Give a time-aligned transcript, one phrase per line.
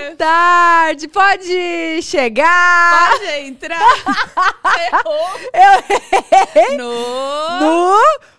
[0.00, 3.10] Boa tarde, pode chegar.
[3.10, 3.78] Pode entrar.
[4.92, 5.30] Errou.
[5.52, 7.60] Eu errei No...
[7.60, 7.98] no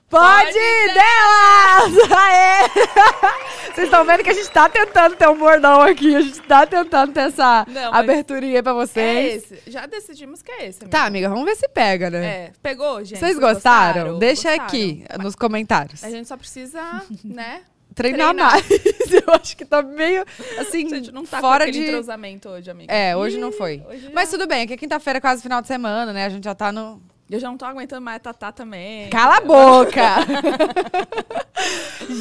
[0.10, 2.12] Pode Pode Delas!
[2.12, 2.70] Aê!
[3.74, 6.68] Vocês estão vendo que a gente tá tentando ter um bordão aqui, a gente tá
[6.68, 9.52] tentando ter essa Não, mas aberturinha pra É vocês.
[9.52, 9.72] esse.
[9.72, 10.96] Já decidimos que é esse, amiga.
[10.96, 12.26] Tá, amiga, vamos ver se pega, né?
[12.26, 13.18] É, pegou, gente?
[13.20, 14.20] Vocês gostaram?
[14.20, 14.66] Deixa Gostaram?
[14.68, 16.04] aqui nos comentários.
[16.04, 17.62] A gente só precisa, né?
[17.94, 18.52] Treinar, treinar.
[18.52, 18.66] mais.
[19.28, 20.26] Eu acho que tá meio,
[20.60, 21.80] assim, gente não tá fora de...
[21.80, 22.94] entrosamento hoje, amiga.
[22.94, 23.84] É, hoje não Ih, foi.
[23.88, 26.26] hoje Mas tudo bem, que é quinta-feira, quase final de semana, né?
[26.26, 27.02] A gente já tá no...
[27.30, 29.10] Eu já não tô aguentando mais a Tatá também.
[29.10, 30.02] Cala a boca!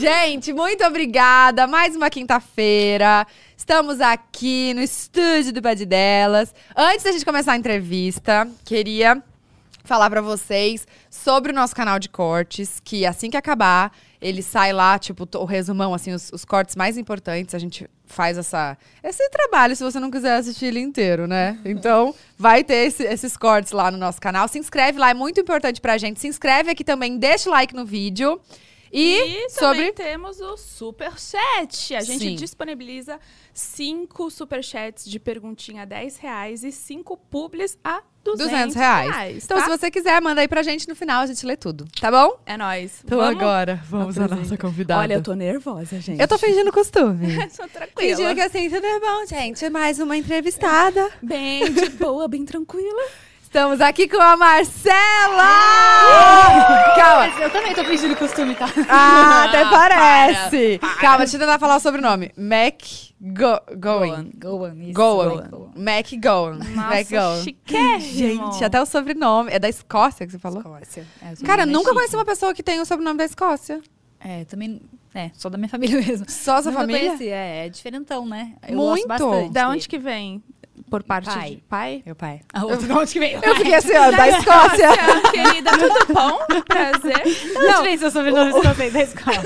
[0.00, 1.66] Gente, muito obrigada.
[1.66, 3.26] Mais uma quinta-feira.
[3.56, 6.54] Estamos aqui no estúdio do Bad Delas.
[6.76, 9.22] Antes da gente começar a entrevista, queria
[9.84, 13.92] falar pra vocês sobre o nosso canal de cortes, que assim que acabar,
[14.22, 17.54] ele sai lá, tipo, o resumão, assim, os, os cortes mais importantes.
[17.54, 21.58] A gente faz essa, esse trabalho se você não quiser assistir ele inteiro, né?
[21.66, 24.46] Então, vai ter esse- esses cortes lá no nosso canal.
[24.48, 26.20] Se inscreve lá, é muito importante pra gente.
[26.20, 28.40] Se inscreve aqui também, deixa o like no vídeo.
[28.94, 29.78] E, E sobre.
[29.78, 31.94] também temos o Super Chat.
[31.96, 32.34] A gente Sim.
[32.36, 33.18] disponibiliza
[33.54, 39.44] cinco Super Chats de perguntinha a 10 reais e cinco publis a 200, 200 reais.
[39.44, 39.64] Então, tá?
[39.64, 42.36] se você quiser, manda aí pra gente no final, a gente lê tudo, tá bom?
[42.46, 43.00] É nóis.
[43.04, 43.36] Então Vamos?
[43.36, 45.00] agora, vamos à nossa convidada.
[45.00, 46.20] Olha, eu tô nervosa, gente.
[46.20, 47.34] Eu tô fingindo costume.
[47.50, 48.16] Sou tranquila.
[48.16, 49.68] fingindo que assim, tudo é bom, gente.
[49.70, 51.10] Mais uma entrevistada.
[51.20, 53.02] Bem de boa, bem tranquila.
[53.42, 54.94] Estamos aqui com a Marcela!
[56.96, 57.26] Calma.
[57.38, 58.66] Eu também tô fingindo costume, tá?
[58.88, 60.80] Ah, até parece.
[61.00, 62.32] Calma, deixa eu tentar falar o sobrenome.
[62.34, 62.80] Mac
[63.24, 64.32] Go Going.
[64.36, 64.92] Goan, isso.
[64.94, 65.48] Goan.
[65.48, 65.70] Goan.
[65.76, 66.58] Mac Goan.
[66.74, 68.00] Mac Goan.
[68.00, 69.52] Gente, até o sobrenome.
[69.52, 70.58] É da Escócia que você falou?
[70.58, 71.06] Escócia.
[71.22, 71.94] É, Cara, bem nunca chique.
[71.94, 73.80] conheci uma pessoa que tem o sobrenome da Escócia.
[74.18, 74.80] É, também.
[75.14, 76.28] É, sou da minha família mesmo.
[76.28, 77.10] Só a sua família?
[77.10, 78.54] Conheci, é, é diferentão, né?
[78.66, 79.06] Eu Muito.
[79.06, 79.52] gosto bastante.
[79.52, 80.42] Da onde que vem?
[80.90, 81.50] Por parte Pai.
[81.50, 82.02] de pai?
[82.04, 82.40] Meu pai.
[82.52, 83.38] A outra, de onde que veio?
[83.42, 84.88] Eu fiquei assim, ó, da Escócia.
[84.88, 86.38] Nossa, querida, tudo bom?
[86.66, 87.22] Prazer.
[87.24, 89.36] De onde vem seu sobrenome escocês da escola?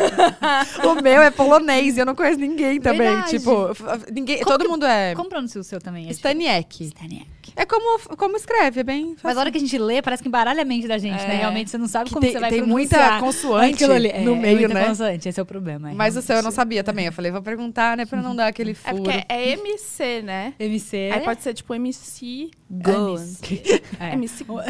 [0.99, 3.09] O meu é polonês e eu não conheço ninguém também.
[3.09, 3.31] Verdade.
[3.31, 3.69] Tipo,
[4.13, 6.09] ninguém, Como todo que- mundo é Como pronuncia o seu também?
[6.09, 6.85] É Staniek.
[6.85, 7.27] Staniek.
[7.55, 10.29] É como, como escreve, é bem Mas a hora que a gente lê, parece que
[10.29, 11.29] embaralha a mente da gente, É.
[11.29, 11.37] né?
[11.37, 13.13] Realmente você não sabe Que como tem- você vai tem pronunciar.
[13.13, 14.09] muita consoante ali.
[14.09, 14.85] É, no é meio, muita né?
[14.87, 15.91] consoante, esse é o problema.
[15.91, 16.55] é Mas o seu eu não realmente.
[16.57, 17.07] sabia também.
[17.07, 18.05] Eu falei, vou perguntar, né?
[18.05, 19.03] Pra não dar aquele É furo.
[19.03, 20.55] porque é MC, né?
[20.59, 20.97] MC.
[21.27, 23.25] Pode ser tipo MC Goan.
[24.01, 24.13] É.
[24.15, 24.61] MC Go-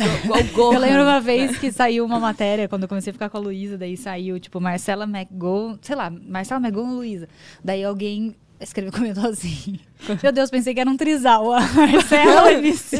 [0.54, 0.72] Go-.
[0.74, 3.40] Eu lembro uma vez que saiu uma matéria, quando eu comecei a ficar com a
[3.40, 7.28] Luísa, daí saiu, tipo, Marcela McGowan, sei lá, Marcela McGowan Luísa.
[7.64, 9.78] Daí alguém escreveu, comentou assim.
[10.22, 11.52] Meu Deus, pensei que era um trisal.
[11.52, 12.96] A Marcela MC.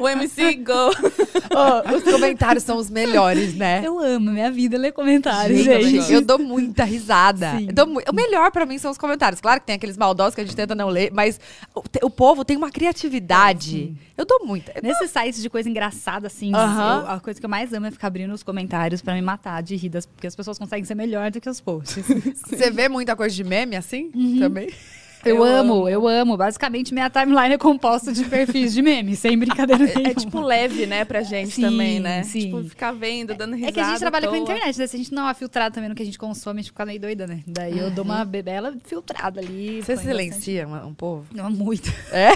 [0.00, 0.72] O MC Go.
[0.72, 3.82] Ô, os comentários são os melhores, né?
[3.84, 6.12] Eu amo, minha vida é ler comentários, Gente, gente.
[6.12, 7.52] eu dou muita risada.
[7.72, 9.40] Dou mu- o melhor pra mim são os comentários.
[9.40, 11.40] Claro que tem aqueles maldosos que a gente tenta não ler, mas
[11.74, 13.94] o, o povo tem uma criatividade.
[14.16, 14.72] Eu dou muita.
[14.82, 17.02] Nesses sites de coisa engraçada, assim, Aham.
[17.04, 19.62] eu- a coisa que eu mais amo é ficar abrindo os comentários pra me matar
[19.62, 22.04] de rir, das- porque as pessoas conseguem ser melhor do que os posts.
[22.46, 24.10] Você vê muita coisa de meme assim?
[24.38, 24.68] Também?
[25.24, 25.88] Eu, Eu amo, amo.
[25.88, 26.36] eu amo.
[26.36, 30.08] Basicamente, minha timeline é composta de perfis de memes, sem brincadeira nenhuma.
[30.08, 32.22] É tipo leve, né, pra gente Sim, também, né?
[32.24, 32.40] sim.
[32.40, 33.70] Tipo, ficar vendo, dando risada.
[33.70, 34.86] É que a gente trabalha com a internet, né?
[34.86, 36.84] Se a gente não é filtrado também no que a gente consome, a gente fica
[36.84, 37.40] meio doida, né?
[37.46, 39.80] Daí eu dou uma bebela filtrada ali.
[39.82, 41.24] Você silencia um, um povo?
[41.32, 41.90] Não, muito.
[42.12, 42.28] É?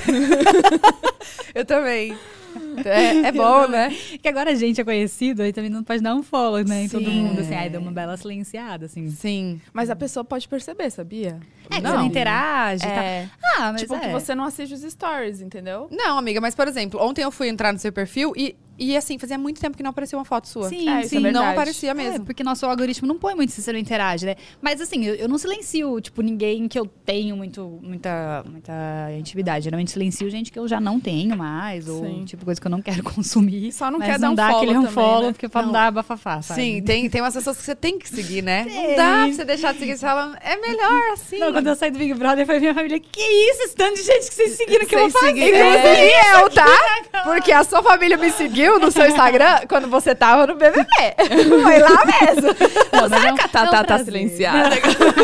[1.54, 2.16] eu também.
[2.84, 3.91] É, é bom, né?
[4.22, 6.84] Que agora a gente é conhecido, aí também não pode dar um follow, né?
[6.84, 7.53] Em todo mundo, assim.
[7.54, 9.10] Aí dá uma bela silenciada, assim.
[9.10, 9.60] Sim.
[9.72, 11.41] Mas a pessoa pode perceber, sabia?
[11.70, 11.91] É, que Não.
[11.91, 13.28] você não interage e É.
[13.42, 13.64] tal.
[13.64, 13.98] Ah, mas tipo, é.
[13.98, 15.88] que você não assiste os stories, entendeu?
[15.91, 19.19] Não, amiga, mas por exemplo, ontem eu fui entrar no seu perfil e, e assim,
[19.19, 20.69] fazia muito tempo que não aparecia uma foto sua.
[20.69, 21.21] Sim, É, é sim.
[21.21, 21.44] verdade.
[21.44, 22.25] não aparecia É, mesmo.
[22.25, 24.37] porque nosso algoritmo não põe muito se você não interage, né?
[24.62, 28.72] Mas assim, eu, eu não silencio, tipo, ninguém que eu tenho muito, muita, muita
[29.19, 29.65] intimidade.
[29.65, 32.25] Geralmente silencio gente que eu já não tenho mais, ou Sim.
[32.25, 33.72] tipo, coisa que eu não quero consumir.
[33.72, 35.32] Só não quer dar não um dá follow aquele um follow, né?
[35.32, 35.73] porque pra não, Não.
[35.73, 36.61] dar bafafá, sabe?
[36.61, 38.64] Sim, tem, tem umas pessoas que você tem que seguir, né?
[38.64, 38.97] Não Tem.
[38.97, 39.97] dá pra você deixar de seguir.
[39.97, 41.38] Você fala, é melhor assim.
[41.38, 43.75] Não, quando eu saí do Big Brother, eu falei pra minha família, que isso, esse
[43.75, 45.26] tanto de gente que vocês seguiram que eu vou fazer?
[45.29, 46.12] seguiram- Inclusive
[46.43, 46.67] eu, tá?
[47.25, 50.85] Porque a sua família me seguiu no seu Instagram quando você tava no BBB.
[51.62, 52.49] Foi lá mesmo.
[52.93, 54.05] Não, mas é um- que a é Tatá tá prazer.
[54.06, 54.76] silenciada?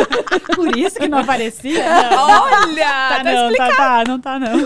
[0.54, 1.84] Por isso que não aparecia?
[2.10, 2.28] Não.
[2.30, 2.84] Olha!
[2.84, 3.70] Tá, tá não, explicado.
[3.76, 4.56] tá, tá, não tá, não.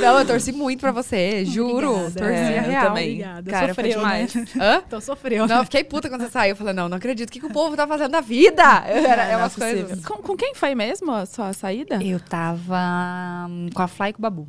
[0.00, 1.90] Não, eu torci muito pra você, juro.
[2.06, 2.18] Obrigada.
[2.20, 2.86] Torci É, a eu real.
[2.86, 3.10] também.
[3.10, 3.50] Obrigada.
[3.50, 4.26] Cara, foi Sofreu, né?
[4.26, 4.56] demais.
[4.60, 4.82] Hã?
[4.86, 5.46] Então sofreu.
[5.46, 6.50] Não, eu fiquei puta quando você saiu.
[6.50, 7.28] Eu falei, não, não acredito.
[7.28, 8.62] O que, que o povo tá fazendo da vida?
[8.86, 10.04] Era, é Não umas coisas.
[10.04, 12.02] Com, com quem foi mesmo a sua saída?
[12.02, 14.48] Eu tava hum, com a Fly e com o Babu.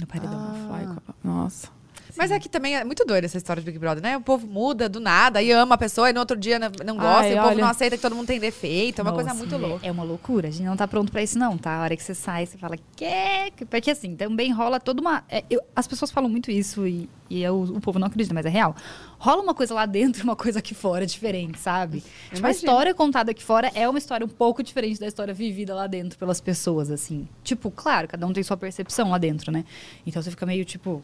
[0.00, 0.32] No paredão.
[0.34, 1.68] Ah, Fly com a- Nossa.
[2.16, 4.16] Mas é que também é muito doida essa história de Big Brother, né?
[4.16, 7.20] O povo muda do nada e ama a pessoa e no outro dia não, gosta
[7.22, 7.60] Ai, e o povo olha.
[7.62, 9.00] não aceita que todo mundo tem defeito.
[9.00, 9.86] É uma coisa Nossa, muito é- louca.
[9.86, 10.48] É uma loucura.
[10.48, 11.76] A gente não tá pronto pra isso, não, tá?
[11.78, 13.64] A hora que você sai, você fala, que?
[13.68, 15.24] Porque assim, também rola toda uma.
[15.28, 18.46] é, eu- as pessoas falam muito isso e, e eu- o povo não acredita, mas
[18.46, 18.74] é real.
[19.18, 22.04] Rola uma coisa lá dentro e uma coisa aqui fora diferente, sabe?
[22.32, 25.74] Tipo, a história contada aqui fora é uma história um pouco diferente da história vivida
[25.74, 27.26] lá dentro pelas pessoas, assim.
[27.42, 29.64] Tipo, claro, cada um tem sua percepção lá dentro, né?
[30.06, 31.02] Então você fica meio tipo.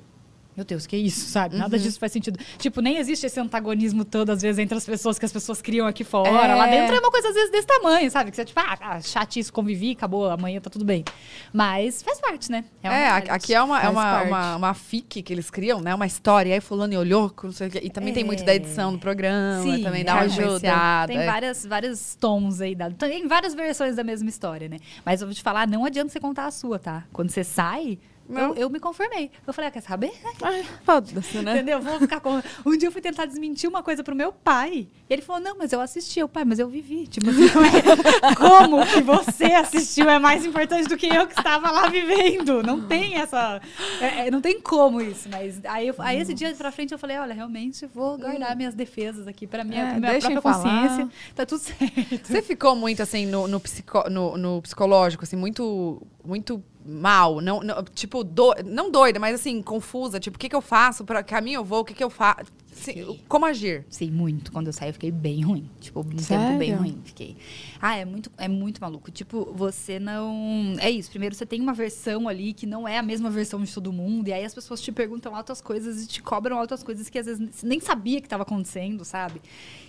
[0.61, 1.57] Meu Deus, que isso, sabe?
[1.57, 1.83] Nada Uhum.
[1.83, 2.39] disso faz sentido.
[2.59, 5.87] Tipo, nem existe esse antagonismo todo, às vezes, entre as pessoas que as pessoas criam
[5.87, 6.29] aqui fora.
[6.29, 6.55] É.
[6.55, 8.31] Lá dentro é uma coisa, às vezes, desse tamanho, sabe?
[8.31, 11.03] Que você, tipo, ah, ah chatice, convivi, acabou, amanhã tá tudo bem.
[11.51, 12.67] Mas faz parte, né?
[12.83, 13.31] É, realidade.
[13.31, 15.95] aqui é uma, é uma, uma, uma fic que eles criam, né?
[15.95, 16.51] Uma história.
[16.51, 17.81] E aí fulano olhou, não sei o quê.
[17.83, 21.07] E também tem muito da edição do programa, Sim, também dá uma ajuda.
[21.07, 21.25] Tem é.
[21.25, 22.75] várias, vários tons aí.
[22.75, 24.77] Da, tem várias versões da mesma história, né?
[25.07, 27.05] Mas eu vou te falar, não adianta você contar a sua, tá?
[27.15, 27.99] Quando você sai.
[28.38, 29.31] Eu, eu me conformei.
[29.47, 30.12] Eu falei, ah, quer saber?
[30.43, 31.55] Ai, foda-se, né?
[31.56, 31.81] Entendeu?
[31.81, 32.41] Vou ficar com...
[32.65, 34.87] Um dia eu fui tentar desmentir uma coisa pro meu pai.
[35.09, 36.21] E ele falou, não, mas eu assisti.
[36.21, 37.06] Eu, pai, mas eu vivi.
[37.06, 38.35] Tipo, assim, é...
[38.37, 42.62] como que você assistiu é mais importante do que eu que estava lá vivendo.
[42.62, 43.61] Não tem essa...
[44.00, 45.29] é, é, não tem como isso.
[45.31, 48.75] Mas aí, eu- aí esse dia pra frente eu falei, olha, realmente vou guardar minhas
[48.75, 51.09] defesas aqui pra minha, É, pra minha própria consciência.
[51.35, 52.26] Tá tudo certo.
[52.29, 57.61] Você ficou muito assim no, no, psico- no- no psicológico, assim, muito, muito mal, não,
[57.61, 61.23] não- tipo, do- não doida, mas assim, confusa, tipo, o que que eu faço, para
[61.23, 63.85] que caminho eu vou, o que que eu faço, Assim, como agir?
[63.91, 64.50] Sim, muito.
[64.53, 65.69] Quando eu saí, eu fiquei bem ruim.
[65.81, 66.47] Tipo, um Sério?
[66.47, 66.99] tempo bem ruim.
[67.05, 67.37] Fiquei.
[67.82, 69.11] Ah, é muito, é muito maluco.
[69.11, 70.77] Tipo, você não.
[70.79, 71.11] É isso.
[71.11, 74.29] Primeiro, você tem uma versão ali que não é a mesma versão de todo mundo.
[74.29, 77.26] E aí as pessoas te perguntam altas coisas e te cobram altas coisas que às
[77.26, 79.43] vezes você nem sabia que estava acontecendo, sabe?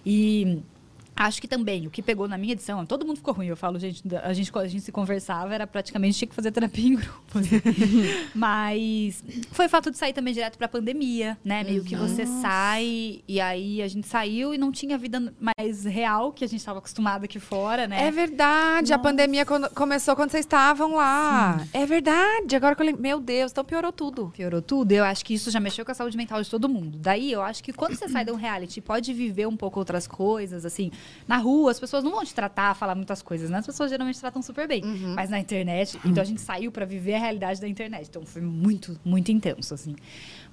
[0.05, 0.59] E.
[1.23, 3.45] Acho que também, o que pegou na minha edição, todo mundo ficou ruim.
[3.45, 6.88] Eu falo, gente, a gente, a gente se conversava, era praticamente tinha que fazer terapia
[6.88, 7.38] em grupo.
[7.38, 7.62] assim.
[8.33, 11.63] Mas foi o fato de sair também direto pra pandemia, né?
[11.63, 16.31] Meio que você sai e aí a gente saiu e não tinha vida mais real
[16.33, 18.07] que a gente estava acostumado aqui fora, né?
[18.07, 19.09] É verdade, a Nossa.
[19.09, 21.65] pandemia quando- começou quando vocês estavam lá.
[21.71, 23.01] É verdade, agora que eu lembro.
[23.01, 24.31] Meu Deus, então piorou tudo.
[24.35, 24.91] Piorou tudo.
[24.91, 26.97] Eu acho que isso já mexeu com a saúde mental de todo mundo.
[26.97, 30.07] Daí, eu acho que quando você sai de um reality, pode viver um pouco outras
[30.07, 30.91] coisas, assim.
[31.27, 33.59] Na rua, as pessoas não vão te tratar, falar muitas coisas, né?
[33.59, 34.81] As pessoas geralmente tratam super bem.
[35.15, 38.07] Mas na internet, então a gente saiu pra viver a realidade da internet.
[38.09, 39.95] Então foi muito, muito intenso, assim.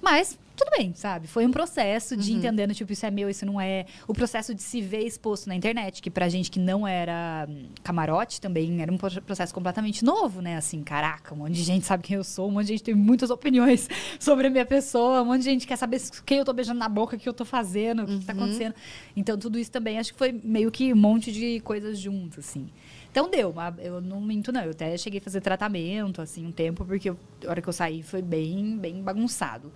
[0.01, 1.25] Mas tudo bem, sabe?
[1.25, 3.85] Foi um processo de entendendo, tipo, isso é meu, isso não é.
[4.05, 7.67] O processo de se ver exposto na internet, que pra gente que não era hum,
[7.81, 10.57] camarote também era um pro- processo completamente novo, né?
[10.57, 12.93] Assim, caraca, um monte de gente sabe quem eu sou, um monte de gente tem
[12.93, 13.87] muitas opiniões
[14.19, 16.89] sobre a minha pessoa, um monte de gente quer saber quem eu tô beijando na
[16.89, 18.75] boca, o que eu tô fazendo, o que, que tá acontecendo.
[19.15, 22.67] Então, tudo isso também acho que foi meio que um monte de coisas juntas, assim.
[23.11, 24.61] Então deu, mas eu não minto, não.
[24.61, 27.73] Eu até cheguei a fazer tratamento, assim, um tempo, porque eu- a hora que eu
[27.73, 29.71] saí foi bem, bem bagunçado.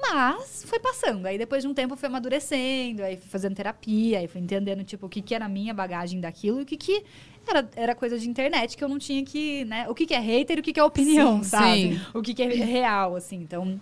[0.00, 1.26] Mas foi passando.
[1.26, 5.06] Aí depois de um tempo fui amadurecendo, aí fui fazendo terapia, aí fui entendendo, tipo,
[5.06, 7.04] o que, que era a minha bagagem daquilo e o que, que
[7.46, 9.88] era, era coisa de internet que eu não tinha que, né?
[9.88, 11.96] O que, que é hater e o que, que é opinião, Sim, sabe?
[11.96, 12.00] sim.
[12.14, 13.36] O que, que é real, assim.
[13.36, 13.78] Então,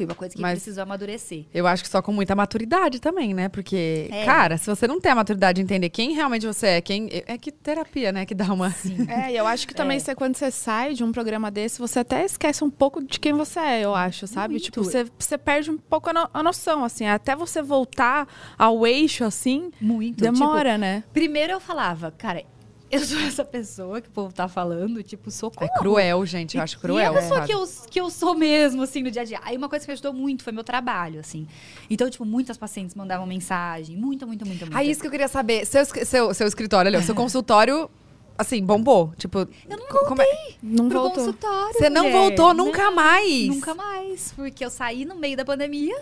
[0.00, 1.44] foi uma coisa que Mas- precisou amadurecer.
[1.52, 3.48] Eu acho que só com muita maturidade também, né?
[3.48, 4.24] Porque, É.
[4.24, 7.08] cara, se você não tem a maturidade de entender quem realmente você é, quem.
[7.26, 8.24] É que terapia, né?
[8.24, 8.70] Que dá uma.
[9.08, 11.98] É, e eu acho que também você, quando você sai de um programa desse, você
[11.98, 14.54] até esquece um pouco de quem você é, eu acho, sabe?
[14.54, 14.64] Muito.
[14.64, 17.06] Tipo, você, você perde um pouco a, no- a noção, assim.
[17.06, 18.26] Até você voltar
[18.58, 20.22] ao eixo, assim, Muito.
[20.22, 21.00] demora, né?
[21.00, 22.42] Tipo, primeiro eu falava, cara,
[22.90, 25.70] eu sou essa pessoa que o povo tá falando, tipo, É socorro.
[25.78, 26.56] cruel, gente.
[26.56, 26.98] Eu acho E cruel.
[27.14, 29.40] é a pessoa que eu, que eu sou mesmo, assim, no dia a dia.
[29.42, 31.46] Aí uma coisa que me ajudou muito foi meu trabalho, assim.
[31.88, 33.96] Então, tipo, muitas pacientes mandavam mensagem.
[33.96, 34.78] Muita, muita, muita, muita.
[34.78, 35.64] Ah, isso que eu queria saber.
[35.66, 37.88] Seu, seu, seu escritório, ali, seu consultório,
[38.36, 39.12] assim, bombou.
[39.16, 39.40] Tipo.
[39.68, 41.18] Eu não co- como é- Não Pro voltou.
[41.24, 41.74] consultório.
[41.74, 42.18] Você não mulher.
[42.18, 43.46] voltou nunca Não, mais.
[43.48, 44.32] Nunca mais.
[44.34, 45.96] Porque eu saí no meio da pandemia.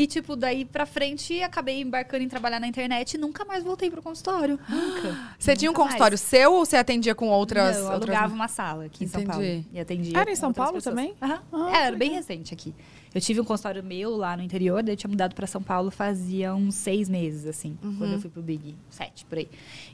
[0.00, 3.90] E, tipo, daí pra frente, acabei embarcando em trabalhar na internet e nunca mais voltei
[3.90, 4.58] pro consultório.
[4.66, 5.14] Nunca.
[5.38, 6.20] Você tinha um consultório mais.
[6.22, 7.76] seu ou você atendia com outras.
[7.76, 8.14] Não, eu outras...
[8.16, 9.44] alugava uma sala aqui em São Paulo.
[9.44, 9.66] Entendi.
[9.74, 10.18] E atendia.
[10.18, 10.94] Era em São Paulo pessoas.
[10.94, 11.14] também?
[11.20, 11.42] Aham.
[11.52, 12.74] Ah, É, era bem recente aqui.
[13.14, 15.90] Eu tive um consultório meu lá no interior, daí eu tinha mudado pra São Paulo
[15.90, 19.48] fazia uns seis meses, assim, quando eu fui pro Big, sete, por aí.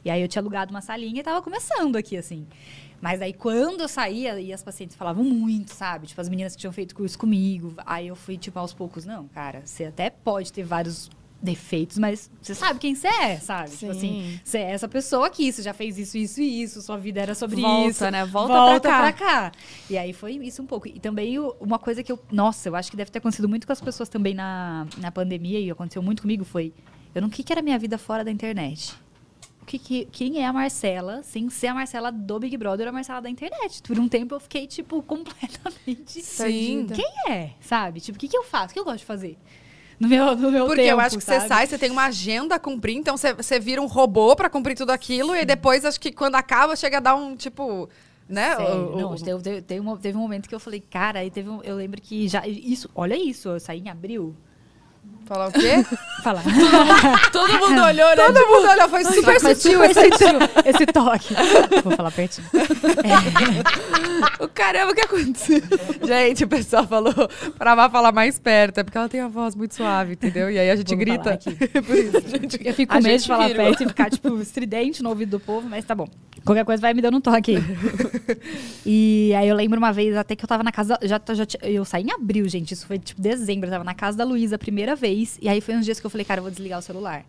[0.05, 2.47] E aí eu tinha alugado uma salinha e tava começando aqui, assim.
[3.01, 6.07] Mas aí quando eu saía, e as pacientes falavam muito, sabe?
[6.07, 7.75] Tipo, as meninas que tinham feito curso comigo.
[7.85, 11.11] Aí eu fui, tipo, aos poucos, não, cara, você até pode ter vários
[11.41, 13.71] defeitos, mas você sabe quem você é, sabe?
[13.71, 13.99] Tipo Sim.
[13.99, 17.21] assim, você é essa pessoa aqui, você já fez isso, isso e isso, sua vida
[17.21, 18.11] era sobre Volta, isso.
[18.11, 18.25] né?
[18.25, 19.03] Volta Volta pra cá.
[19.03, 19.53] pra cá.
[19.89, 20.89] E aí foi isso um pouco.
[20.89, 22.19] E também uma coisa que eu.
[22.33, 25.61] Nossa, eu acho que deve ter acontecido muito com as pessoas também na, na pandemia,
[25.61, 26.73] e aconteceu muito comigo, foi.
[27.15, 27.29] Eu não.
[27.29, 28.95] O que, que era minha vida fora da internet?
[29.67, 32.93] Que, que- quem é a Marcela, sem ser a Marcela do Big Brother ou a
[32.93, 33.83] Marcela da internet.
[33.83, 36.23] Por um tempo eu fiquei, tipo, completamente.
[36.23, 36.87] Sim.
[36.95, 37.51] Quem é?
[37.61, 38.01] Sabe?
[38.01, 38.71] Tipo, o que, que eu faço?
[38.71, 39.37] O que eu gosto de fazer?
[39.99, 41.49] No meu, no meu Porque tempo, eu acho que você sabe?
[41.49, 44.77] sai, você tem uma agenda a cumprir, então você, você vira um robô pra cumprir
[44.77, 47.89] tudo aquilo, e depois acho que quando acaba, chega a dar um tipo.
[48.29, 48.57] Né?
[48.57, 51.21] Sério, o- o- não, teve, teve- teve um, teve um momento que eu falei, cara,
[51.21, 52.47] aí teve um, eu lembro que já.
[52.47, 54.37] Isso, olha isso, eu saí em abril.
[55.27, 55.85] Falar o quê?
[56.23, 56.43] Falar.
[57.33, 58.17] Todo mundo olhou, né?
[58.17, 61.35] Todo mundo olha, foi super Foi sutil super esse sutil esse toque.
[61.83, 62.47] Vou falar pertinho.
[64.41, 65.61] O caramba, o que aconteceu?
[66.07, 67.13] Gente, o pessoal falou
[67.59, 70.51] pra Má falar mais perto, é porque ela tem a voz muito suave, entendeu?
[70.51, 71.31] E aí a gente Vamos grita.
[71.31, 71.55] aqui.
[71.55, 72.59] Por isso, gente.
[72.65, 73.67] Eu fico A com medo gente de falar virou.
[73.67, 76.09] perto e ficar, tipo, estridente no ouvido do povo, mas tá bom.
[76.45, 77.63] Qualquer coisa vai me dando um toque aí.
[78.85, 80.99] e aí eu lembro uma vez até que eu tava na casa.
[81.03, 82.73] Já, já, eu saí em abril, gente.
[82.73, 83.67] Isso foi tipo dezembro.
[83.67, 85.16] Eu tava na casa da Luísa a primeira vez.
[85.41, 87.25] E aí foi uns dias que eu falei, cara, eu vou desligar o celular.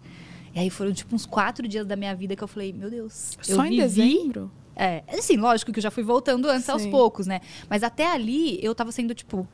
[0.55, 3.37] E aí foram, tipo, uns quatro dias da minha vida que eu falei, meu Deus.
[3.47, 4.51] eu Só em vivi- dezembro?
[4.75, 6.91] É, assim, lógico que eu já fui voltando antes aos Sim.
[6.91, 7.41] poucos, né?
[7.69, 9.47] Mas até ali eu tava sendo, tipo.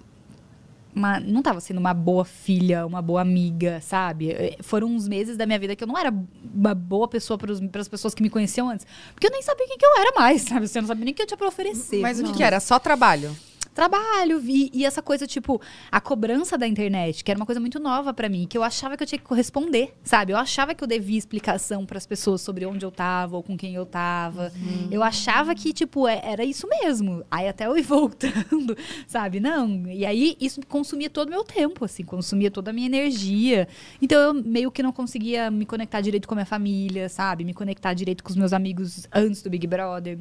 [0.95, 4.29] Uma, não tava sendo uma boa filha, uma boa amiga, sabe?
[4.29, 6.13] Eh, Foram uns meses da minha vida que eu não era
[6.53, 8.85] uma boa pessoa para as pessoas que me conheciam antes.
[9.11, 10.67] Porque eu nem sabia quem que eu era mais, sabe?
[10.67, 11.99] Você não sabia nem o que eu tinha pra oferecer.
[11.99, 12.35] Mas o que, Não.
[12.37, 12.59] que era?
[12.59, 13.35] Só trabalho?
[13.73, 15.59] Trabalho, vi, e essa coisa, tipo,
[15.91, 18.95] a cobrança da internet, que era uma coisa muito nova pra mim, que eu achava
[18.95, 20.31] que eu tinha que corresponder, sabe?
[20.31, 23.73] Eu achava que eu devia explicação pras pessoas sobre onde eu tava ou com quem
[23.75, 24.51] eu tava.
[24.91, 27.23] Eu achava que, tipo, é- era isso mesmo.
[27.31, 28.77] Aí até eu ir voltando,
[29.07, 29.39] sabe?
[29.39, 29.87] Não.
[29.87, 33.67] E aí isso consumia todo o meu tempo, assim, consumia toda a minha energia.
[34.01, 37.43] Então eu meio que não conseguia me conectar direito com a minha família, sabe?
[37.43, 40.19] Me conectar direito com os meus amigos antes do Big Brother.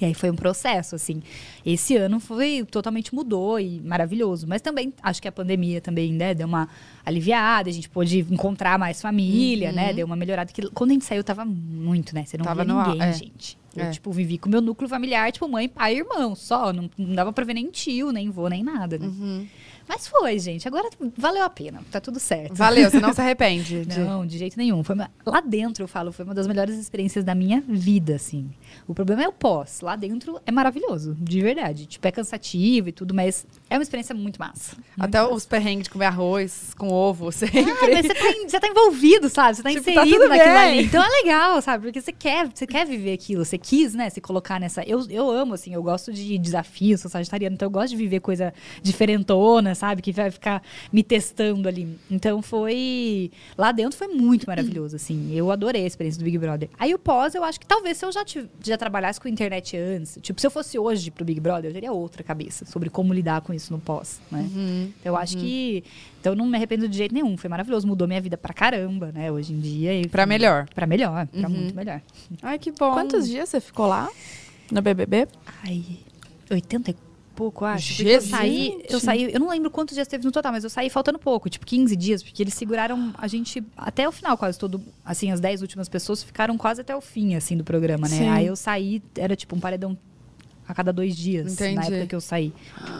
[0.00, 1.22] E aí foi um processo, assim.
[1.66, 4.46] Esse ano foi totalmente mudou e maravilhoso.
[4.48, 6.68] Mas também acho que a pandemia também, né, deu uma
[7.04, 9.92] aliviada, a gente pôde encontrar mais família, né?
[9.92, 10.50] Deu uma melhorada.
[10.52, 12.24] Que quando a gente saiu, tava muito, né?
[12.24, 13.12] Você não Tava via no ninguém, é.
[13.12, 13.58] gente.
[13.76, 13.90] Eu, É.
[13.90, 16.72] tipo, vivi com o meu núcleo familiar, tipo, mãe, pai e irmão, só.
[16.72, 19.06] Não, não dava pra ver nem tio, nem vô, nem nada, né?
[19.06, 19.46] Uhum.
[19.88, 20.68] Mas foi, gente.
[20.68, 21.80] Agora valeu a pena.
[21.90, 22.54] Tá tudo certo.
[22.54, 23.84] Valeu, você não se arrepende.
[23.84, 24.82] de- Não, de jeito nenhum.
[24.84, 28.50] Foi uma- Lá dentro, eu falo, foi uma das melhores experiências da minha vida, assim.
[28.86, 29.80] O problema é o pós.
[29.80, 31.86] Lá dentro é maravilhoso, de verdade.
[31.86, 34.74] Tipo, é cansativo e tudo, mas é uma experiência muito massa.
[34.76, 35.34] Muito Até massa.
[35.34, 37.60] os perrengues de comer arroz com ovo, sempre.
[37.60, 39.56] Ah, mas você tá, você tá envolvido, sabe?
[39.56, 40.78] Você tá Tipo, tá inserido tudo naquilo bem.
[40.78, 40.84] ali.
[40.84, 41.84] Então é legal, sabe?
[41.84, 43.44] Porque você quer, você quer viver aquilo.
[43.44, 44.10] Você quis, né?
[44.10, 44.82] Se colocar nessa.
[44.82, 48.20] Eu, eu amo, assim, eu gosto de desafios, sou sagitariana, então eu gosto de viver
[48.20, 48.52] coisa
[49.02, 50.00] diferentona, sabe?
[50.02, 50.62] Que vai ficar
[50.92, 51.98] me testando ali.
[52.10, 53.30] Então foi.
[53.56, 55.34] Lá dentro foi muito maravilhoso, assim.
[55.34, 56.68] Eu adorei a experiência do Big Brother.
[56.78, 59.76] Aí o pós, eu acho que talvez se eu já, tiv- já trabalhasse com internet
[59.76, 63.12] antes, tipo, se eu fosse hoje pro Big Brother, eu teria outra cabeça sobre como
[63.12, 64.48] lidar com isso no pós, né?
[64.54, 64.90] Uhum.
[65.04, 65.84] Eu acho que.
[66.20, 67.36] Então eu não me arrependo de jeito nenhum.
[67.36, 67.86] Foi maravilhoso.
[67.86, 69.30] Mudou minha vida pra caramba, né?
[69.30, 69.94] Hoje em dia.
[70.00, 70.66] E, Pra melhor.
[70.74, 71.26] Pra melhor.
[71.26, 71.54] Pra Uhum.
[71.54, 72.00] muito melhor.
[72.42, 72.92] Ai, que bom.
[72.92, 74.08] Quantos dias você ficou lá?
[74.70, 75.26] No BBB?
[75.64, 75.84] Ai,
[76.50, 76.96] 80 e
[77.32, 77.88] pouco, acho.
[77.96, 78.30] Porque Eu Jesus.
[78.30, 81.18] saí, eu saí, eu não lembro quantos dias teve no total, mas eu saí faltando
[81.18, 84.80] pouco, tipo 15 dias, porque eles seguraram a gente até o final, quase todo.
[85.04, 88.16] Assim, as 10 últimas pessoas ficaram quase até o fim, assim, do programa, né?
[88.16, 88.28] Sim.
[88.28, 89.96] Aí eu saí, era tipo um paredão
[90.66, 91.86] a cada dois dias, na Entendi.
[91.88, 92.52] época que eu saí.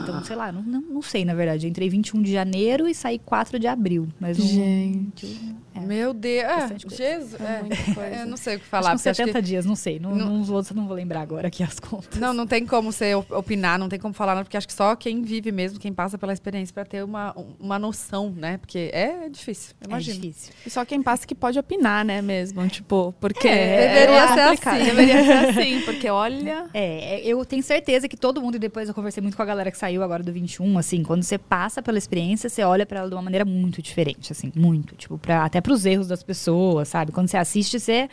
[0.02, 1.66] Então, sei lá, não, não, não sei, na verdade.
[1.66, 4.09] Eu entrei 21 de janeiro e saí 4 de abril.
[4.21, 5.40] Mas não- Gente.
[5.75, 5.81] É.
[5.81, 6.45] Meu Deus.
[6.45, 6.97] É, coisa.
[6.97, 7.40] Jesus.
[7.40, 7.61] É É.
[7.61, 8.16] muita coisa.
[8.16, 8.92] Eu não sei o que Acho falar.
[8.92, 9.99] acho 70 que- dias, não sei.
[9.99, 12.19] Não, Não- Nos outros eu não vou lembrar agora aqui as contas.
[12.21, 14.73] Não, não tem como você op- opinar, não tem como falar, não, porque acho que
[14.75, 18.59] só quem vive mesmo, quem passa pela experiência pra ter uma, uma noção, né?
[18.59, 20.19] Porque é difícil, É imagina.
[20.21, 20.52] difícil.
[20.66, 22.66] E só quem passa que pode opinar, né, mesmo?
[22.69, 23.49] Tipo, porque...
[23.49, 24.75] É, deveria ser complicado.
[24.76, 24.85] assim.
[24.85, 26.66] Deveria ser assim, porque olha...
[26.75, 29.71] É, eu tenho certeza que todo mundo, e depois eu conversei muito com a galera
[29.71, 33.09] que saiu agora do 21, assim, quando você passa pela experiência, você olha pra ela
[33.11, 34.97] de uma maneira muito diferente, assim, muito.
[34.97, 37.13] Tipo, pra, até pros erros das pessoas, sabe?
[37.13, 38.09] Quando você assiste, você.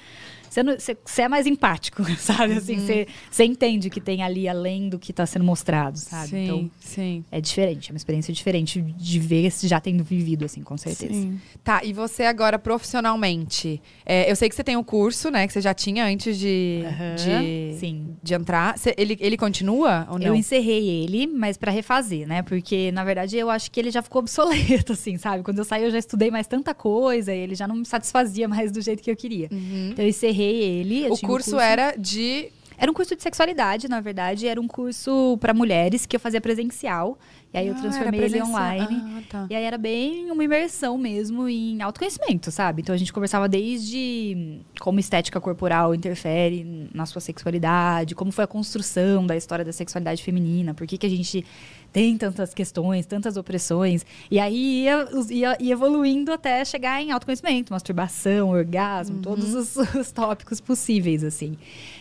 [0.49, 2.53] Você, não- você- você é mais empático, sabe?
[2.53, 6.29] Assim, você, você entende o que tem ali além do que tá sendo mostrado, sabe?
[6.29, 7.23] Sim, Então, sim.
[7.31, 11.13] é diferente, é uma experiência diferente de ver se já tendo vivido, assim, com certeza.
[11.13, 11.39] Sim.
[11.63, 13.81] Tá, e você agora profissionalmente?
[14.05, 15.45] é, eu sei que você tem o curso, né?
[15.47, 18.15] Que você já tinha antes de, Aham, de, Sim.
[18.21, 18.77] de entrar.
[18.77, 20.27] Você- ele, ele continua ou não?
[20.27, 22.41] Eu encerrei ele, mas pra refazer, né?
[22.41, 25.43] Porque, na verdade, eu acho que ele já ficou obsoleto, assim, sabe?
[25.43, 28.47] Quando eu saí, eu já estudei mais tanta coisa e ele já não me satisfazia
[28.47, 29.47] mais do jeito que eu queria.
[29.51, 29.89] Uhum.
[29.91, 31.05] Então, eu encerrei ele.
[31.05, 32.50] eu O tinha curso, era de.
[32.81, 34.48] Era um curso de sexualidade, na verdade.
[34.48, 37.17] Era um curso pra mulheres que eu fazia presencial.
[37.53, 39.01] E aí eu Ah, transformei ele online.
[39.17, 39.48] Ah, tá.
[39.50, 42.81] E aí era bem uma imersão mesmo em autoconhecimento, sabe?
[42.81, 48.48] Então a gente conversava desde como estética corporal interfere na sua sexualidade, como foi a
[48.48, 51.43] construção da história da sexualidade feminina, por que, que a gente
[51.91, 54.05] tem tantas questões, tantas opressões.
[54.29, 60.12] E aí ia, ia- ia evoluindo até chegar em autoconhecimento, masturbação, orgasmo, todos os, os
[60.12, 61.58] tópicos possíveis, assim.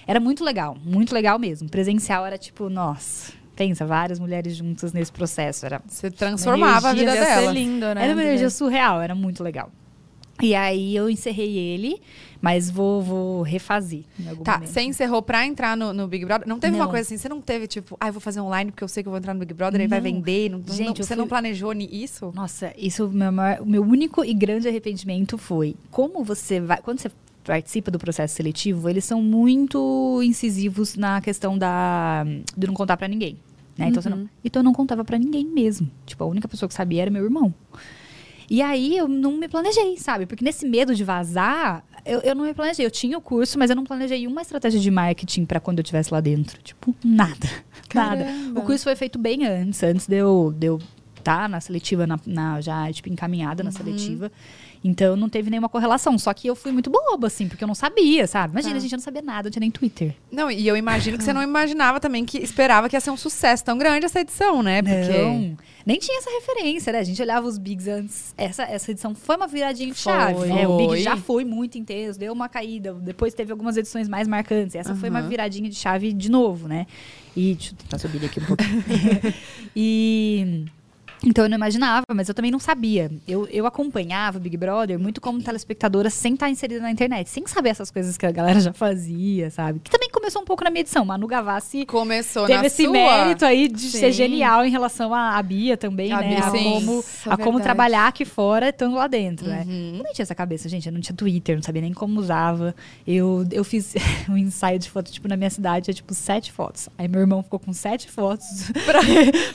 [0.07, 1.69] Era muito legal, muito legal mesmo.
[1.69, 5.65] Presencial era tipo, nossa, pensa, várias mulheres juntas nesse processo.
[5.67, 7.51] Era Você transformava a vida dela.
[7.53, 8.05] lindo, né?
[8.05, 9.71] era uma energia surreal, era muito legal.
[10.41, 12.01] E aí eu encerrei ele,
[12.41, 14.05] mas vou, vou refazer
[14.45, 14.71] Tá, momento.
[14.71, 16.47] você encerrou pra entrar no, no Big Brother?
[16.47, 16.91] Não teve uma Não.
[16.91, 19.09] coisa assim, você não teve tipo, ah, eu vou fazer online porque eu sei que
[19.09, 20.49] eu vou entrar no Big Brother, aí vai vender.
[20.51, 22.31] Não, Gente, você fui- não planejou isso?
[22.35, 26.79] Nossa, isso o meu, maior- meu único e grande arrependimento foi como você vai.
[26.81, 27.11] Quando você
[27.45, 32.25] participa do processo seletivo, eles são muito incisivos na questão da
[32.57, 33.39] de não contar pra ninguém.
[33.77, 33.89] Né?
[33.89, 35.91] Então, você não, então eu não contava pra ninguém mesmo.
[36.05, 37.55] Tipo, a única pessoa que sabia era meu irmão.
[38.51, 40.25] E aí eu não me planejei, sabe?
[40.27, 42.85] Porque nesse medo de vazar, eu, eu não me planejei.
[42.85, 45.83] Eu tinha o curso, mas eu não planejei uma estratégia de marketing pra quando eu
[45.83, 46.61] estivesse lá dentro.
[46.63, 47.49] Tipo, nada.
[47.95, 48.25] Nada.
[48.25, 48.61] Caramba.
[48.61, 50.79] O curso foi feito bem antes, antes de eu, de eu
[51.17, 54.31] estar na seletiva, na, na- já, tipo, encaminhada na seletiva.
[54.85, 56.17] Então não teve nenhuma correlação.
[56.19, 58.53] Só que eu fui muito boba, assim, porque eu não sabia, sabe?
[58.53, 58.79] Imagina, Tá.
[58.79, 60.15] a gente não sabia nada, não tinha nem Twitter.
[60.31, 63.17] Não, e eu imagino que você não imaginava também que esperava que ia ser um
[63.17, 64.83] sucesso tão grande essa edição, né?
[64.83, 65.19] Porque.
[65.23, 65.57] Não,
[65.89, 66.99] nem tinha essa referência, né?
[66.99, 68.35] A gente olhava os Bigs antes.
[68.37, 70.49] Essa, essa edição foi uma viradinha de chave, Foi.
[70.49, 70.69] né?
[70.69, 72.93] O Big já foi muito intenso, deu uma caída.
[72.93, 74.75] Depois teve algumas edições mais marcantes.
[74.75, 76.87] Essa foi uma viradinha de chave de novo, né?
[77.35, 78.85] E deixa eu tentar subir aqui um pouquinho.
[79.75, 80.67] e.
[81.25, 83.11] Então eu não imaginava, mas eu também não sabia.
[83.27, 87.47] Eu, eu acompanhava o Big Brother muito como telespectadora sem estar inserida na internet, sem
[87.47, 89.81] saber essas coisas que a galera já fazia, sabe?
[89.81, 91.05] Que também começou um pouco na minha edição.
[91.05, 92.93] Manu Gavassi Começou teve esse sua.
[92.93, 93.99] mérito aí de Sim.
[93.99, 96.29] ser genial em relação à, Bia também, A né?
[96.29, 99.65] Bia, a como, Nossa, a como trabalhar aqui fora estando lá dentro, né?
[99.67, 99.95] Uhum.
[99.99, 100.87] Eu nem tinha essa cabeça, gente.
[100.87, 102.75] Eu não tinha Twitter, não sabia nem como usava.
[103.07, 103.95] Eu, eu fiz
[104.29, 106.89] um ensaio de foto, tipo, na minha cidade, tinha, tipo, sete fotos.
[106.99, 109.01] Aí meu irmão ficou com sete fotos pra,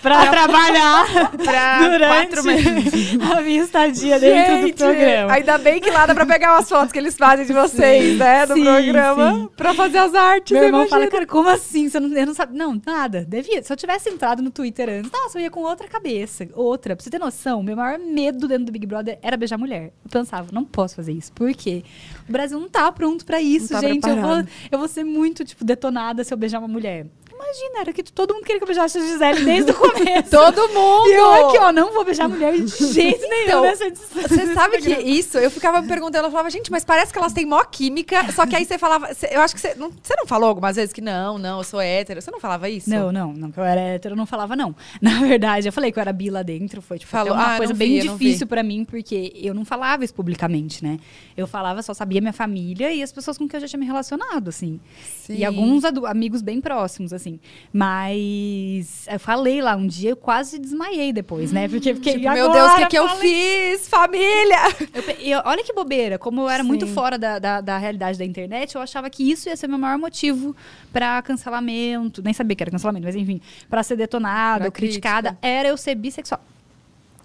[0.01, 1.31] pra trabalhar
[1.79, 3.17] Durante quatro meses.
[3.31, 5.33] a minha estadia dentro do programa.
[5.33, 8.45] Ainda bem que lá dá pra pegar as fotos que eles fazem de vocês, né?
[8.45, 9.33] Do Sim, programa.
[9.33, 9.49] sim.
[9.55, 10.51] Pra fazer as artes.
[10.51, 10.99] Meu irmão imagina.
[10.99, 11.89] fala, cara, como assim?
[11.89, 12.55] Você não, eu não sabe.
[12.57, 13.25] Não, nada.
[13.27, 13.63] Devia.
[13.63, 16.47] Se eu tivesse entrado no Twitter antes, nossa, eu ia com outra cabeça.
[16.53, 16.95] Outra.
[16.95, 19.93] Pra você ter noção, meu maior medo dentro do Big Brother era beijar mulher.
[20.03, 21.31] Eu pensava, não posso fazer isso.
[21.33, 21.83] Por quê?
[22.27, 24.07] O Brasil não tá pronto pra isso, tá gente.
[24.07, 27.05] Eu vou, eu vou ser muito, tipo, detonada se eu beijar uma mulher.
[27.43, 30.29] Imagina, era que todo mundo queria que eu beijasse a Gisele desde o começo.
[30.29, 31.09] Todo mundo!
[31.09, 34.21] E eu aqui, ó, não vou beijar mulher de jeito nenhum Então, nessa edição.
[34.21, 37.33] Você sabe que isso, eu ficava me perguntando, eu falava, gente, mas parece que elas
[37.33, 40.25] têm mó química, só que aí você falava, você- eu acho que você não, não
[40.25, 42.89] falou algumas vezes que não, não, eu sou hétero, você não falava isso?
[42.89, 44.75] Não, não, não, que eu era hétero, eu não falava não.
[45.01, 47.57] Na verdade, eu falei que eu era bi lá dentro, foi tipo, Falou, uma ah,
[47.57, 50.99] coisa bem vi, não difícil pra mim, porque eu não falava isso publicamente, né?
[51.35, 53.85] Eu falava, só sabia minha família e as pessoas com quem eu já tinha me
[53.85, 54.79] relacionado, assim.
[55.23, 55.35] Sim.
[55.37, 57.32] E alguns amigos bem próximos, assim.
[57.71, 61.67] Mas eu falei lá um dia, eu quase desmaiei depois, né?
[61.67, 63.87] Porque fiquei, Tipo, "E meu Deus, o que, agora?" que eu fiz?
[63.87, 64.57] Família!
[64.93, 66.93] eu pe- e olha que bobeira, como eu era muito Sim.
[66.93, 69.97] fora da, da, da realidade da internet, eu achava que isso ia ser meu maior
[69.97, 70.55] motivo
[70.91, 72.21] pra cancelamento.
[72.23, 75.47] Nem sabia que era cancelamento, mas enfim, pra ser detonada Pra ou criticada, crítica.
[75.47, 76.41] era eu ser bissexual.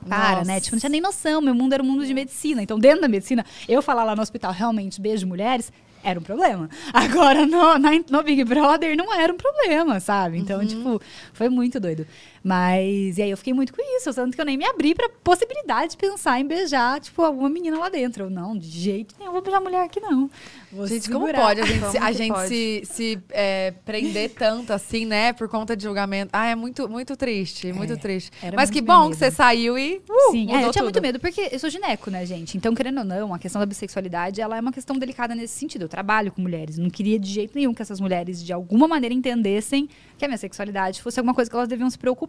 [0.08, 0.54] Para, né?
[0.54, 0.60] Nossa.
[0.60, 1.40] Tipo, não tinha nem noção.
[1.40, 2.62] Meu mundo era um mundo de medicina.
[2.62, 6.68] Então, dentro da medicina, eu falar lá no hospital realmente beijo mulheres era um problema.
[6.92, 10.38] Agora, no, na- no Big Brother, não era um problema, sabe?
[10.38, 11.00] Então, tipo,
[11.32, 12.06] foi muito doido.
[12.42, 14.12] Mas, e aí eu fiquei muito com isso.
[14.14, 17.78] Tanto que eu nem me abri pra possibilidade de pensar em beijar, tipo, alguma menina
[17.78, 18.24] lá dentro.
[18.24, 20.30] Eu, não, de jeito nenhum, vou beijar mulher aqui, não.
[20.70, 21.46] Vou Gente, como segurar.
[21.46, 22.48] pode a gente, Como se, a gente pode?
[22.48, 25.32] se, se, é, prender tanto assim, né?
[25.32, 26.30] Por conta de julgamento.
[26.32, 28.30] Ah, é muito, muito triste, muito triste.
[28.54, 29.10] Mas muito que bom medo.
[29.12, 31.02] que você saiu e uh, Sim, é, eu tinha muito tudo.
[31.02, 32.56] medo, porque eu sou gineco, né, gente?
[32.56, 35.82] Então, querendo ou não, a questão da bissexualidade, ela é uma questão delicada nesse sentido.
[35.82, 39.14] Eu trabalho com mulheres, não queria de jeito nenhum que essas mulheres, de alguma maneira,
[39.14, 42.27] entendessem que a minha sexualidade fosse alguma coisa que elas deviam se preocupar.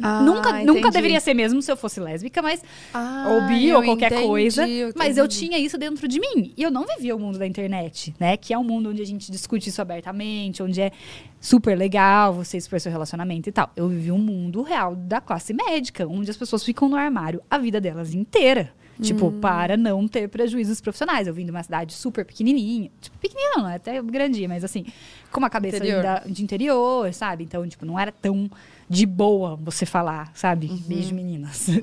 [0.00, 2.62] Ah, nunca, nunca deveria ser mesmo se eu fosse lésbica, mas
[2.94, 4.68] Ah, ou bi ou qualquer entendi, coisa.
[4.68, 6.52] eu mas eu tinha isso dentro de mim.
[6.56, 8.36] E eu não vivia o mundo da internet, né?
[8.36, 10.92] Que é um mundo onde a gente discute isso abertamente, onde é
[11.40, 13.72] super legal você expor seu relacionamento e tal.
[13.74, 17.58] Eu vivi um mundo real da classe médica, onde as pessoas ficam no armário a
[17.58, 18.72] vida delas inteira.
[19.00, 19.40] Tipo, Hum.
[19.40, 21.26] para não ter prejuízos profissionais.
[21.28, 22.90] Eu vim de uma cidade super pequenininha.
[23.00, 24.84] Tipo, pequenininha não, é até grandinha, mas assim,
[25.30, 26.22] com uma cabeça Interior.
[26.26, 27.44] de interior, sabe?
[27.44, 28.50] Então, tipo, não era tão
[28.88, 30.66] de boa você falar, sabe?
[30.68, 30.82] Uhum.
[30.86, 31.66] Beijo, meninas.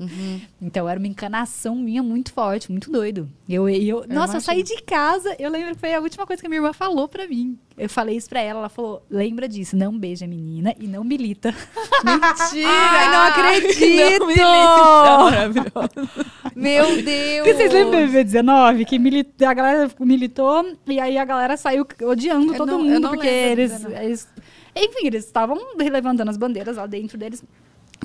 [0.60, 3.28] Então era uma encanação minha muito forte, muito doido.
[3.48, 6.46] Eu, eu, nossa, eu saí de casa, eu lembro que foi a última coisa que
[6.46, 7.56] a minha irmã falou pra mim.
[7.78, 11.04] Eu falei isso pra ela, ela falou: lembra disso, não beija a menina e não
[11.04, 11.54] milita.
[12.02, 12.68] Mentira!
[12.68, 14.20] Ai, não acredito!
[14.20, 15.90] Não, milita.
[16.56, 17.46] Meu Deus!
[17.46, 18.84] Porque vocês lembram do BB19?
[18.86, 22.94] Que mili- a galera militou e aí a galera saiu odiando Eu todo não- eu
[22.94, 24.04] mundo, porque eles, 19.
[24.04, 24.28] eles-
[24.76, 27.42] Enfim, eles estavam levantando as bandeiras lá dentro deles.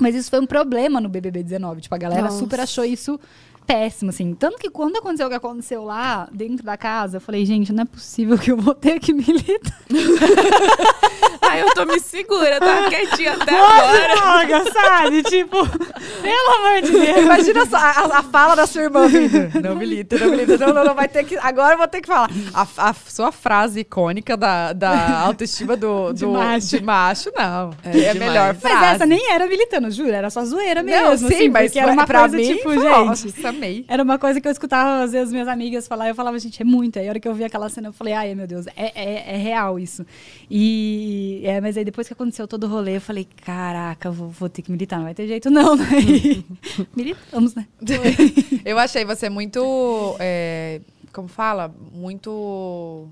[0.00, 1.82] Mas isso foi um problema no BBB 19.
[1.82, 2.38] Tipo, a galera Nossa.
[2.38, 3.20] super achou isso
[3.66, 4.34] péssimo, assim.
[4.34, 7.82] Tanto que quando aconteceu o que aconteceu lá, dentro da casa, eu falei, gente, não
[7.82, 9.78] é possível que eu vou ter que militar.
[11.44, 14.48] Ai, eu tô me segura, tá quietinha até agora.
[14.48, 15.22] Droga, sabe?
[15.24, 17.18] Tipo, pelo amor de Deus.
[17.18, 19.60] Imagina só a, a- a fala da sua irmã vindo.
[19.60, 20.56] Não milita, não milita.
[20.56, 21.36] Não, não, não, vai ter que.
[21.38, 22.30] Agora eu vou ter que falar.
[22.54, 26.68] A, a sua frase icônica da, da autoestima do, De do- macho.
[26.68, 27.70] de macho, não.
[27.84, 28.76] É, É a melhor frase.
[28.76, 31.02] Mas essa nem era militando, juro, era só zoeira mesmo.
[31.06, 32.86] Não, sim, assim, mas era uma pra coisa, mim, tipo, foi, gente.
[32.88, 33.84] Nossa, amei.
[33.88, 36.08] Era uma coisa que eu escutava, às vezes, minhas amigas falar.
[36.08, 36.98] Eu falava, gente, é muito.
[36.98, 39.34] Aí, a hora que eu vi aquela cena, eu falei, ai, meu Deus, é, é,
[39.34, 40.04] é real isso.
[40.50, 44.48] E, é, mas aí, depois que aconteceu todo o rolê, eu falei, caraca, vou, vou
[44.48, 44.96] ter que militar.
[44.96, 45.84] Não vai ter jeito, não, né?
[46.94, 47.66] Militamos, né?
[48.64, 50.16] Eu achei você muito.
[50.18, 50.80] é,
[51.12, 51.74] como fala?
[51.92, 53.08] Muito.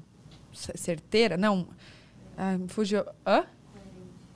[0.52, 1.36] certeira?
[1.36, 1.66] Não.
[2.36, 3.04] Ah, fugiu.
[3.26, 3.44] Hã?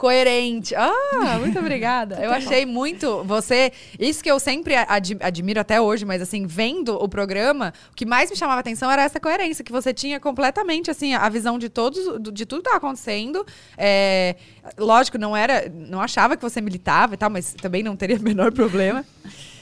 [0.09, 0.75] Coerente.
[0.75, 2.17] Ah, muito obrigada.
[2.23, 3.25] Eu achei muito.
[3.25, 3.73] Você.
[3.99, 8.05] Isso que eu sempre ad- admiro até hoje, mas assim, vendo o programa, o que
[8.05, 11.71] mais me chamava atenção era essa coerência, que você tinha completamente, assim, a visão de
[11.71, 13.47] todos, do- de tudo que estava acontecendo.
[13.79, 14.37] É,
[14.77, 15.71] lógico, não era.
[15.73, 19.07] Não achava que você militava e tal, mas também não teria o menor problema.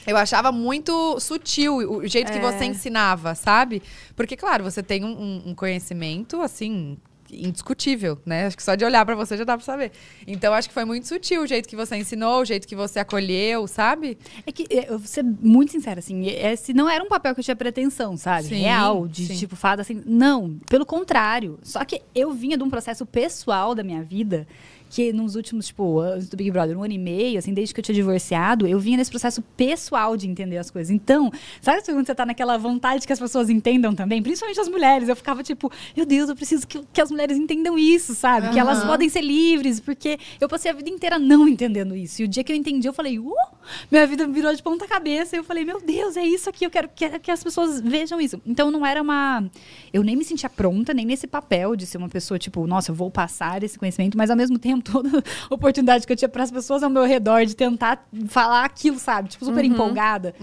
[0.04, 2.40] Eu achava muito sutil o jeito que É.
[2.40, 3.80] você ensinava, sabe?
[4.16, 6.98] Porque, claro, você tem um- um conhecimento, assim,
[7.32, 8.46] indiscutível, né?
[8.46, 9.92] Acho que só de olhar pra você já dá pra saber.
[10.26, 12.98] Então, acho que foi muito sutil o jeito que você ensinou, o jeito que você
[12.98, 14.18] acolheu, sabe?
[14.46, 17.40] É que é, eu vou ser muito sincera, assim, esse não era um papel que
[17.40, 18.48] eu tinha pretensão, sabe?
[18.48, 19.36] Sim, Real, de sim.
[19.36, 20.02] tipo, fada assim.
[20.04, 21.58] Não, pelo contrário.
[21.62, 24.46] Só que eu vinha de um processo pessoal da minha vida.
[24.92, 27.80] Que nos últimos, tipo, anos do Big Brother, um ano e meio, assim, desde que
[27.80, 30.90] eu tinha divorciado, eu vinha nesse processo pessoal de entender as coisas.
[30.90, 34.22] Então, sabe quando você tá naquela vontade que as pessoas entendam também?
[34.22, 35.08] Principalmente as mulheres.
[35.08, 38.50] Eu ficava tipo, meu Deus, eu preciso que, que as mulheres entendam isso, sabe?
[38.50, 42.20] Que elas podem ser livres, porque eu passei a vida inteira não entendendo isso.
[42.20, 43.32] E o dia que eu entendi, eu falei, uh,
[43.90, 45.34] minha vida virou de ponta cabeça.
[45.34, 48.20] E eu falei, meu Deus, é isso aqui, eu quero que, que as pessoas vejam
[48.20, 48.38] isso.
[48.44, 49.42] Então não era uma.
[49.90, 52.94] Eu nem me sentia pronta, nem nesse papel de ser uma pessoa, tipo, nossa, eu
[52.94, 56.50] vou passar esse conhecimento, mas ao mesmo tempo, toda oportunidade que eu tinha para as
[56.50, 59.28] pessoas ao meu redor de tentar falar aquilo, sabe?
[59.30, 60.34] Tipo, super empolgada.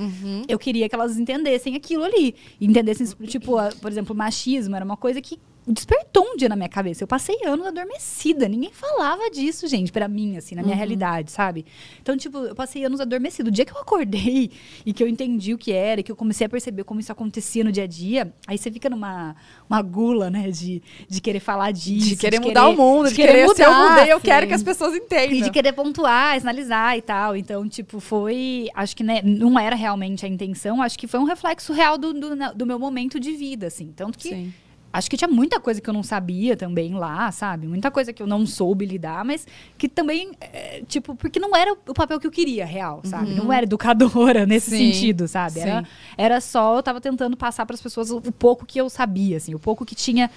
[0.48, 2.36] Eu queria que elas entendessem aquilo ali.
[2.60, 5.38] Entendessem, tipo, a- por exemplo, machismo era uma coisa que
[5.74, 7.04] despertou um dia na minha cabeça.
[7.04, 8.48] Eu passei anos adormecida.
[8.48, 11.66] Ninguém falava disso, gente, pra mim, assim, na minha realidade, sabe?
[12.02, 13.50] Então, tipo, eu passei anos adormecida.
[13.50, 14.52] O dia que eu acordei
[14.86, 17.12] e que eu entendi o que era, e que eu comecei a perceber como isso
[17.12, 19.36] acontecia no dia a dia, aí você fica numa
[19.70, 22.10] uma gula, né, de, de querer falar disso.
[22.10, 24.94] De querer mudar o mundo, de, querer, se eu mudei, eu quero que as pessoas
[24.94, 25.42] e entendam.
[25.42, 27.36] de querer pontuar, sinalizar e tal.
[27.36, 28.68] Então, tipo, foi.
[28.74, 32.14] Acho que né, não era realmente a intenção, acho que foi um reflexo real do,
[32.14, 33.94] do, do meu momento de vida, assim.
[33.96, 34.54] Tanto que Sim.
[34.92, 37.68] Acho que tinha muita coisa que eu não sabia também lá, sabe?
[37.68, 39.46] Muita coisa que eu não soube lidar, mas
[39.78, 43.34] que também, é, tipo, porque não era o papel que eu queria, real, sabe?
[43.34, 44.78] Não era educadora nesse Uhum.
[44.78, 45.60] Sim, sentido, sabe?
[45.60, 45.88] Era, sim.
[46.18, 49.38] era só, eu tava tentando passar para as pessoas o, o pouco que eu sabia,
[49.38, 50.30] assim, o pouco que tinha.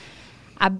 [0.58, 0.70] a-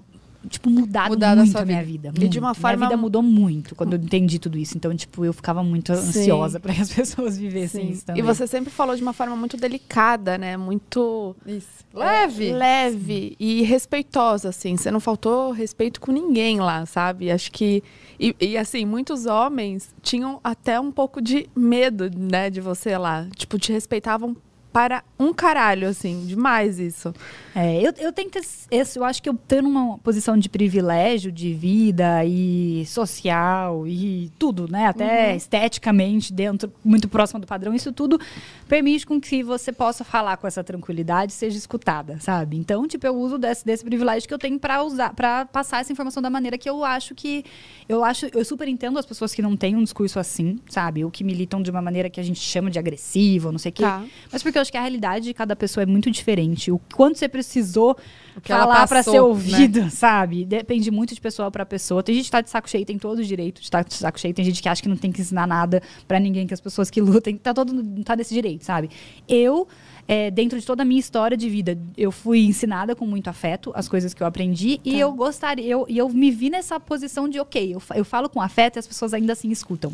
[0.49, 2.11] Tipo, mudado, a muito sua a minha vida.
[2.11, 2.25] vida.
[2.25, 4.75] E de uma forma- Minha vida mudou muito quando eu entendi tudo isso.
[4.77, 6.01] Então, tipo, eu ficava muito Sim.
[6.19, 7.91] ansiosa para que as pessoas vivessem Sim.
[7.91, 8.21] isso também.
[8.21, 10.57] E você sempre falou de uma forma muito delicada, né?
[10.57, 11.67] Muito Isso.
[11.93, 12.49] Leve.
[12.49, 14.75] é, leve e respeitosa, assim.
[14.75, 17.31] Você não faltou respeito com ninguém lá, sabe?
[17.31, 17.81] Acho que
[18.19, 23.27] e, e, assim muitos homens tinham até um pouco de medo, né, de você lá.
[23.35, 24.35] Tipo, te respeitavam
[24.73, 27.13] para um caralho, assim, demais isso.
[27.55, 30.49] É, eu, eu tenho que ter, esse- eu acho que eu tendo uma posição de
[30.49, 34.87] privilégio de vida e social e tudo, né?
[34.87, 38.19] Até esteticamente, dentro, muito próximo do padrão, isso tudo
[38.67, 42.57] permite com que você possa falar com essa tranquilidade e seja escutada, sabe?
[42.57, 45.91] Então, tipo, eu uso desse, desse privilégio que eu tenho para usar, para passar essa
[45.93, 47.45] informação da maneira que eu acho que.
[47.87, 51.03] Eu acho, eu super entendo as pessoas que não têm um discurso assim, sabe?
[51.05, 53.73] Ou que militam de uma maneira que a gente chama de agressiva, não sei o
[53.73, 53.83] quê.
[53.83, 54.03] Tá.
[54.31, 56.71] Mas porque eu acho que a realidade de cada pessoa é muito diferente.
[56.71, 57.95] O quanto você precisou
[58.41, 59.21] falar pra passou, ser né?
[59.21, 60.43] ouvido, sabe?
[60.43, 62.01] Depende muito de pessoa pra pessoa.
[62.01, 64.19] Tem gente que tá de saco cheio, tem todo o direito de estar de saco
[64.19, 64.33] cheio.
[64.33, 66.89] Tem gente que acha que não tem que ensinar nada pra ninguém, que as pessoas
[66.89, 67.73] que lutem, tá todo
[68.03, 68.89] tá desse direito, sabe?
[69.27, 69.67] Eu
[70.07, 73.71] é, dentro de toda a minha história de vida, eu fui ensinada com muito afeto
[73.73, 74.97] as coisas que eu aprendi e Tá.
[74.97, 78.41] eu gostaria, eu, e eu me vi nessa posição de, ok, eu, eu falo com
[78.41, 79.93] afeto e as pessoas ainda assim escutam.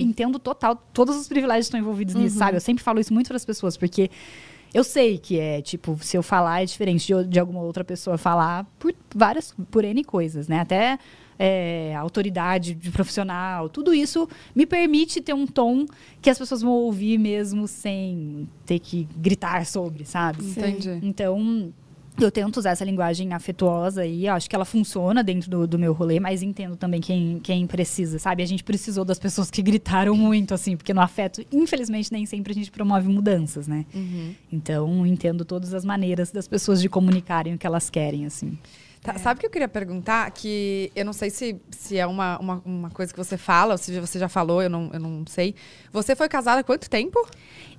[0.00, 2.56] Entendo total, todos os privilégios estão envolvidos nisso, sabe?
[2.56, 4.10] Eu sempre falo isso muito para as pessoas, porque
[4.72, 8.18] eu sei que é, tipo, se eu falar é diferente de, de alguma outra pessoa
[8.18, 10.60] falar por várias, por N coisas, né?
[10.60, 10.98] Até
[11.38, 15.86] é, autoridade de profissional, tudo isso me permite ter um tom
[16.20, 20.44] que as pessoas vão ouvir mesmo sem ter que gritar sobre, sabe?
[20.44, 20.98] Entendi.
[21.02, 21.72] Então,
[22.20, 25.92] eu tento usar essa linguagem afetuosa e acho que ela funciona dentro do, do meu
[25.92, 28.42] rolê, mas entendo também quem, quem precisa, sabe?
[28.42, 32.52] A gente precisou das pessoas que gritaram muito, assim, porque no afeto, infelizmente, nem sempre
[32.52, 33.84] a gente promove mudanças, né?
[34.52, 38.56] Então, entendo todas as maneiras das pessoas de comunicarem o que elas querem, assim.
[39.04, 40.30] Tá, Sabe o que eu queria perguntar?
[40.30, 43.78] Que eu não sei se, se é uma, uma, uma coisa que você fala, ou
[43.78, 45.54] se você já falou, eu não, eu não sei.
[45.92, 47.18] Você foi casada há quanto tempo?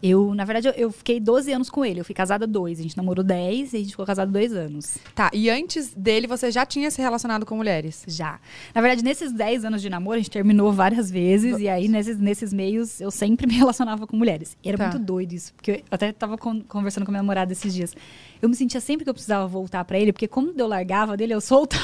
[0.03, 1.99] Eu, na verdade, eu, eu fiquei 12 anos com ele.
[1.99, 2.79] Eu fui casada dois.
[2.79, 4.99] A gente namorou 10 e a gente ficou casado dois anos.
[5.15, 8.03] Tá, e antes dele você já tinha se relacionado com mulheres?
[8.07, 8.39] Já.
[8.75, 11.59] Na verdade, nesses 10 anos de namoro, a gente terminou várias vezes.
[11.59, 14.55] E aí, nesses, nesses meios, eu sempre me relacionava com mulheres.
[14.63, 14.89] E era Tá.
[14.91, 15.51] muito doido isso.
[15.55, 17.95] Porque eu até tava con- conversando com a minha namorada esses dias.
[18.41, 20.11] Eu me sentia sempre que eu precisava voltar pra ele.
[20.13, 21.83] Porque quando eu largava dele, eu soltava.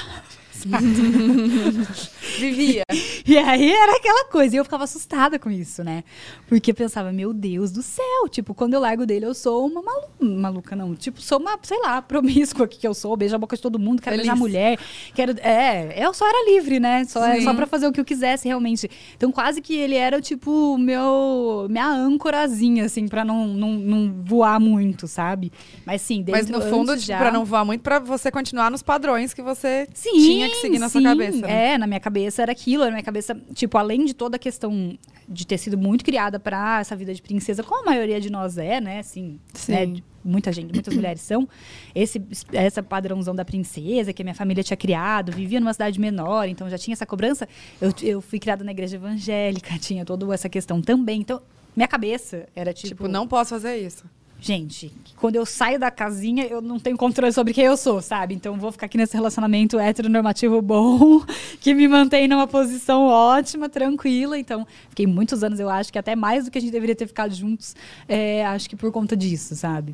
[2.40, 2.84] Vivia.
[3.26, 4.56] E aí era aquela coisa.
[4.56, 6.04] E eu ficava assustada com isso, né?
[6.48, 8.28] Porque eu pensava, meu Deus do céu.
[8.30, 10.96] Tipo, quando eu largo dele, eu sou uma malu maluca, não.
[10.96, 13.16] Tipo, sou uma, sei lá, promíscua que eu sou.
[13.16, 14.28] Beijo a boca de todo mundo, quero Feliz.
[14.28, 14.80] beijar mulher.
[15.14, 15.36] Quero.
[15.40, 17.04] É, eu só era livre, né?
[17.06, 17.44] Só, é, Sim.
[17.44, 18.90] só pra fazer o que eu quisesse, realmente.
[19.16, 21.68] Então, quase que ele era, tipo, meu.
[21.70, 25.52] Minha âncorazinha, assim, pra não, não, não voar muito, sabe?
[25.86, 27.18] Mas sim, Mas dentro no fundo, tipo, já...
[27.18, 30.80] pra não voar muito, pra você continuar nos padrões que você Sim, tinha que seguir
[30.80, 31.08] na sua sim.
[31.08, 31.38] cabeça.
[31.48, 31.74] né?
[31.74, 34.98] É, na minha cabeça era aquilo, na minha cabeça, tipo, além de toda a questão
[35.28, 38.58] de ter sido muito criada pra essa vida de princesa, como a maioria de nós
[38.58, 39.72] é, né, assim, Sim.
[39.72, 41.48] né, de- muita gente, muitas mulheres são,
[41.96, 42.22] esse
[42.54, 46.70] essa padrãozão da princesa que a minha família tinha criado, vivia numa cidade menor, então
[46.70, 47.48] já tinha essa cobrança.
[47.80, 51.22] Eu, eu fui criada na igreja evangélica, tinha toda essa questão também.
[51.22, 51.42] Então,
[51.76, 54.04] minha cabeça era tipo, Tipo, não posso fazer isso.
[54.42, 58.34] Gente, quando eu saio da casinha, eu não tenho controle sobre quem eu sou, sabe?
[58.34, 61.24] Então vou ficar aqui nesse relacionamento heteronormativo bom,
[61.62, 64.38] que me mantém numa posição ótima, tranquila.
[64.38, 67.06] Então, fiquei muitos anos, eu acho que até mais do que a gente deveria ter
[67.06, 67.76] ficado juntos,
[68.08, 69.94] é, acho que por conta disso, sabe?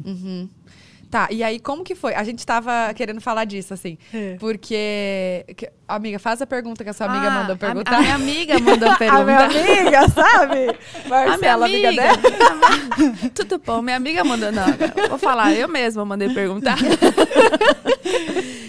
[1.10, 2.14] Tá, e aí como que foi?
[2.14, 3.98] A gente tava querendo falar disso, assim.
[4.14, 4.36] É.
[4.40, 5.46] Porque.
[5.56, 7.96] que- amiga, faz a pergunta que a sua amiga Ah, mandou a- perguntar.
[7.96, 9.46] A, minha amiga mandou A minha perguntar.
[9.46, 10.60] amiga, sabe?
[11.06, 12.02] A minha Marcela, amiga, amiga.
[12.04, 13.30] dela.
[13.34, 14.52] Tudo bom, minha amiga mandou.
[14.52, 14.66] Não,
[15.08, 16.78] vou falar, eu mesma mandei perguntar.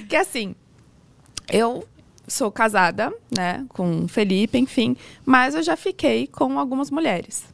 [0.08, 0.54] que assim,
[1.50, 1.86] eu
[2.26, 7.44] sou casada, né, com Felipe, enfim, mas eu já fiquei com algumas mulheres.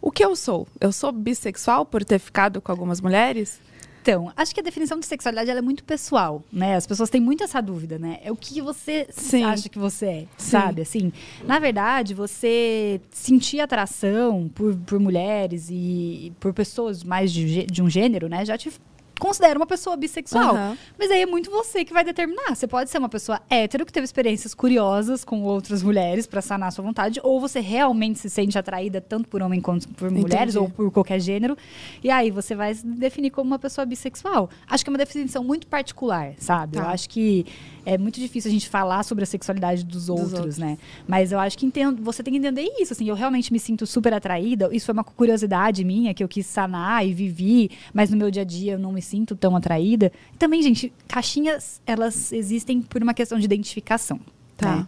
[0.00, 0.66] O que eu sou?
[0.80, 3.60] Eu sou bissexual por ter ficado com algumas mulheres?
[4.06, 6.76] Então, acho que a definição de sexualidade ela é muito pessoal, né?
[6.76, 8.20] As pessoas têm muito essa dúvida, né?
[8.22, 9.42] É o que você Sim.
[9.42, 10.50] acha que você é, Sim.
[10.50, 10.82] sabe?
[10.82, 17.82] Assim, na verdade, você sentir atração por, por mulheres e por pessoas mais de, de
[17.82, 18.44] um gênero, né?
[18.44, 18.70] Já te
[19.20, 20.54] considera uma pessoa bissexual.
[20.54, 20.78] Aham.
[20.98, 22.54] Mas aí é muito você que vai determinar.
[22.54, 26.68] Você pode ser uma pessoa hétero que teve experiências curiosas com outras mulheres pra sanar
[26.68, 30.54] a sua vontade, ou você realmente se sente atraída tanto por homem quanto por mulheres,
[30.54, 30.58] Entendi.
[30.58, 31.56] ou por qualquer gênero.
[32.02, 34.50] E aí você vai se definir como uma pessoa bissexual.
[34.68, 36.76] Acho que é uma definição muito particular, sabe?
[36.76, 36.82] Tá.
[36.82, 37.46] Eu acho que
[37.86, 40.58] é muito difícil a gente falar sobre a sexualidade dos outros, outros.
[40.58, 40.76] né?
[41.06, 43.86] Mas eu acho que entendo, você tem que entender isso, assim, eu realmente me sinto
[43.86, 44.68] super atraída.
[44.72, 48.42] Isso foi uma curiosidade minha que eu quis sanar e vivi, mas no meu dia
[48.42, 50.10] a dia eu não me sinto tão atraída.
[50.34, 54.18] E também, gente, caixinhas, elas existem por uma questão de identificação.
[54.56, 54.76] Tá.
[54.76, 54.86] né?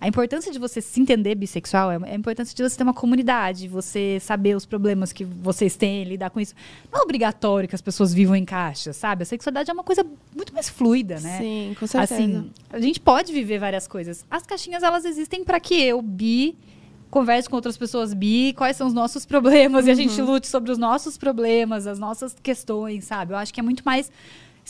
[0.00, 2.94] A importância de você se entender bissexual é é a importância de você ter uma
[2.94, 6.54] comunidade, você saber os problemas que vocês têm, lidar com isso.
[6.90, 9.22] Não é obrigatório que as pessoas vivam em caixas, sabe?
[9.22, 11.38] A sexualidade é uma coisa muito mais fluida, né?
[11.38, 12.14] Sim, com certeza.
[12.14, 14.24] Assim, a gente pode viver várias coisas.
[14.30, 16.56] As caixinhas, elas existem para que eu, bi,
[17.10, 20.70] converse com outras pessoas bi, quais são os nossos problemas e a gente lute sobre
[20.70, 23.34] os nossos problemas, as nossas questões, sabe?
[23.34, 24.10] Eu acho que é muito mais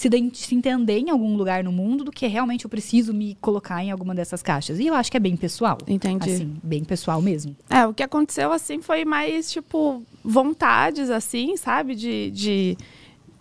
[0.00, 3.84] se, se entender em algum lugar no mundo do que realmente eu preciso me colocar
[3.84, 4.78] em alguma dessas caixas.
[4.78, 5.76] E eu acho que é bem pessoal.
[5.86, 6.30] Entendi.
[6.30, 7.54] Assim, bem pessoal mesmo.
[7.68, 11.94] É, o que aconteceu, assim, foi mais, tipo, vontades, assim, sabe?
[11.94, 12.30] De.
[12.30, 12.78] de...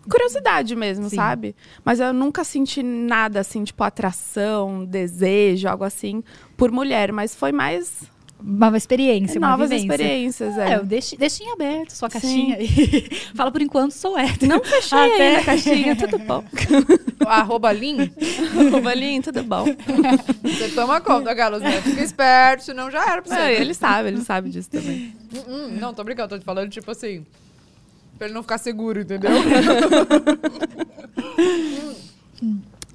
[0.10, 1.16] Curiosidade mesmo, Sim.
[1.16, 1.56] sabe?
[1.86, 6.24] Mas eu nunca senti nada assim, tipo, atração, desejo, algo assim,
[6.58, 7.12] por mulher.
[7.12, 8.10] Mas foi mais
[8.42, 9.92] Uma experiência, uma novas vivência.
[9.94, 10.76] experiências, É, é.
[10.78, 12.20] eu deixe, deixe em aberto sua Sim.
[12.20, 12.58] caixinha.
[12.62, 14.48] E fala por enquanto, sou hétero.
[14.48, 16.44] Não fechei Até- ainda a caixinha, tudo bom.
[17.28, 18.10] Arroba Lin,
[18.82, 19.66] Valinho, tudo bom.
[20.42, 21.84] você toma conta, Carlos Neto.
[21.90, 23.52] Fica esperto, senão já era pra Não, você.
[23.62, 25.14] ele sabe, ele sabe disso também.
[25.48, 27.26] Hum, não, tô brincando, tô te falando, tipo assim.
[28.18, 29.32] Pra ele não ficar seguro, entendeu?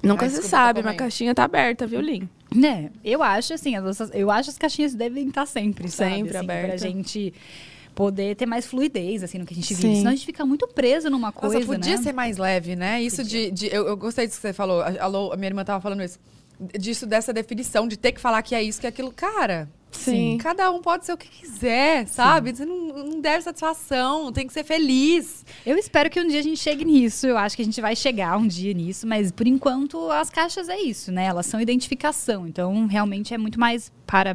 [0.01, 2.27] Nunca Ai, se sabe, minha caixinha tá aberta, viu, Lin?
[2.55, 2.89] Né?
[3.03, 6.15] Eu acho assim, as nossas- eu acho as caixinhas devem estar sempre, sabe?
[6.15, 6.77] Sempre assim, Pra aberta.
[6.77, 7.33] gente
[7.93, 9.81] poder ter mais fluidez, assim, no que a gente Sim.
[9.81, 9.95] vive.
[9.97, 12.01] Senão a gente fica muito preso numa coisa, Nossa, podia né?
[12.03, 13.01] ser mais leve, né?
[13.01, 13.51] Isso de.
[13.51, 14.81] de- eu, eu gostei disso que você falou.
[14.81, 16.19] A, Alô, a minha irmã tava falando isso.
[16.79, 19.11] Disso, dessa definição, de ter que falar que é isso, que é aquilo.
[19.11, 20.37] Cara, Sim.
[20.37, 22.55] cada um pode ser o que quiser, sabe?
[22.55, 25.45] Você não, não deve satisfação, tem que ser feliz.
[25.65, 27.27] Eu espero que um dia a gente chegue nisso.
[27.27, 30.69] Eu acho que a gente vai chegar um dia nisso, mas por enquanto as caixas
[30.69, 31.25] é isso, né?
[31.25, 32.47] Elas são identificação.
[32.47, 34.33] Então, realmente é muito mais para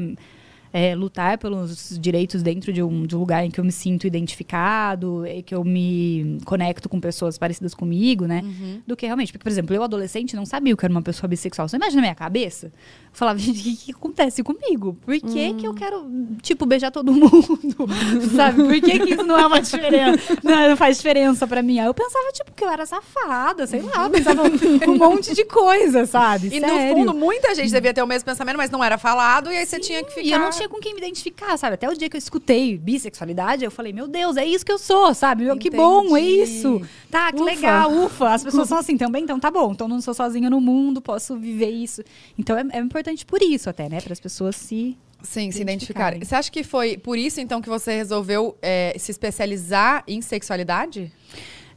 [0.72, 4.06] é, lutar pelos direitos dentro de um, de um lugar em que eu me sinto
[4.06, 8.42] identificado, e que eu me conecto com pessoas parecidas comigo, né?
[8.86, 9.32] Do que realmente.
[9.32, 11.68] Porque, por exemplo, eu, adolescente, não sabia que era uma pessoa bissexual.
[11.68, 12.66] Você imagina na minha cabeça?
[12.66, 12.72] Eu
[13.12, 14.96] falava, gente, o que, que acontece comigo?
[15.04, 16.08] Por que, que eu quero,
[16.42, 17.58] tipo, beijar todo mundo?
[18.36, 18.62] Sabe?
[18.62, 20.36] Por que, que isso não é uma diferença?
[20.42, 21.80] Não, não faz diferença pra mim.
[21.80, 24.08] Aí eu pensava, tipo, que eu era safada, sei lá.
[24.08, 24.42] Pensava
[24.88, 26.48] um monte de coisa, sabe?
[26.48, 26.68] E Sério.
[26.68, 29.66] no fundo, muita gente devia ter o mesmo pensamento, mas não era falado, e aí
[29.66, 30.38] você tinha que ficar.
[30.60, 31.74] Tinha com quem me identificar, sabe?
[31.74, 34.78] Até o dia que eu escutei bissexualidade, eu falei, meu Deus, é isso que eu
[34.78, 35.44] sou, sabe?
[35.44, 36.82] Meu, que bom, é isso.
[37.10, 37.44] Tá, que Ufa.
[37.50, 38.34] legal, ufa.
[38.34, 39.72] As pessoas são assim também, então tá bom.
[39.72, 42.02] Então não sou sozinha no mundo, posso viver isso.
[42.38, 44.02] Então é, é importante por isso até, né?
[44.02, 44.98] Para as pessoas se...
[45.22, 46.18] Sim, se identificarem.
[46.18, 46.24] identificarem.
[46.24, 51.10] Você acha que foi por isso, então, que você resolveu é, se especializar em sexualidade?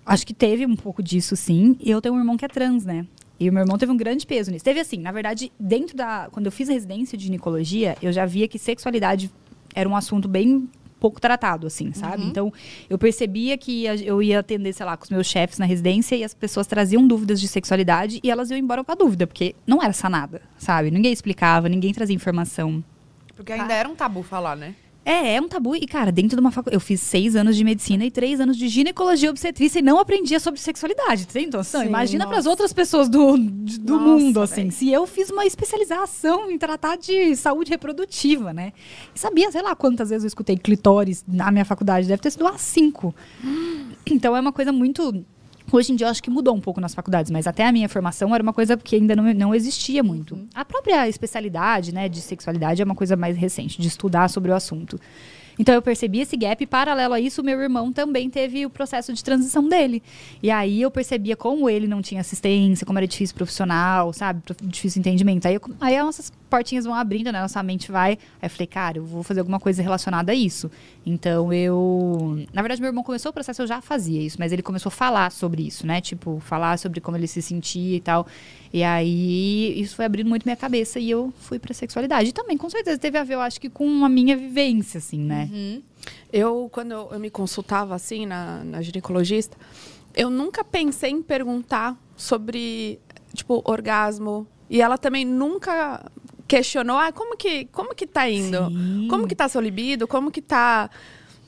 [0.05, 1.77] Acho que teve um pouco disso, sim.
[1.79, 3.05] E eu tenho um irmão que é trans, né?
[3.39, 4.63] E o meu irmão teve um grande peso nisso.
[4.63, 6.29] Teve assim, na verdade, dentro da.
[6.31, 9.31] Quando eu fiz a residência de ginecologia, eu já via que sexualidade
[9.75, 10.69] era um assunto bem
[10.99, 12.23] pouco tratado, assim, sabe?
[12.23, 12.53] Então,
[12.89, 16.23] eu percebia que eu ia atender, sei lá, com os meus chefes na residência e
[16.23, 19.83] as pessoas traziam dúvidas de sexualidade e elas iam embora com a dúvida, porque não
[19.83, 20.89] era sanada, sabe?
[20.89, 22.81] Ninguém explicava, ninguém trazia informação.
[23.35, 24.75] Porque ainda era um tabu falar, né?
[25.05, 25.75] É, é um tabu.
[25.75, 26.75] E, cara, dentro de uma faculdade.
[26.75, 29.99] Eu fiz seis anos de medicina e três anos de ginecologia e obstetrícia e não
[29.99, 31.27] aprendia sobre sexualidade.
[31.27, 31.81] Tem noção?
[31.81, 34.61] Sim, Imagina para as outras pessoas do, do Nossa, mundo, assim.
[34.63, 34.71] véi.
[34.71, 38.71] Se eu fiz uma especialização em tratar de saúde reprodutiva, né?
[39.13, 42.07] E sabia, sei lá, quantas vezes eu escutei clitóris na minha faculdade.
[42.07, 43.13] Deve ter sido umas cinco.
[44.09, 45.25] Então é uma coisa muito.
[45.75, 47.89] Hoje em dia eu acho que mudou um pouco nas faculdades, mas até a minha
[47.89, 50.37] formação era uma coisa que ainda não, não existia muito.
[50.53, 54.53] A própria especialidade né, de sexualidade é uma coisa mais recente, de estudar sobre o
[54.55, 54.99] assunto.
[55.57, 59.11] Então eu percebi esse gap e paralelo a isso, meu irmão também teve o processo
[59.13, 60.01] de transição dele.
[60.43, 64.41] E aí eu percebia como ele não tinha assistência, como era difícil profissional, sabe?
[64.63, 65.47] Difícil entendimento.
[65.47, 67.41] Aí, eu- aí as nossas portinhas vão abrindo, né?
[67.41, 68.11] Nossa mente vai.
[68.39, 70.69] Aí eu falei, cara, eu vou fazer alguma coisa relacionada a isso.
[71.03, 72.45] Então eu.
[72.53, 74.91] Na verdade, meu irmão começou o processo, eu já fazia isso, mas ele começou a
[74.91, 75.99] falar sobre isso, né?
[75.99, 78.27] Tipo, falar sobre como ele se sentia e tal.
[78.71, 82.29] E aí isso foi abrindo muito minha cabeça e eu fui pra sexualidade.
[82.29, 85.17] E também, com certeza, teve a ver, eu acho que com a minha vivência, assim,
[85.19, 85.49] né?
[86.31, 89.57] Eu, quando eu, eu me consultava assim na, na ginecologista,
[90.13, 92.99] eu nunca pensei em perguntar sobre,
[93.33, 94.45] tipo, orgasmo.
[94.69, 96.11] E ela também nunca
[96.53, 98.67] questionou, ah, como que, como que tá indo?
[98.67, 99.07] Sim.
[99.09, 100.07] Como que tá seu libido?
[100.07, 100.87] Como que tá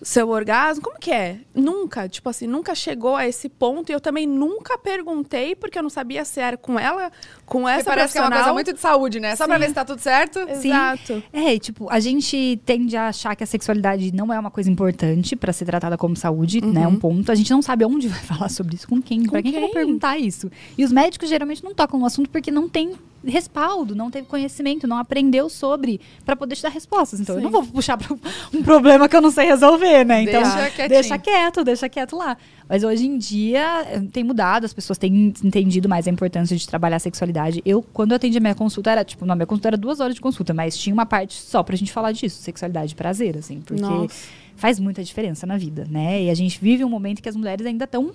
[0.02, 0.84] seu orgasmo?
[0.84, 1.41] Como que é?
[1.54, 3.91] Nunca, tipo assim, nunca chegou a esse ponto.
[3.91, 7.12] E eu também nunca perguntei, porque eu não sabia se era com ela,
[7.45, 9.36] com Porque essa parece que é uma coisa muito de saúde, né?
[9.36, 9.62] Só pra Sim.
[9.62, 10.39] ver se tá tudo certo.
[10.55, 10.69] Sim.
[10.69, 11.23] Exato.
[11.31, 15.36] É, tipo, a gente tende a achar que a sexualidade não é uma coisa importante
[15.36, 16.88] pra ser tratada como saúde, né?
[16.88, 17.31] Um ponto.
[17.31, 19.62] A gente não sabe onde vai falar sobre isso, com quem, pra quem, que eu
[19.62, 19.79] vou quem?
[19.79, 20.51] perguntar isso.
[20.77, 24.88] E os médicos geralmente não tocam no assunto porque não tem respaldo, não teve conhecimento,
[24.88, 27.19] não aprendeu sobre pra poder te dar respostas.
[27.19, 27.53] Então, eu não Sim.
[27.53, 28.15] vou puxar pra
[28.53, 30.23] um problema que eu não sei resolver, né?
[30.23, 32.38] Então, Deixa deixa quieto, deixa quieto lá.
[32.67, 36.67] Mas hoje em dia eh, tem mudado, as pessoas têm entendido mais a importância de
[36.67, 37.35] trabalhar a sexualidade.
[37.65, 40.15] Eu, quando eu atendi a minha consulta, era tipo, não, minha consulta era duas horas
[40.15, 43.62] de consulta, mas tinha uma parte só pra gente falar disso, sexualidade e prazer, assim,
[43.62, 44.28] porque Nossa.
[44.56, 46.24] faz muita diferença na vida, né?
[46.24, 48.12] E a gente vive um momento que as mulheres ainda estão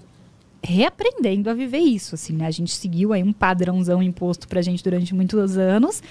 [0.62, 2.46] reaprendendo a viver isso, assim, né?
[2.46, 6.02] A gente seguiu aí um padrãozão imposto pra gente durante muitos anos,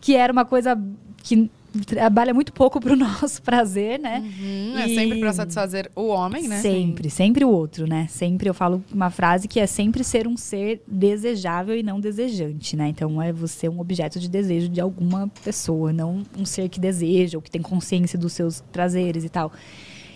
[0.00, 0.78] que era uma coisa
[1.22, 1.50] que
[1.86, 4.22] trabalha muito pouco pro nosso prazer, né?
[4.40, 6.60] Hum, é E- sempre pra satisfazer o homem, né?
[6.60, 8.06] Sempre, sempre o outro, né?
[8.08, 12.76] Sempre eu falo uma frase que é sempre ser um ser desejável e não desejante,
[12.76, 12.88] né?
[12.88, 17.38] Então é você um objeto de desejo de alguma pessoa, não um ser que deseja
[17.38, 19.52] ou que tem consciência dos seus prazeres e tal.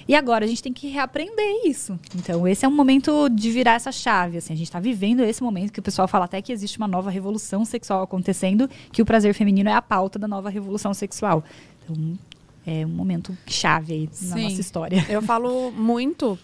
[0.08, 2.00] E agora a gente tem que reaprender isso.
[2.16, 5.42] Então esse é um momento de virar essa chave, assim, a gente tá vivendo esse
[5.42, 9.04] momento que o pessoal fala até que existe uma nova revolução sexual acontecendo, que o
[9.04, 11.44] prazer feminino é a pauta da nova revolução sexual.
[11.84, 12.18] Então
[12.66, 14.42] é um momento chave aí na Sim.
[14.44, 15.04] nossa história.
[15.10, 16.38] Eu falo muito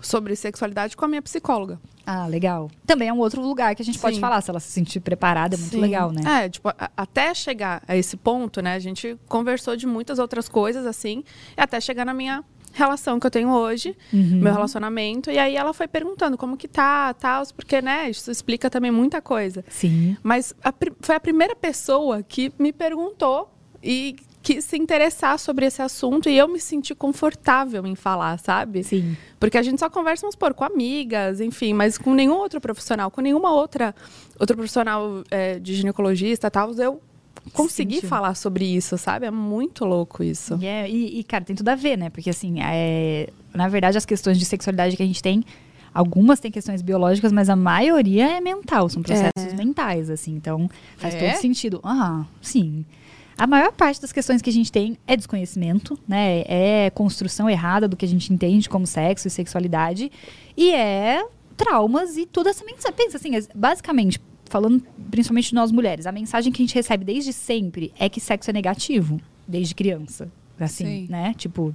[0.00, 1.80] sobre sexualidade com a minha psicóloga.
[2.06, 2.70] Ah, legal.
[2.86, 4.20] Também é um outro lugar que a gente pode Sim.
[4.20, 5.80] falar, se ela se sentir preparada, é muito Sim.
[5.80, 6.44] legal, né?
[6.44, 8.74] É, tipo, a- até chegar a esse ponto, né?
[8.74, 11.24] A gente conversou de muitas outras coisas, assim,
[11.56, 12.44] e até chegar na minha
[12.74, 14.40] relação que eu tenho hoje, Uhum.
[14.42, 15.30] meu relacionamento.
[15.30, 19.22] E aí ela foi perguntando como que tá, tal, porque, né, isso explica também muita
[19.22, 19.64] coisa.
[19.70, 20.16] Sim.
[20.22, 23.50] Mas a foi a primeira pessoa que me perguntou
[23.82, 28.84] e quis se interessar sobre esse assunto e eu me senti confortável em falar, sabe?
[28.84, 29.16] Sim.
[29.40, 33.10] Porque a gente só conversa, vamos supor, com amigas, enfim, mas com nenhum outro profissional,
[33.10, 33.94] com nenhuma outra
[34.38, 37.00] outro profissional é, de ginecologista, tal, eu
[37.52, 38.08] consegui Sentiu.
[38.08, 39.26] falar sobre isso, sabe?
[39.26, 40.58] É muito louco isso.
[40.60, 42.10] E, é- e- e, cara, tem tudo a ver, né?
[42.10, 45.44] Porque, assim, é, na verdade, as questões de sexualidade que a gente tem,
[45.92, 50.34] algumas têm questões biológicas, mas a maioria é mental, são processos mentais, assim.
[50.34, 51.30] Então, faz É?
[51.30, 51.80] todo sentido.
[51.84, 52.84] Ah, sim.
[53.36, 56.44] A maior parte das questões que a gente tem é desconhecimento, né?
[56.46, 60.10] É construção errada do que a gente entende como sexo e sexualidade.
[60.56, 61.24] E é
[61.56, 62.92] traumas e toda essa mensagem.
[62.96, 67.04] Pensa assim, é- basicamente, falando principalmente de nós mulheres, a mensagem que a gente recebe
[67.04, 70.30] desde sempre é que sexo é negativo, desde criança.
[70.58, 71.06] Assim, Sim.
[71.10, 71.34] né?
[71.36, 71.74] Tipo,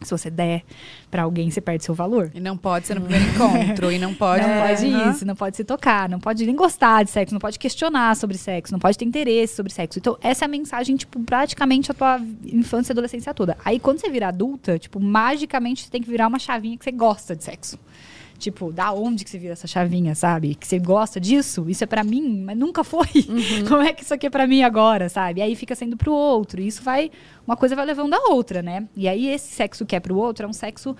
[0.00, 0.62] se você der
[1.10, 2.30] pra alguém, você perde seu valor.
[2.34, 3.90] E não pode ser no primeiro encontro.
[3.92, 4.46] E não pode.
[4.46, 5.10] Não pode Aham.
[5.10, 8.36] isso, não pode se tocar, não pode nem gostar de sexo, não pode questionar sobre
[8.36, 9.98] sexo, não pode ter interesse sobre sexo.
[9.98, 13.56] Então, essa é a mensagem, tipo, praticamente a tua infância e adolescência toda.
[13.64, 16.92] Aí, quando você vira adulta, tipo, magicamente você tem que virar uma chavinha que você
[16.92, 17.78] gosta de sexo.
[18.38, 20.54] Tipo, da onde que você vira essa chavinha, sabe?
[20.54, 21.68] Que você gosta disso?
[21.68, 23.06] Isso é pra mim, mas nunca foi.
[23.68, 25.40] Como é que isso aqui é pra mim agora, sabe?
[25.40, 26.60] E aí fica sendo pro outro.
[26.60, 27.10] E isso vai.
[27.46, 28.88] Uma coisa vai levando a outra, né?
[28.96, 30.96] E aí esse sexo que é pro outro é um sexo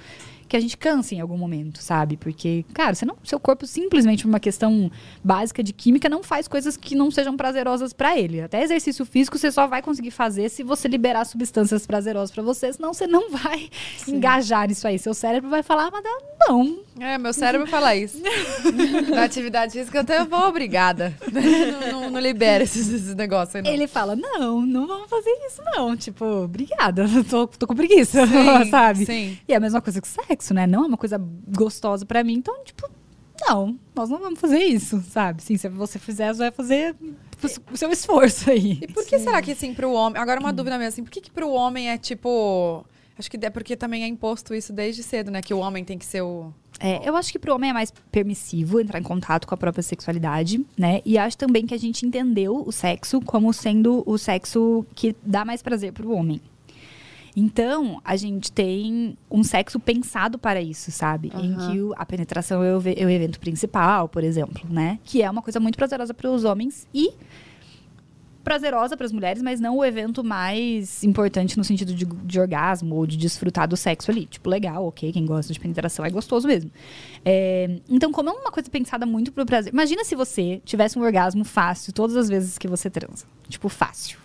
[0.49, 2.17] que a gente cansa em algum momento, sabe?
[2.17, 4.91] Porque, cara, você não, seu corpo simplesmente por uma questão
[5.23, 8.41] básica de química não faz coisas que não sejam prazerosas pra ele.
[8.41, 12.73] Até exercício físico você só vai conseguir fazer se você liberar substâncias prazerosas pra você,
[12.73, 13.69] senão você não vai
[14.07, 14.99] engajar nisso aí.
[14.99, 16.05] Seu cérebro vai falar, "Ah, mas
[16.49, 18.19] não, É, meu cérebro fala isso.
[19.11, 21.15] Na atividade física eu até vou obrigada.
[21.33, 23.71] não, não, não libera esses, esses negócios aí, não.
[23.71, 25.97] Ele fala, não, não vamos fazer isso, não.
[25.97, 29.07] Tipo, obrigada, tô, tô com preguiça, Sim, sabe?
[29.07, 29.39] Sim.
[29.49, 30.67] E é a mesma coisa que sexo, né?
[30.67, 32.89] Não é uma coisa gostosa pra mim, então, tipo,
[33.49, 35.43] não, nós não vamos fazer isso, sabe?
[35.43, 36.95] Sim, se você fizer, você vai fazer
[37.73, 38.79] o seu esforço aí.
[38.81, 40.21] E por que será que, assim, pro homem...
[40.21, 42.85] Agora, uma dúvida mesmo, assim, por que que pro homem é, tipo...
[43.19, 45.41] Acho que é porque também é imposto isso desde cedo, né?
[45.41, 46.53] Que o homem tem que ser o...
[46.81, 49.83] É, eu acho que pro homem é mais permissivo entrar em contato com a própria
[49.83, 51.01] sexualidade, né?
[51.05, 55.45] E acho também que a gente entendeu o sexo como sendo o sexo que dá
[55.45, 56.41] mais prazer pro homem.
[57.37, 61.33] Então, a gente tem um sexo pensado para isso, sabe?
[61.35, 61.73] Em Aham.
[61.73, 64.99] que a penetração é é o evento principal, por exemplo, né?
[65.05, 67.13] Que é uma coisa muito prazerosa para os homens e
[68.45, 72.95] prazerosa para as mulheres, mas não o evento mais importante no sentido de, de orgasmo
[72.95, 74.27] ou de desfrutar do sexo ali.
[74.27, 76.71] Tipo, legal, ok, quem gosta de penetração é gostoso mesmo.
[77.25, 79.73] É, então, como é uma coisa pensada muito pro prazer.
[79.73, 83.25] Imagina se você tivesse um orgasmo fácil todas as vezes que você transa.
[83.49, 84.24] Tipo, fácil.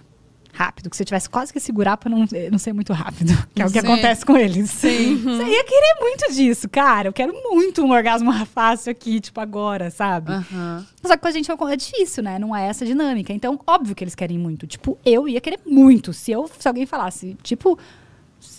[0.60, 3.32] Rápido, que você tivesse quase que segurar pra não, eh, não ser muito rápido.
[3.55, 3.88] Que é o que Sim.
[3.88, 4.70] acontece com eles.
[4.70, 5.16] Sim.
[5.24, 7.07] Você ia querer muito disso, cara.
[7.07, 10.34] Eu quero muito um orgasmo fácil aqui, tipo, agora, sabe?
[10.34, 10.86] Aham.
[11.01, 12.38] Só que com a gente é difícil, né?
[12.38, 13.32] Não é essa dinâmica.
[13.32, 14.68] Então, óbvio que eles querem muito.
[14.68, 16.12] Tipo, eu ia querer muito.
[16.12, 17.80] Se, eu, se alguém falasse, tipo,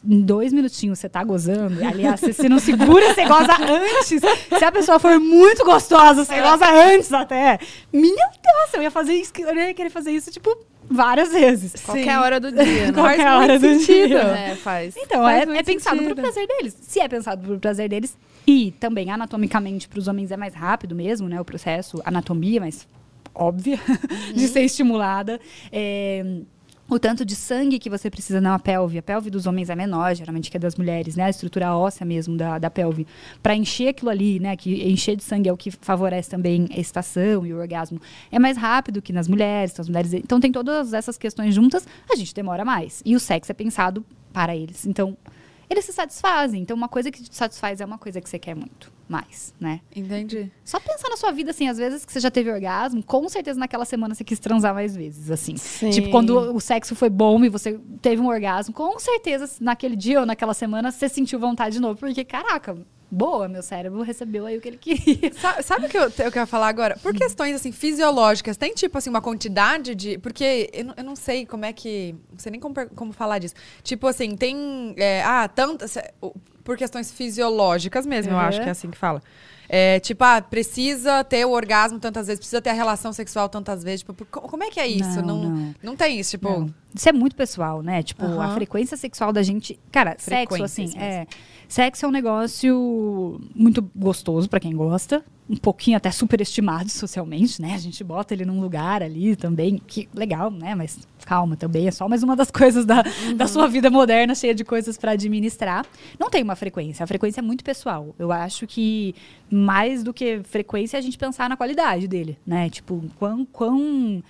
[0.02, 4.22] em dois minutinhos você tá gozando, aliás, se você não segura, você goza antes.
[4.58, 7.58] Se a pessoa for muito gostosa, você goza antes até.
[7.92, 10.56] Minha Deus, eu ia fazer isso, eu ia querer fazer isso, tipo,
[10.90, 11.80] várias vezes.
[11.82, 12.92] Qualquer hora do dia, né?
[12.94, 14.08] Qualquer Faz hora muito do sentido.
[14.08, 14.18] dia.
[14.18, 14.94] É, faz.
[14.96, 16.14] Então, Faz é, é pensado sentido.
[16.14, 16.76] pro prazer deles.
[16.80, 18.16] Se é pensado pro prazer deles,
[18.46, 21.40] e também anatomicamente para os homens é mais rápido mesmo, né?
[21.40, 22.88] O processo, anatomia é mais
[23.34, 23.78] óbvia
[24.34, 25.40] de ser estimulada.
[25.70, 26.24] É,
[26.90, 28.98] o tanto de sangue que você precisa na pelve.
[28.98, 31.24] A pelve dos homens é menor, geralmente que é das mulheres, né?
[31.24, 33.06] A estrutura óssea mesmo da, da pelve.
[33.40, 34.56] Para encher aquilo ali, né?
[34.56, 38.00] Que encher de sangue é o que favorece também a excitação e o orgasmo.
[38.30, 39.72] É mais rápido que nas mulheres.
[39.72, 43.02] Então, mulheres, então tem todas essas questões juntas, a gente demora mais.
[43.04, 44.84] E o sexo é pensado para eles.
[44.84, 45.16] Então,
[45.68, 46.62] eles se satisfazem.
[46.62, 49.80] Então, uma coisa que te satisfaz é uma coisa que você quer muito mais, né?
[49.94, 50.50] Entendi.
[50.64, 53.58] Só pensar na sua vida, assim, às vezes que você já teve orgasmo, com certeza
[53.58, 55.56] naquela semana você quis transar mais vezes, assim.
[55.56, 55.90] Sim.
[55.90, 60.20] Tipo, quando o sexo foi bom e você teve um orgasmo, com certeza naquele dia
[60.20, 61.98] ou naquela semana você sentiu vontade de novo.
[61.98, 62.78] Porque, caraca,
[63.10, 65.32] boa, meu cérebro recebeu aí o que ele queria.
[65.34, 66.96] Sa- Sabe o que eu, eu quero falar agora?
[67.02, 70.18] Por questões, assim, fisiológicas, tem, tipo, assim, uma quantidade de...
[70.18, 72.14] Porque eu, não- eu não sei como é que...
[72.30, 73.54] Não sei nem como, como falar disso.
[73.82, 74.94] Tipo, assim, tem...
[74.96, 75.98] é, ah, tantas...
[76.64, 78.42] Por questões fisiológicas mesmo, eu Uhum.
[78.42, 79.22] acho que é assim que fala.
[79.72, 83.84] É, tipo, ah, precisa ter o orgasmo tantas vezes, precisa ter a relação sexual tantas
[83.84, 84.00] vezes.
[84.00, 85.22] Tipo, como é que é isso?
[85.22, 85.74] Não, Não, não.
[85.80, 85.96] não.
[85.96, 86.50] tem isso, tipo...
[86.50, 86.74] Não.
[86.92, 88.02] Isso é muito pessoal, né?
[88.02, 88.54] Tipo, a Aham.
[88.54, 89.78] frequência sexual da gente.
[89.92, 91.00] Cara, sexo, assim, mesmo.
[91.00, 91.24] é.
[91.68, 97.74] Sexo é um negócio muito gostoso pra quem gosta, um pouquinho até superestimado socialmente, né?
[97.74, 100.76] A gente bota ele num lugar ali também, que legal, né?
[100.76, 103.36] Mas calma, também é só mais uma das coisas da, uhum.
[103.36, 105.84] da sua vida moderna, cheia de coisas para administrar.
[106.18, 108.14] Não tem uma frequência, a frequência é muito pessoal.
[108.16, 109.14] Eu acho que
[109.50, 112.70] mais do que frequência é a gente pensar na qualidade dele, né?
[112.70, 114.22] Tipo, quão, quão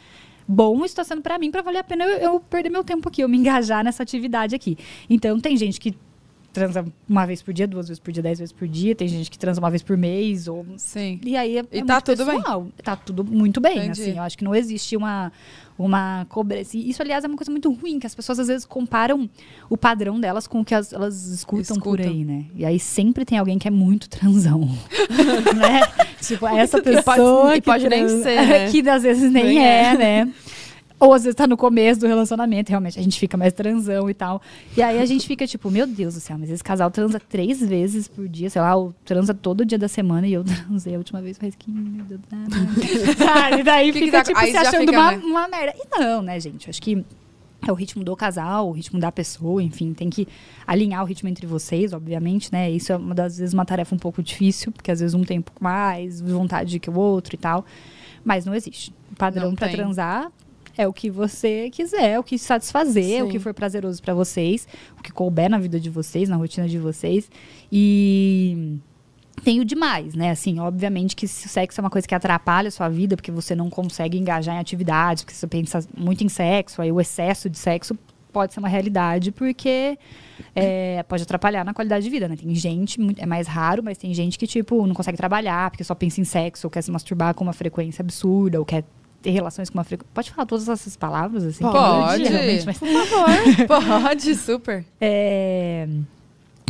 [0.48, 3.20] bom está sendo para mim para valer a pena eu, eu perder meu tempo aqui,
[3.22, 4.78] eu me engajar nessa atividade aqui.
[5.08, 5.94] Então tem gente que
[6.52, 8.94] transa uma vez por dia, duas vezes por dia, dez vezes por dia.
[8.94, 10.48] Tem gente que transa uma vez por mês.
[10.48, 10.66] Ou...
[10.76, 11.20] Sim.
[11.24, 12.62] E aí é, e é tá tudo pessoal.
[12.62, 12.72] bem.
[12.82, 14.02] Tá tudo muito bem, Entendi.
[14.02, 14.16] assim.
[14.16, 15.32] Eu acho que não existe uma,
[15.78, 16.76] uma cobrança.
[16.76, 19.28] isso, aliás, é uma coisa muito ruim, que as pessoas às vezes comparam
[19.68, 22.44] o padrão delas com o que as, elas escutam, escutam, por aí, né?
[22.54, 24.60] E aí sempre tem alguém que é muito transão.
[25.56, 25.80] né?
[26.20, 28.70] Tipo, essa pessoa que, pode, que, pode nem ser, né?
[28.72, 30.32] que às vezes nem, nem é, é, né?
[31.00, 34.12] Ou às vezes tá no começo do relacionamento, realmente a gente fica mais transão e
[34.12, 34.42] tal.
[34.76, 37.58] E aí a gente fica tipo, meu Deus do céu, mas esse casal transa três
[37.66, 40.98] vezes por dia, sei lá, ou transa todo dia da semana e eu transei a
[40.98, 42.20] última vez faz 15, meu Deus.
[43.16, 43.60] Sabe?
[43.60, 45.22] E daí que fica, que tá, tipo, se achando uma, né?
[45.24, 45.74] uma merda.
[45.74, 46.68] E não, né, gente?
[46.68, 47.02] Acho que
[47.66, 50.28] é o ritmo do casal, o ritmo da pessoa, enfim, tem que
[50.66, 52.70] alinhar o ritmo entre vocês, obviamente, né?
[52.70, 55.38] Isso é uma das vezes uma tarefa um pouco difícil, porque às vezes um tem
[55.38, 57.64] um pouco mais vontade que o outro e tal.
[58.22, 58.92] Mas não existe.
[59.16, 60.30] Padrão para transar
[60.76, 63.22] é o que você quiser, o que satisfazer, Sim.
[63.22, 64.66] o que for prazeroso para vocês,
[64.98, 67.30] o que couber na vida de vocês, na rotina de vocês.
[67.70, 68.78] E
[69.42, 70.30] tem o demais, né?
[70.30, 73.30] Assim, obviamente que se o sexo é uma coisa que atrapalha a sua vida, porque
[73.30, 77.48] você não consegue engajar em atividades, porque você pensa muito em sexo, aí o excesso
[77.48, 77.96] de sexo
[78.30, 79.98] pode ser uma realidade, porque
[80.54, 82.36] é, pode atrapalhar na qualidade de vida, né?
[82.36, 85.94] Tem gente, é mais raro, mas tem gente que, tipo, não consegue trabalhar, porque só
[85.94, 88.84] pensa em sexo, ou quer se masturbar com uma frequência absurda, ou quer
[89.22, 90.10] ter relações com uma frequência.
[90.12, 91.62] Pode falar todas essas palavras, assim?
[91.62, 92.24] Pode.
[92.24, 92.78] Dia, mas...
[92.78, 92.88] Por
[93.66, 94.02] favor.
[94.02, 94.84] Pode, super.
[95.00, 95.86] É...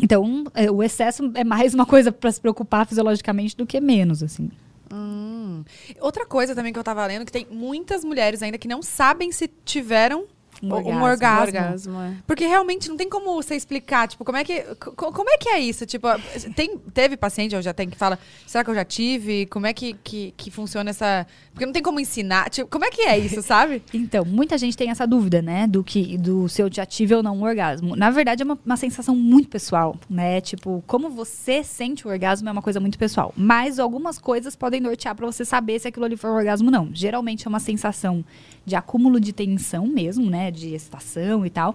[0.03, 4.23] Então, é, o excesso é mais uma coisa para se preocupar fisiologicamente do que menos,
[4.23, 4.51] assim.
[4.93, 5.63] Hum.
[6.01, 9.31] Outra coisa também que eu tava lendo, que tem muitas mulheres ainda que não sabem
[9.31, 10.25] se tiveram
[10.63, 10.99] um orgasmo.
[10.99, 11.47] Um orgasmo.
[11.47, 12.15] orgasmo é.
[12.27, 15.61] Porque realmente não tem como você explicar, tipo, como é que, como é, que é
[15.61, 15.87] isso?
[15.87, 16.09] Tipo,
[16.55, 19.47] tem, teve paciente, eu já tenho que fala, será que eu já tive?
[19.47, 21.27] Como é que, que, que funciona essa...
[21.53, 23.83] Porque não tem como ensinar, tipo, como é que é isso, sabe?
[23.93, 27.23] então, muita gente tem essa dúvida, né, do que do se eu já tive ou
[27.23, 27.97] não um orgasmo.
[27.97, 30.41] Na verdade, é uma, uma sensação muito pessoal, né?
[30.41, 33.33] Tipo, como você sente o orgasmo é uma coisa muito pessoal.
[33.37, 36.73] Mas algumas coisas podem nortear para você saber se aquilo ali foi um orgasmo ou
[36.73, 36.91] não.
[36.93, 38.25] Geralmente é uma sensação
[38.65, 40.50] de acúmulo de tensão mesmo, né?
[40.51, 41.75] De excitação e tal.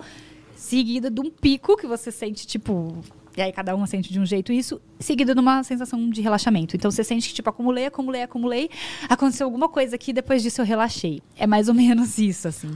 [0.55, 2.97] Seguida de um pico que você sente, tipo,
[3.37, 6.75] e aí cada uma sente de um jeito isso, seguido de uma sensação de relaxamento.
[6.75, 8.69] Então você sente que, tipo, acumulei, acumulei, acumulei,
[9.09, 11.21] aconteceu alguma coisa aqui, depois disso eu relaxei.
[11.37, 12.69] É mais ou menos isso, assim.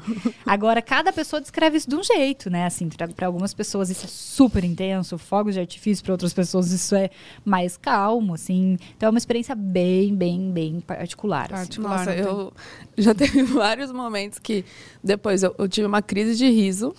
[0.45, 2.66] Agora, cada pessoa descreve isso de um jeito, né?
[2.66, 6.93] Assim, para algumas pessoas isso é super intenso, fogos de artifício, para outras pessoas isso
[6.95, 7.10] é
[7.45, 8.78] mais calmo, assim.
[8.97, 11.45] Então é uma experiência bem, bem, bem particular.
[11.45, 11.53] Assim.
[11.53, 12.51] particular Nossa, eu
[12.97, 14.66] já teve vários momentos que
[15.03, 16.93] depois eu, eu tive uma crise de riso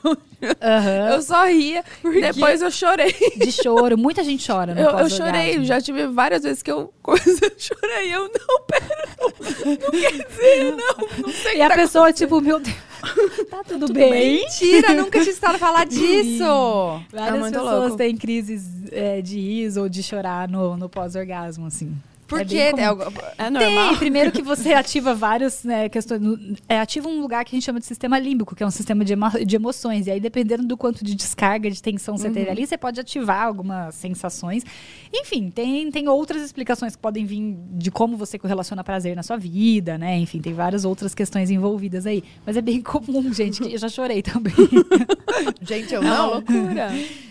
[0.00, 1.12] Uhum.
[1.12, 3.14] Eu só ria, depois eu chorei.
[3.36, 6.92] De choro, muita gente chora no Eu, eu chorei, já tive várias vezes que eu,
[7.06, 8.14] eu chorei.
[8.14, 9.28] Eu, não, pera, não,
[9.76, 12.76] não quer dizer, não, não sei E a tá pessoa, tipo, meu Deus,
[13.50, 14.10] tá tudo, tudo bem?
[14.10, 14.40] bem?
[14.42, 16.44] Mentira, nunca tinha escutado falar disso.
[17.10, 17.96] Várias é pessoas louco.
[17.96, 21.96] têm crises é, de riso ou de chorar no, no pós-orgasmo, assim.
[22.26, 22.44] Por é?
[22.44, 22.72] É,
[23.38, 23.88] é, normal.
[23.90, 26.20] Tem, primeiro que você ativa vários né, questões.
[26.68, 29.04] É, ativa um lugar que a gente chama de sistema límbico, que é um sistema
[29.04, 30.06] de, emo de emoções.
[30.06, 32.34] E aí, dependendo do quanto de descarga, de tensão você uhum.
[32.34, 34.64] teve ali, você pode ativar algumas sensações.
[35.14, 39.36] Enfim, tem, tem outras explicações que podem vir de como você correlaciona prazer na sua
[39.36, 40.18] vida, né?
[40.18, 42.24] Enfim, tem várias outras questões envolvidas aí.
[42.44, 44.52] Mas é bem comum, gente, que eu já chorei também.
[45.62, 46.30] gente, eu não.
[46.30, 46.88] É loucura.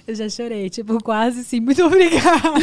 [0.08, 1.60] Eu já chorei, tipo, quase sim.
[1.60, 2.54] Muito obrigada.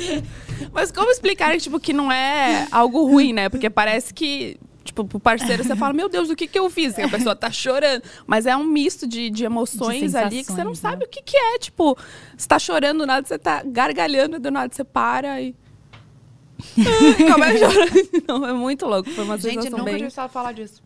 [0.00, 0.30] isso.
[0.72, 3.48] Mas como explicar tipo, que não é algo ruim, né?
[3.48, 6.96] Porque parece que Tipo, pro parceiro você fala, meu Deus, o que que eu fiz?
[6.96, 8.02] E a pessoa tá chorando.
[8.26, 11.04] Mas é um misto de, de emoções de ali que você não sabe né?
[11.04, 11.58] o que que é.
[11.58, 11.96] Tipo,
[12.36, 15.54] você tá chorando, do nada você tá gargalhando, do nada você para e...
[17.32, 17.88] Começa a chorar.
[18.26, 19.08] Não, é muito louco.
[19.10, 20.08] Foi uma Gente, sensação nunca bem...
[20.08, 20.82] tinha falar disso.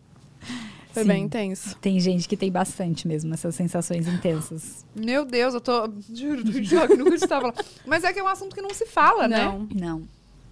[0.95, 1.09] Foi Sim.
[1.09, 1.75] bem intenso.
[1.81, 4.85] Tem gente que tem bastante mesmo essas sensações intensas.
[4.95, 5.91] Meu Deus, eu tô.
[6.09, 7.53] Juro, juro, nunca estava lá.
[7.85, 9.67] Mas é que é um assunto que não se fala, não, né?
[9.75, 10.07] Não.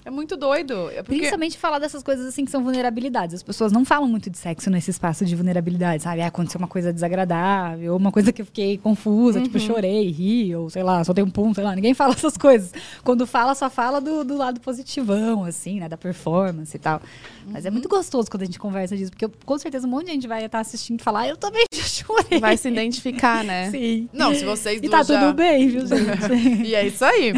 [0.06, 0.90] É muito doido.
[0.90, 1.16] É porque...
[1.16, 3.36] Principalmente falar dessas coisas assim que são vulnerabilidades.
[3.36, 6.22] As pessoas não falam muito de sexo nesse espaço de vulnerabilidade, sabe?
[6.22, 9.60] Ah, aconteceu uma coisa desagradável, ou uma coisa que eu fiquei confusa, tipo, uhum.
[9.62, 11.76] tipo, chorei, ri, ou sei lá, só tem um pum, sei lá.
[11.76, 12.74] Ninguém fala essas coisas.
[13.04, 15.88] Quando fala, só fala do, do lado positivão, assim, né?
[15.88, 17.02] Da performance e tal.
[17.48, 20.08] Mas é muito gostoso quando a gente conversa disso, porque eu, com certeza um monte
[20.08, 22.40] de gente vai estar assistindo e falar, ah, eu também já chorei.
[22.40, 23.70] Vai se identificar, né?
[23.72, 24.10] Sim.
[24.12, 26.64] Não, se vocês E tá já- tudo bem, viu, gente?
[26.64, 27.30] E é isso aí.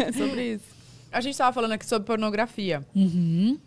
[0.00, 0.71] É sobre isso.
[1.12, 2.82] A gente tava falando aqui sobre pornografia.
[2.94, 3.58] uhum.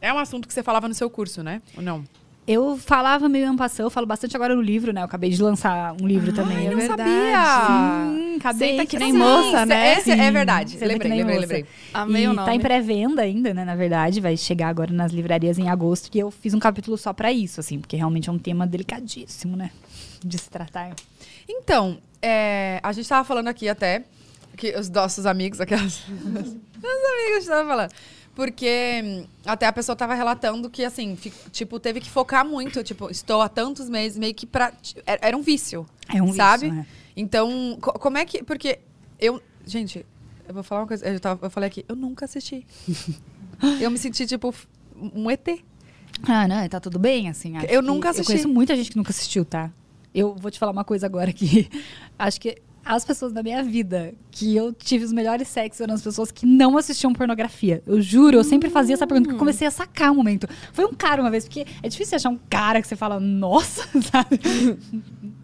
[0.00, 1.60] É um assunto que você falava no seu curso, né?
[1.76, 2.04] Ou não?
[2.46, 5.00] Eu falava meio ampassão, eu falo bastante agora no livro, né?
[5.00, 6.64] Eu acabei de lançar um livro também.
[6.64, 7.02] eu é não verdade.
[7.10, 8.06] sabia.
[8.16, 8.68] Sim, acabei.
[8.70, 9.18] Senta que nem Sim.
[9.18, 9.98] moça, né?
[9.98, 10.70] Esse é verdade.
[10.70, 11.52] senta que Lembrei, nem lembrei, moça.
[11.52, 11.66] lembrei.
[11.92, 12.56] Amei e o tá nome.
[12.56, 13.64] em pré-venda ainda, né?
[13.66, 16.08] Na verdade, vai chegar agora nas livrarias em agosto.
[16.14, 19.56] E eu fiz um capítulo só pra isso, assim, porque realmente é um tema delicadíssimo,
[19.56, 19.70] né?
[20.24, 20.94] De se tratar.
[21.46, 24.04] Então, é, a gente tava falando aqui até,
[24.58, 26.02] que os nossos amigos, aquelas.
[26.10, 27.90] Meus amigos estavam falando.
[28.34, 31.16] Porque hum, até a pessoa tava relatando que, assim,
[31.50, 32.84] tipo, teve que focar muito.
[32.84, 34.72] Tipo, estou há tantos meses, meio que pra.
[35.04, 35.84] Era, um vício.
[36.08, 36.70] É um vício, sabe?
[36.70, 36.86] né?
[37.16, 38.44] Então, co- como é que.
[38.44, 38.78] Porque
[39.18, 39.42] eu.
[39.66, 40.06] Gente,
[40.46, 41.04] eu vou falar uma coisa.
[41.06, 42.64] Eu, tava, eu falei aqui, eu nunca assisti.
[43.80, 44.54] eu me senti, tipo,
[44.96, 45.48] um ET.
[46.22, 47.54] Ah, não, tá tudo bem, assim.
[47.68, 48.26] Eu nunca Eu assisti.
[48.26, 49.70] conheço muita gente que nunca assistiu, tá?
[50.14, 51.68] Eu vou te falar uma coisa agora que
[52.18, 52.56] acho que
[52.88, 56.46] as pessoas da minha vida que eu tive os melhores sexos eram as pessoas que
[56.46, 57.82] não assistiam pornografia.
[57.86, 60.48] Eu juro, eu sempre fazia essa pergunta, porque eu comecei a sacar um momento.
[60.72, 63.86] Foi um cara uma vez, porque é difícil achar um cara que você fala, nossa,
[64.10, 64.40] sabe?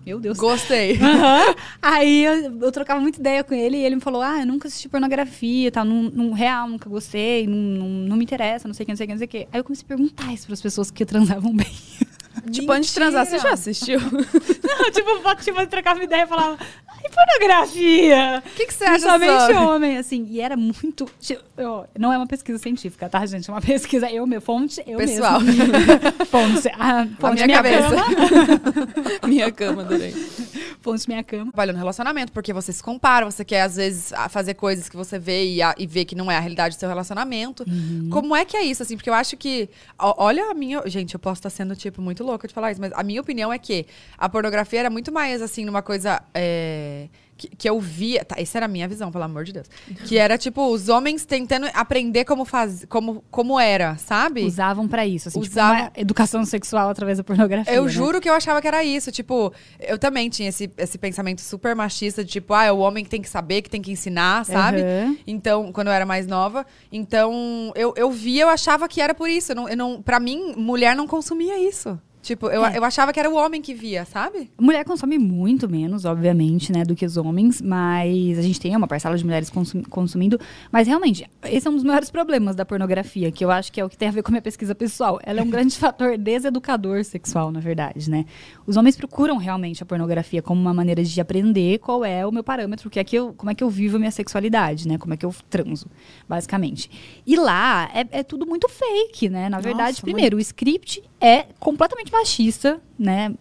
[0.07, 0.39] Meu Deus.
[0.39, 0.97] Gostei.
[0.97, 1.55] Aham.
[1.83, 4.69] Aí eu, eu trocava muita ideia com ele e ele me falou: Ah, eu nunca
[4.69, 5.83] assisti pornografia, tá?
[5.83, 8.97] Num, num real, nunca gostei, não, não, não me interessa, não sei o que, não
[8.97, 9.49] sei o que, não sei o que.
[9.51, 11.73] Aí eu comecei a perguntar isso pras pessoas que transavam bem.
[12.51, 14.01] Tipo, antes de transar, você já assistiu?
[14.03, 18.43] Não, tipo, eu tipo, trocava ideia e falava, ai, pornografia!
[18.45, 19.55] O que, que você acha Principalmente sobre?
[19.57, 20.27] homem, assim.
[20.31, 21.07] E era muito.
[21.21, 23.49] tipo, ó, não é uma pesquisa científica, tá, gente?
[23.49, 24.11] É uma pesquisa.
[24.11, 25.41] Eu, meu, fonte, eu Pessoal.
[25.41, 25.65] mesmo.
[26.31, 26.69] fonte.
[26.79, 27.89] A, fonte minha minha, cabeça.
[27.91, 29.25] cama.
[29.29, 30.13] Minha cama, adorei.
[30.81, 31.51] Fonte minha cama.
[31.51, 34.97] trabalha no relacionamento, porque você se compara, você quer, às vezes, a- fazer coisas que
[34.97, 37.65] você vê e, a- e vê que não é a realidade do seu relacionamento.
[38.11, 38.97] Como é que é isso, assim?
[38.97, 39.69] Porque eu acho que.
[39.99, 40.83] ó, olha a minha.
[40.87, 43.53] Gente, eu posso estar sendo, tipo, muito louca de falar isso, mas a minha opinião
[43.53, 43.87] é que
[44.19, 46.23] a pornografia era muito mais, assim, numa coisa.
[46.35, 48.25] é, que, que eu via.
[48.25, 49.67] Tá, essa era a minha visão, pelo amor de Deus.
[50.07, 54.45] Que era, tipo, os homens tentando aprender como faz, como, como era, sabe?
[54.45, 57.75] Usavam pra isso, assim, tipo, Usavam- uma educação sexual através da pornografia.
[57.75, 57.91] Eu né?
[57.91, 59.11] juro que eu achava que era isso.
[59.11, 63.05] Tipo, eu também tinha esse, esse pensamento super machista de tipo, ah, é o homem
[63.05, 64.83] que tem que saber, que tem que ensinar, sabe?
[64.83, 65.17] Aham.
[65.27, 66.65] Então, quando eu era mais nova.
[66.91, 69.53] Então, eu, eu via, eu achava que era por isso.
[69.53, 71.99] Eu não, eu não, pra mim, mulher não consumia isso.
[72.25, 72.79] Tipo, eu, É.
[72.79, 74.51] eu achava que era o homem que via, sabe?
[74.59, 78.89] Mulher consome muito menos, obviamente, né, do que os homens, mas a gente tem uma
[78.89, 80.41] parcela de mulheres consum- consumindo.
[80.73, 83.85] Mas realmente, esse é um dos maiores problemas da pornografia, que eu acho que é
[83.85, 85.21] o que tem a ver com a minha pesquisa pessoal.
[85.23, 88.25] Ela é um grande fator deseducador sexual, na verdade, né?
[88.67, 92.43] Os homens procuram realmente a pornografia como uma maneira de aprender qual é o meu
[92.43, 94.97] parâmetro, que é que eu, como é que eu vivo a minha sexualidade, né?
[94.97, 95.87] Como é que eu transo,
[96.27, 96.91] basicamente.
[97.27, 99.51] E lá é, é tudo muito fake, né?
[99.51, 103.35] Na verdade, Nossa, primeiro, o script é completamente machista, né?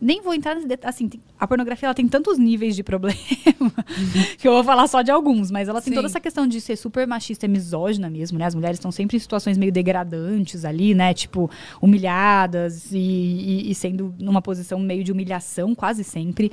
[0.00, 0.88] Nem vou entrar nesse detalhe.
[0.90, 1.10] Assim,
[1.40, 3.18] a pornografia ela tem tantos níveis de problema
[4.38, 5.96] que eu vou falar só de alguns, mas ela tem Sim.
[5.96, 8.44] toda essa questão de ser super machista e misógina mesmo, né?
[8.46, 11.12] As mulheres estão sempre em situações meio degradantes ali, né?
[11.12, 11.50] Tipo,
[11.82, 16.52] humilhadas e, e- e sendo numa posição meio de humilhação quase sempre.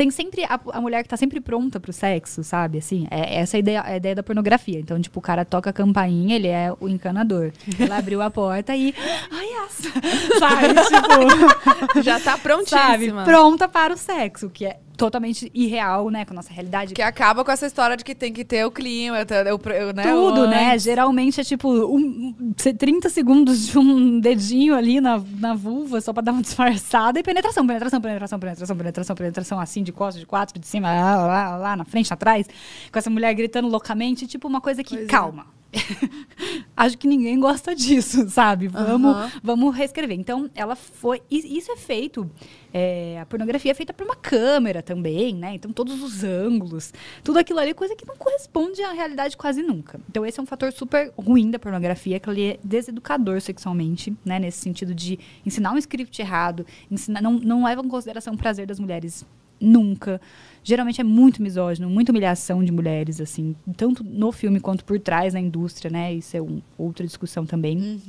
[0.00, 2.78] Tem sempre a, a mulher que tá sempre pronta pro sexo, sabe?
[2.78, 4.80] Assim, é, essa é a ideia, a ideia da pornografia.
[4.80, 7.52] Então, tipo, o cara toca a campainha, ele é o encanador.
[7.78, 8.94] Ela abriu a porta e.
[9.30, 9.90] Ai, essa!
[10.40, 10.68] Sabe?
[10.86, 12.00] Tipo.
[12.00, 12.42] Já tá sabe?
[12.42, 13.24] prontíssima.
[13.24, 16.26] Pronta para o sexo, que é totalmente irreal, né?
[16.26, 16.92] Com a nossa realidade.
[16.92, 20.02] Que acaba com essa história de que tem que ter o clima, o, o, né,
[20.02, 20.78] Tudo, né?
[20.78, 26.12] Geralmente é tipo um, um, 30 segundos de um dedinho ali na, na vulva, só
[26.12, 27.18] pra dar uma disfarçada.
[27.18, 31.16] E penetração, penetração, penetração, penetração, penetração, penetração, assim, de costas, de quatro, de cima, lá,
[31.16, 32.46] lá, lá, lá, na frente, atrás.
[32.92, 35.08] Com essa mulher gritando loucamente, tipo uma coisa que, Pois
[35.46, 35.59] é.
[36.76, 38.68] Acho que ninguém gosta disso, sabe?
[38.68, 40.18] Vamos, vamos reescrever.
[40.18, 41.22] Então, ela foi.
[41.30, 42.30] Isso é feito.
[42.72, 45.54] é, a pornografia é feita por uma câmera também, né?
[45.54, 46.92] Então, todos os ângulos,
[47.22, 50.00] tudo aquilo ali é coisa que não corresponde à realidade quase nunca.
[50.08, 54.38] Então, esse é um fator super ruim da pornografia, que ele é deseducador sexualmente, né?
[54.38, 58.66] Nesse sentido de ensinar um script errado, ensinar, não, não leva em consideração o prazer
[58.66, 59.24] das mulheres
[59.60, 60.20] nunca.
[60.62, 65.34] Geralmente é muito misógino, muita humilhação de mulheres, assim, tanto no filme quanto por trás
[65.34, 66.12] na indústria, né?
[66.12, 68.00] Isso é um, outra discussão também.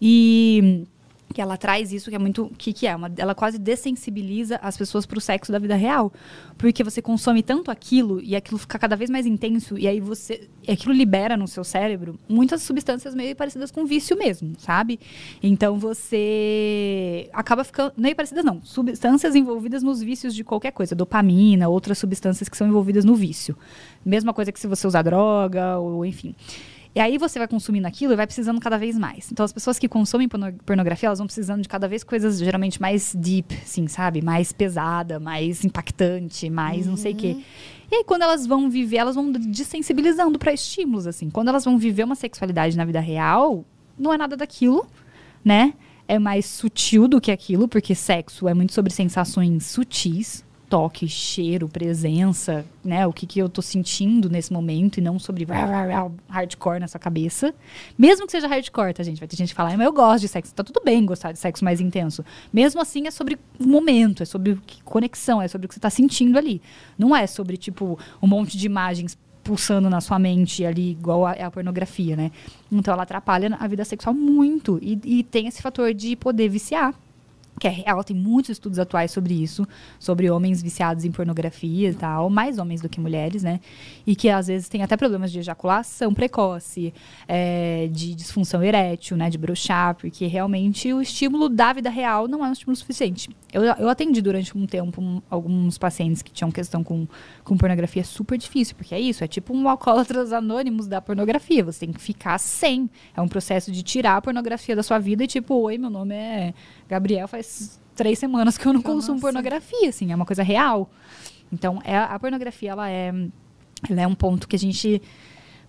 [0.00, 0.84] E
[1.32, 4.76] que ela traz isso que é muito que que é uma, ela quase dessensibiliza as
[4.76, 6.12] pessoas para o sexo da vida real.
[6.58, 10.48] Porque você consome tanto aquilo e aquilo fica cada vez mais intenso e aí você
[10.66, 15.00] e aquilo libera no seu cérebro muitas substâncias meio parecidas com vício mesmo sabe?
[15.42, 21.68] Então você acaba ficando meio parecidas não substâncias envolvidas nos vícios de qualquer coisa dopamina
[21.68, 23.56] outras substâncias que são envolvidas no vício.
[24.04, 26.34] Mesma coisa que se você usar droga ou enfim
[26.94, 29.32] E aí você vai consumindo aquilo e vai precisando cada vez mais.
[29.32, 32.80] Então as pessoas que consomem porno- pornografia, elas vão precisando de cada vez coisas geralmente
[32.80, 34.20] mais deep, assim, sabe?
[34.20, 37.36] Mais pesada, mais impactante, mais não sei o quê.
[37.90, 41.30] E aí quando elas vão viver, elas vão desensibilizando para estímulos, assim.
[41.30, 43.64] Quando elas vão viver uma sexualidade na vida real,
[43.98, 44.86] não é nada daquilo,
[45.42, 45.72] né?
[46.06, 51.68] É mais sutil do que aquilo, porque sexo é muito sobre sensações sutis, toque, cheiro,
[51.68, 53.06] presença, né?
[53.06, 55.46] O que, que eu tô sentindo nesse momento e não sobre
[56.30, 57.54] hardcore na sua cabeça.
[57.98, 59.18] Mesmo que seja hardcore, tá, gente?
[59.18, 60.54] Vai ter gente que fala, "Ah, mas eu gosto de sexo.
[60.54, 62.24] Tá tudo bem gostar de sexo mais intenso.
[62.50, 65.80] Mesmo assim, é sobre o momento, é sobre que- conexão, é sobre o que você
[65.80, 66.62] tá sentindo ali.
[66.96, 71.32] Não é sobre, tipo, um monte de imagens pulsando na sua mente ali, igual a,
[71.32, 72.30] a pornografia, né?
[72.70, 74.78] Então ela atrapalha a vida sexual muito.
[74.80, 76.94] E, e tem esse fator de poder viciar
[77.62, 79.64] que é real, tem muitos estudos atuais sobre isso,
[79.96, 83.60] sobre homens viciados em pornografia e tal, mais homens do que mulheres, né?
[84.04, 86.92] E que às vezes tem até problemas de ejaculação precoce,
[87.28, 89.30] é, de disfunção erétil, né?
[89.30, 93.30] De brochar, porque realmente o estímulo da vida real não é um estímulo suficiente.
[93.52, 97.06] Eu, eu atendi durante um tempo um- alguns pacientes que tinham questão com,
[97.44, 101.86] com pornografia super difícil, porque é isso, é tipo um alcoólatras anônimos da pornografia, você
[101.86, 102.90] tem que ficar sem.
[103.16, 106.16] É um processo de tirar a pornografia da sua vida e tipo, oi, meu nome
[106.16, 106.52] é
[106.88, 107.51] Gabriel, faz
[107.94, 109.20] três semanas que eu não consumo Nossa.
[109.20, 110.90] pornografia, assim, é uma coisa real.
[111.52, 113.12] Então, é, a pornografia, ela é,
[113.88, 115.02] ela é um ponto que a gente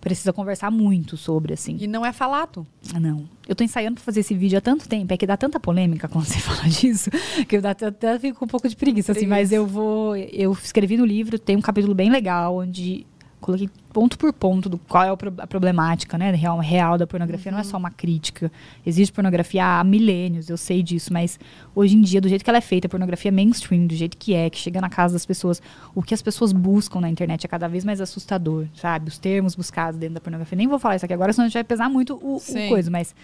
[0.00, 1.78] precisa conversar muito sobre, assim.
[1.80, 2.66] E não é falado.
[2.94, 3.26] Ah, Não.
[3.48, 6.08] Eu tô ensaiando pra fazer esse vídeo há tanto tempo, é que dá tanta polêmica
[6.08, 7.10] quando você fala disso,
[7.48, 10.14] que eu até fico com um pouco de preguiça, assim, mas eu vou.
[10.16, 13.06] Eu escrevi no livro, tem um capítulo bem legal, onde
[13.40, 16.32] coloquei ponto por ponto do qual é a problemática, né?
[16.32, 17.52] Real, real da pornografia.
[17.52, 18.50] Não é só uma crítica.
[18.84, 21.38] Existe pornografia há milênios, eu sei disso, mas
[21.74, 24.34] hoje em dia, do jeito que ela é feita, a pornografia mainstream, do jeito que
[24.34, 25.62] é, que chega na casa das pessoas,
[25.94, 29.08] o que as pessoas buscam na internet é cada vez mais assustador, sabe?
[29.08, 30.56] Os termos buscados dentro da pornografia.
[30.56, 32.90] Nem vou falar isso aqui agora, senão a gente vai pesar muito o, o coisa,
[32.90, 33.14] mas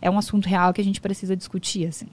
[0.00, 2.06] é um assunto real que a gente precisa discutir, assim.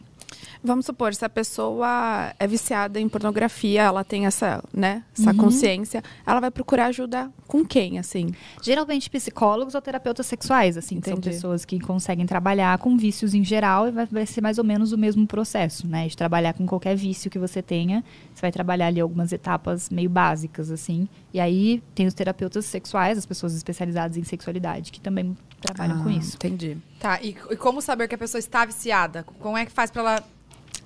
[0.63, 5.37] Vamos supor, se a pessoa é viciada em pornografia, ela tem essa, né, essa Uhum.
[5.37, 8.33] consciência, ela vai procurar ajuda com quem, assim?
[8.63, 11.35] Geralmente psicólogos ou terapeutas sexuais, assim, que são Entendi.
[11.35, 14.91] pessoas que conseguem trabalhar com vícios em geral e vai, vai ser mais ou menos
[14.91, 16.07] o mesmo processo, né?
[16.07, 18.03] De trabalhar com qualquer vício que você tenha,
[18.33, 21.07] você vai trabalhar ali algumas etapas meio básicas, assim.
[21.33, 26.09] E aí tem os terapeutas sexuais, as pessoas especializadas em sexualidade, que também trabalham com
[26.09, 26.35] Ah, isso.
[26.37, 26.77] Entendi.
[27.05, 29.23] Tá, e, e como saber que a pessoa está viciada?
[29.39, 30.23] Como é que faz pra ela.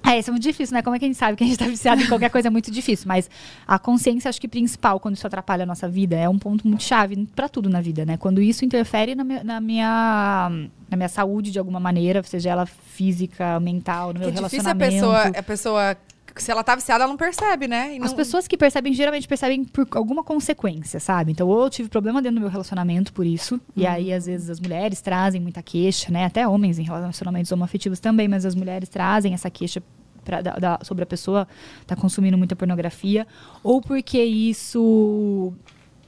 [0.06, 0.82] É, isso é muito difícil, né?
[0.82, 2.52] Como é que a gente sabe que a gente tá viciado em qualquer coisa é
[2.52, 3.08] muito difícil.
[3.08, 3.30] Mas
[3.66, 6.84] a consciência, acho que principal, quando isso atrapalha a nossa vida, é um ponto muito
[6.84, 8.18] chave pra tudo na vida, né?
[8.18, 10.52] Quando isso interfere na minha, na minha,
[10.90, 14.70] na minha saúde de alguma maneira, seja ela física, mental, no Que meu é difícil
[14.70, 14.96] a relacionamento.
[14.96, 15.98] pessoa, a pessoa.
[16.40, 17.94] Se ela tá viciada, ela não percebe, né?
[18.06, 21.32] As pessoas que percebem, geralmente percebem por alguma consequência, sabe?
[21.32, 24.50] Então, ou eu tive problema dentro do meu relacionamento por isso, e aí, às vezes,
[24.50, 26.26] as mulheres trazem muita queixa, né?
[26.26, 29.82] Até homens em relacionamentos homoafetivos também, mas as mulheres trazem essa queixa
[30.24, 31.48] pra, da- da- sobre a pessoa
[31.88, 33.26] tá consumindo muita pornografia,
[33.64, 35.54] ou porque isso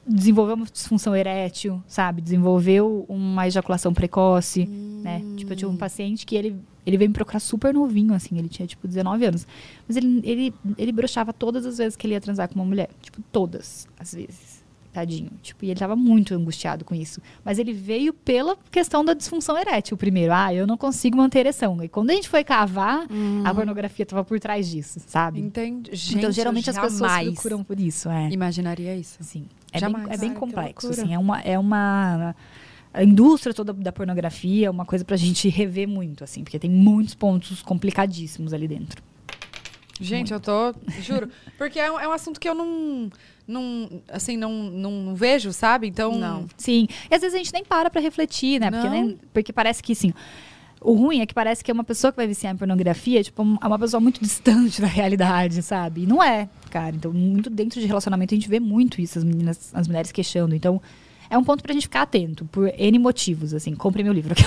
[0.05, 2.21] desenvolveu uma disfunção erétil, sabe?
[2.21, 5.21] Desenvolveu uma ejaculação precoce, né?
[5.35, 8.49] Tipo, eu tive um paciente que ele, ele veio me procurar super novinho, assim, ele
[8.49, 9.47] tinha, tipo, 19 anos.
[9.87, 12.89] Mas ele, ele, ele broxava todas as vezes que ele ia transar com uma mulher.
[13.01, 14.50] Tipo, todas as vezes.
[14.91, 15.31] Tadinho.
[15.41, 17.21] Tipo, e ele tava muito angustiado com isso.
[17.45, 20.33] Mas ele veio pela questão da disfunção erétil primeiro.
[20.33, 21.81] Ah, eu não consigo manter ereção.
[21.81, 23.07] E quando a gente foi cavar,
[23.45, 25.39] a pornografia tava por trás disso, sabe?
[25.39, 25.95] Entendi.
[25.95, 28.29] Gente, então, geralmente as pessoas procuram por isso, é.
[28.31, 29.17] Imaginaria isso.
[29.21, 30.09] Assim, é, bem, Jamais.
[30.09, 30.89] é bem que complexo.
[30.89, 32.35] Assim, é uma, é uma
[32.93, 36.69] a indústria toda da pornografia é uma coisa pra gente rever muito, assim, porque tem
[36.69, 39.01] muitos pontos complicadíssimos ali dentro.
[40.01, 40.73] Gente, eu tô.
[40.99, 41.29] Juro.
[41.57, 43.09] Porque é um, é um assunto que eu não.
[43.51, 45.87] Não assim, não, não, não vejo, sabe?
[45.87, 46.17] Então.
[46.17, 46.45] Não.
[46.57, 46.87] Sim.
[47.09, 48.71] E às vezes a gente nem para pra refletir, né?
[48.71, 48.91] Porque, Não.
[48.93, 50.13] nem- porque parece que, assim.
[50.83, 53.43] O ruim é que parece que é uma pessoa que vai viciar em pornografia, tipo,
[53.61, 56.01] é uma pessoa muito distante da realidade, sabe?
[56.01, 56.95] E não é, cara.
[56.95, 60.55] Então, muito dentro de relacionamento a gente vê muito isso, as meninas, as mulheres queixando.
[60.55, 60.81] Então,
[61.29, 63.75] é um ponto pra gente ficar atento, por N motivos, assim.
[63.75, 64.33] Compre meu livro.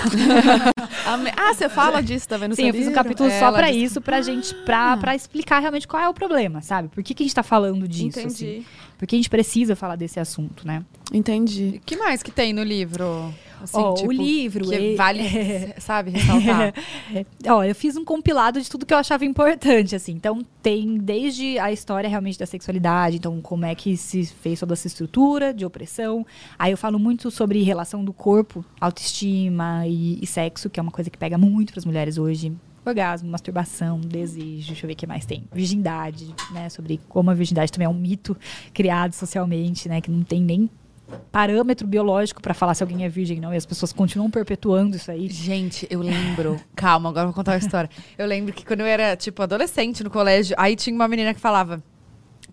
[1.36, 2.54] Ah, você fala disso, tá vendo?
[2.54, 5.14] Sim, seu eu fiz um capítulo É, só pra disse- isso, pra gente, pra, pra
[5.14, 6.88] explicar realmente qual é o problema, sabe?
[6.88, 8.64] Por que, que a gente tá falando disso, assim?
[8.98, 10.84] Porque a gente precisa falar desse assunto, né?
[11.12, 11.80] Entendi.
[11.82, 13.32] O que mais que tem no livro?
[13.62, 14.68] Assim, Ó, tipo, o livro...
[14.68, 15.22] Que ele- vale,
[15.78, 16.74] sabe, ressaltar.
[17.48, 20.12] Ó, eu fiz um compilado de tudo que eu achava importante, assim.
[20.12, 24.74] Então, tem desde a história realmente da sexualidade, então, como é que se fez toda
[24.74, 26.26] essa estrutura de opressão.
[26.58, 30.92] Aí eu falo muito sobre relação do corpo, autoestima e, e sexo, que é uma
[30.92, 32.52] coisa que pega muito para as mulheres hoje.
[32.84, 35.44] Orgasmo, masturbação, desejo, deixa eu ver o que mais tem.
[35.52, 36.68] Virgindade, né?
[36.68, 38.36] Sobre como a virgindade também é um mito
[38.72, 40.00] criado socialmente, né?
[40.00, 40.68] Que não tem nem
[41.30, 43.52] parâmetro biológico pra falar se alguém é virgem não.
[43.52, 45.28] E as pessoas continuam perpetuando isso aí.
[45.28, 46.60] Gente, eu lembro.
[46.76, 47.88] Calma, agora eu vou contar uma história.
[48.16, 51.40] Eu lembro que quando eu era, tipo, adolescente no colégio, aí tinha uma menina que
[51.40, 51.82] falava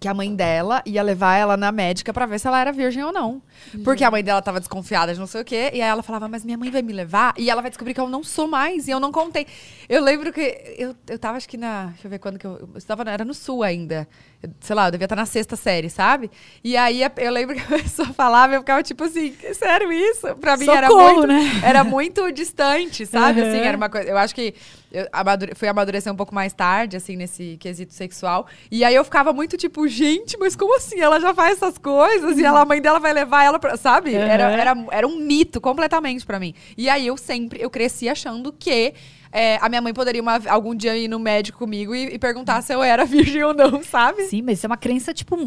[0.01, 3.03] que a mãe dela ia levar ela na médica pra ver se ela era virgem
[3.03, 3.39] ou não.
[3.83, 5.69] Porque a mãe dela tava desconfiada de não sei o quê.
[5.75, 8.01] E aí ela falava, mas minha mãe vai me levar e ela vai descobrir que
[8.01, 8.87] eu não sou mais.
[8.87, 9.45] E eu não contei.
[9.87, 10.41] Eu lembro que
[10.75, 11.85] eu, eu tava, acho que na.
[11.91, 12.67] Deixa eu ver quando que eu.
[12.73, 14.07] Eu estava, era no sul ainda.
[14.41, 16.31] Eu, sei lá, eu devia estar na sexta série, sabe?
[16.63, 20.35] E aí eu lembro que a pessoa falava e eu ficava tipo assim, sério isso?
[20.37, 21.27] Pra mim era Socorro, muito.
[21.27, 21.61] né?
[21.63, 23.39] Era muito distante, sabe?
[23.39, 23.49] Uhum.
[23.49, 24.09] Assim, era uma coisa.
[24.09, 24.55] Eu acho que
[24.91, 28.45] eu amadure, fui amadurecer um pouco mais tarde, assim, nesse quesito sexual.
[28.69, 30.99] E aí eu ficava muito tipo, gente, mas como assim?
[30.99, 33.77] Ela já faz essas coisas e ela, a mãe dela vai levar ela pra.
[33.77, 34.11] Sabe?
[34.11, 34.17] Uhum.
[34.21, 36.53] Era, era, era um mito completamente pra mim.
[36.77, 38.93] E aí eu sempre, eu cresci achando que.
[39.31, 42.61] é, a minha mãe poderia uma- algum dia ir no médico comigo e, e perguntar
[42.61, 44.23] se eu era virgem ou não, sabe?
[44.23, 45.37] Sim, mas isso é uma crença, tipo,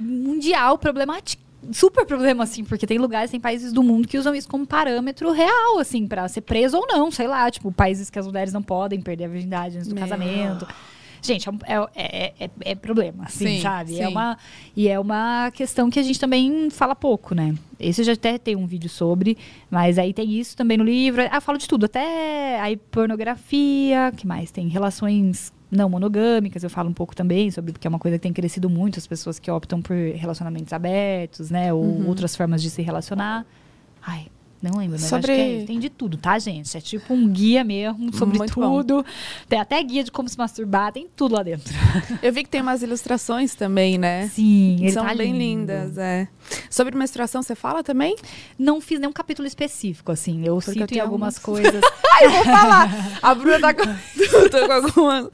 [0.00, 1.42] mundial, problemática.
[1.72, 5.32] Super problema, assim, porque tem lugares, tem países do mundo que usam isso como parâmetro
[5.32, 8.62] real, assim, pra ser preso ou não, sei lá, tipo, países que as mulheres não
[8.62, 10.02] podem perder a virgindade antes do Meu.
[10.02, 10.66] casamento.
[11.20, 13.94] Gente, é, um- é, é, é- é problema, assim, Sim, sabe?
[13.98, 14.06] É sim.
[14.06, 14.38] uma,
[14.76, 17.56] e é uma questão que a gente também fala pouco, né?
[17.80, 19.36] Esse eu já até tem um vídeo sobre,
[19.68, 21.22] mas aí tem isso também no livro.
[21.22, 24.52] Ah, eu falo de tudo, até aí pornografia, que mais?
[24.52, 28.22] Tem relações não monogâmicas, eu falo um pouco também sobre, porque é uma coisa que
[28.22, 31.72] tem crescido muito, as pessoas que optam por relacionamentos abertos, né?
[31.72, 32.08] Ou Uhum.
[32.08, 33.44] outras formas de se relacionar.
[34.06, 34.28] Ai,
[34.62, 36.76] não lembro, mas Sobre- acho que é- tem de tudo, tá, gente?
[36.76, 38.78] É tipo um guia mesmo sobre Muito bom.
[38.82, 39.04] tudo.
[39.48, 41.72] Tem até guia de como se masturbar, tem tudo lá dentro.
[42.22, 44.28] Eu vi que tem umas ilustrações também, né?
[44.28, 45.72] Sim, São tá bem lindo.
[45.72, 46.28] lindas, é.
[46.70, 48.16] Sobre menstruação, você fala também?
[48.58, 50.44] Não fiz nenhum capítulo específico, assim.
[50.44, 51.62] Eu Porque eu cito em tenho algumas algumas.
[51.62, 51.80] coisas.
[52.14, 52.88] Ai, eu vou falar.
[53.22, 53.82] A Bruna tá com.
[53.82, 55.28] Eu tô com algumas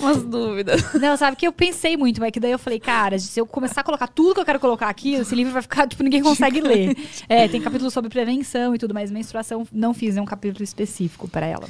[0.00, 0.92] umas dúvidas.
[0.94, 3.80] Não, sabe que eu pensei muito, mas que daí eu falei, cara, se eu começar
[3.80, 6.60] a colocar tudo que eu quero colocar aqui, esse livro vai ficar, tipo, ninguém consegue
[6.60, 6.96] ler.
[7.28, 11.46] É, tem capítulo sobre prevenção e tudo, mas menstruação não fiz nenhum capítulo específico pra
[11.46, 11.68] ela.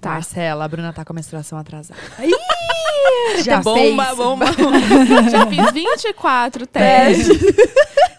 [0.00, 0.10] Tá.
[0.10, 2.00] Marcela, a Bruna tá com a menstruação atrasada.
[3.42, 4.16] Já bomba, fez?
[4.16, 4.46] bomba.
[5.30, 7.28] Já fiz 24 testes.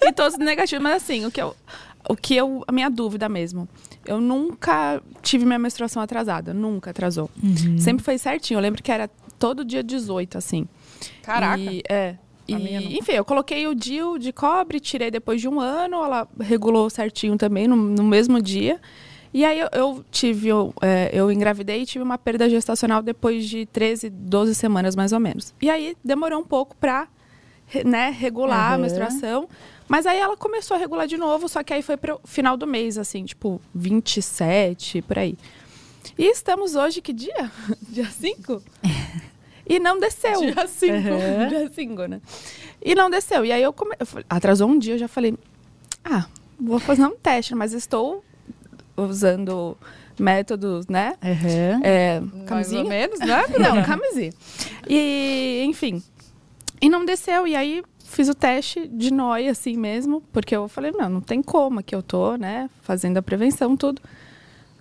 [0.01, 0.83] e todos negativos.
[0.83, 1.55] Mas assim, o que eu.
[2.09, 2.63] O que eu.
[2.67, 3.67] A minha dúvida mesmo.
[4.05, 6.53] Eu nunca tive minha menstruação atrasada.
[6.53, 7.29] Nunca atrasou.
[7.41, 7.77] Uhum.
[7.77, 8.57] Sempre foi certinho.
[8.57, 10.67] Eu lembro que era todo dia 18, assim.
[11.21, 11.59] Caraca.
[11.59, 12.15] E, é.
[12.47, 16.27] E, A enfim, eu coloquei o DIU de cobre, tirei depois de um ano, ela
[16.39, 18.79] regulou certinho também no, no mesmo dia.
[19.33, 23.47] E aí eu, eu tive, eu, é, eu engravidei e tive uma perda gestacional depois
[23.47, 25.53] de 13, 12 semanas mais ou menos.
[25.61, 27.07] E aí demorou um pouco pra
[27.85, 28.83] né, regular a Aham.
[28.83, 29.49] menstruação.
[29.87, 32.65] Mas aí ela começou a regular de novo, só que aí foi pro final do
[32.67, 35.37] mês, assim, tipo 27, por aí.
[36.17, 37.51] E estamos hoje, que dia?
[37.89, 38.61] Dia 5?
[39.69, 40.39] E não desceu.
[40.39, 40.93] Dia 5.
[40.93, 41.47] Aham.
[41.49, 42.21] Dia 5, né?
[42.83, 43.43] E não desceu.
[43.45, 43.95] E aí eu, come...
[43.99, 45.35] eu falei- atrasou um dia, eu já falei,
[46.05, 46.25] ah,
[46.59, 48.23] vou fazer um teste, mas estou
[48.95, 49.77] usando
[50.19, 51.15] métodos, né?
[51.23, 51.81] Aham.
[51.83, 52.83] É, Mais ou camisinha?
[52.85, 53.43] menos, né?
[53.59, 54.33] Não, camisinha.
[54.89, 56.01] E, enfim.
[56.81, 57.45] E não desceu.
[57.47, 61.41] E aí fiz o teste de nóia, assim mesmo, porque eu falei, não, não tem
[61.43, 64.01] como, aqui eu tô, né, fazendo a prevenção, tudo.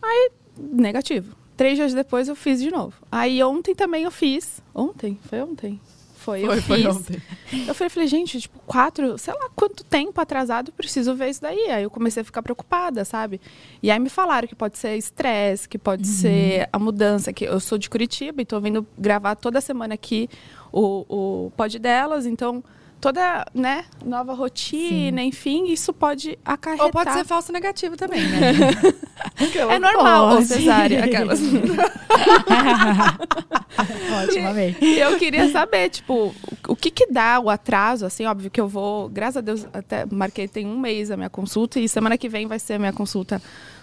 [0.02, 1.34] Aí, negativo.
[1.56, 2.94] Três dias depois eu fiz de novo.
[3.10, 4.62] Aí ontem também eu fiz.
[4.74, 5.18] Ontem?
[5.28, 5.80] Foi ontem?
[6.16, 6.86] Foi, eu Foi, foi fiz.
[6.96, 7.22] ontem.
[7.68, 11.70] Eu falei, falei, gente, tipo, quatro, sei lá quanto tempo atrasado, preciso ver isso daí.
[11.70, 13.40] Aí eu comecei a ficar preocupada, sabe?
[13.82, 17.60] E aí me falaram que pode ser estresse, que pode ser a mudança, que eu
[17.60, 20.28] sou de Curitiba e tô vindo gravar toda semana aqui
[20.72, 22.62] o, o pod delas, então
[23.00, 26.86] toda, né, nova rotina, enfim, isso pode acarretar.
[26.86, 28.50] Ou pode ser falso negativo também, né?
[29.70, 30.46] É normal, ou Pode.
[30.46, 31.40] cesárea, aquelas.
[34.24, 34.76] Ótimo, amei.
[34.80, 36.34] E eu queria saber, tipo, o-
[36.68, 40.04] o que que dá o atraso, assim, óbvio que eu vou, graças a Deus, até
[40.10, 42.92] marquei tem um mês a minha consulta e semana que vem vai ser a minha
[42.92, 43.40] consulta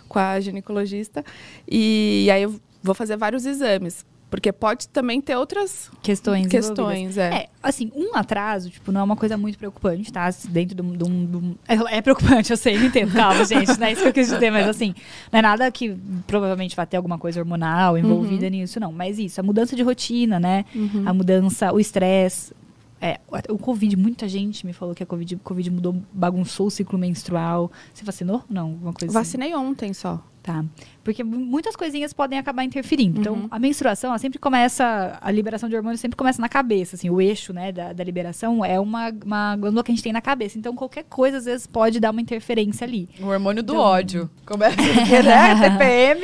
[0.08, 1.24] com a ginecologista
[1.68, 6.48] e, aí eu vou fazer vários exames, porque pode também ter outras Questões.
[6.48, 7.34] questões, é.
[7.36, 10.28] É, assim, um atraso, tipo, não é uma coisa muito preocupante, tá?
[10.50, 11.54] Dentro de um.
[11.68, 13.14] É, é preocupante, eu sei, eu entendo.
[13.14, 14.96] Calma, gente, não é isso que eu quis dizer, mas assim,
[15.32, 18.92] não é nada que provavelmente vai ter alguma coisa hormonal envolvida nisso, não.
[18.92, 20.66] Mas isso, a mudança de rotina, né?
[20.74, 21.04] Uhum.
[21.06, 22.56] A mudança, o estresse.
[23.00, 23.20] É,
[23.50, 27.72] o Covid, muita gente me falou que a Covid, Covid mudou, bagunçou o ciclo menstrual.
[27.94, 28.44] Você vacinou?
[28.50, 29.14] Não, alguma coisa assim.
[29.14, 30.24] Vacinei ontem só.
[30.44, 30.64] Tá.
[31.06, 33.16] Porque mu- muitas coisinhas podem acabar interferindo.
[33.16, 33.22] Uhum.
[33.22, 37.10] Então, a menstruação, ela sempre começa, a liberação de hormônios sempre começa na cabeça, assim,
[37.10, 40.20] o eixo, né, da, da liberação é uma, uma glândula que a gente tem na
[40.22, 40.58] cabeça.
[40.58, 43.08] Então, qualquer coisa, às vezes, pode dar uma interferência ali.
[43.22, 44.30] O hormônio do Então- ódio.
[44.46, 44.84] Começa, né?
[45.80, 46.22] TPM.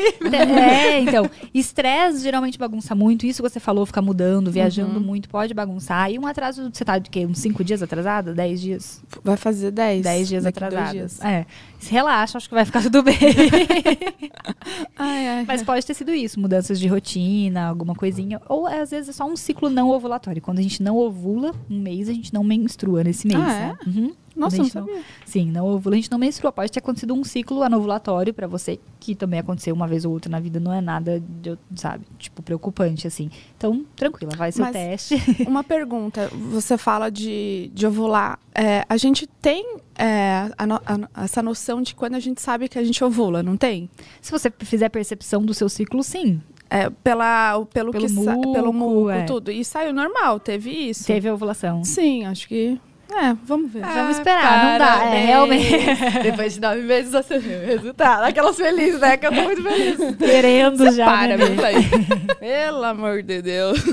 [0.59, 3.25] É, então, estresse geralmente bagunça muito.
[3.25, 5.05] Isso que você falou, ficar mudando, viajando Uhum.
[5.05, 6.11] muito, pode bagunçar.
[6.11, 7.25] E um atraso, você tá de quê?
[7.25, 8.33] Uns cinco dias atrasado?
[8.33, 9.01] Dez dias?
[9.23, 10.03] Vai fazer 10.
[10.03, 10.93] Dez dias daqui dois atrasados.
[10.99, 11.21] dias.
[11.21, 11.45] É.
[11.79, 13.17] Se relaxa, acho que vai ficar tudo bem.
[14.97, 15.45] Ai, ai.
[15.47, 18.41] Mas pode ter sido isso, mudanças de rotina, alguma coisinha.
[18.49, 20.41] Ou às vezes é só um ciclo não ovulatório.
[20.41, 23.39] Quando a gente não ovula, um mês a gente não menstrua nesse mês.
[23.39, 23.77] Ah, né?
[23.87, 24.13] Uhum.
[24.35, 25.01] Nossa, não gente não- sabia.
[25.25, 26.51] Sim, não ovula, a gente não menstrua.
[26.51, 30.29] Pode ter acontecido um ciclo anovulatório pra você, que também aconteceu uma vez ou outra
[30.29, 33.29] na vida, não é nada, de, sabe, tipo, preocupante, assim.
[33.57, 35.15] Então, tranquila, vai seu Mas- teste.
[35.47, 36.29] Uma pergunta.
[36.51, 38.37] Você fala de, de ovular.
[38.53, 42.67] É, a gente tem é, a no- a- essa noção de quando a gente sabe
[42.69, 43.89] que a gente ovula, não tem?
[44.21, 46.41] Se você fizer percepção do seu ciclo, sim.
[46.69, 49.23] É, pela, pelo, Pelo que sa- pelo muco, muco, é.
[49.23, 49.51] tudo.
[49.51, 51.05] E saiu normal, teve isso?
[51.05, 51.83] Teve ovulação.
[51.83, 52.79] Sim, acho que.
[53.11, 53.81] É, vamos ver.
[53.81, 55.77] Vamos esperar, não dá, é, realmente.
[56.21, 58.23] Depois de nove meses você viu o resultado.
[58.23, 59.17] Aquelas felizes, né?
[59.17, 60.15] Que eu tô muito feliz.
[60.17, 61.05] Querendo já.
[61.05, 61.37] Para, né?
[61.37, 61.73] meu pai.
[62.39, 63.79] Pelo amor de Deus.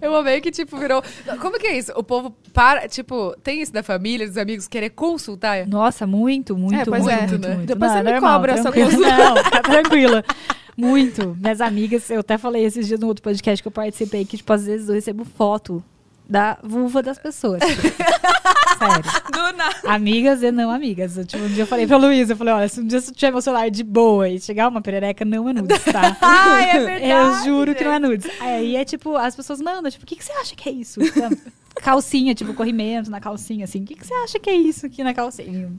[0.00, 1.02] Eu amei que, tipo, virou.
[1.40, 1.92] Como que é isso?
[1.96, 2.86] O povo para.
[2.88, 5.66] Tipo, tem isso da família, dos amigos, querer consultar?
[5.66, 7.26] Nossa, muito, muito, É, pois muito, é.
[7.26, 7.54] muito, né?
[7.54, 7.66] muito.
[7.68, 8.90] Depois Não, você me normal, cobra essa tranquila.
[8.90, 9.16] consulta.
[9.16, 10.24] Não, fica tranquila.
[10.76, 11.36] Muito.
[11.40, 14.52] Minhas amigas, eu até falei esses dias no outro podcast que eu participei, que, tipo,
[14.52, 15.82] às vezes eu recebo foto
[16.32, 17.60] da vulva das pessoas.
[18.78, 19.02] Sério.
[19.30, 19.76] Do nada.
[19.84, 21.18] Amigas e não amigas.
[21.18, 23.12] Eu, tipo, um dia eu falei pra Luísa, eu falei, olha, se um dia você
[23.12, 26.16] tiver meu celular de boa e chegar uma perereca, não é nudes, tá?
[26.22, 28.26] Ai, é verdade, Eu juro que não é nudes.
[28.40, 31.00] Aí é tipo, as pessoas mandam, tipo, o que, que você acha que é isso?
[31.82, 33.82] Calcinha, tipo, corrimento na calcinha, assim.
[33.82, 35.70] O que, que você acha que é isso aqui na calcinha?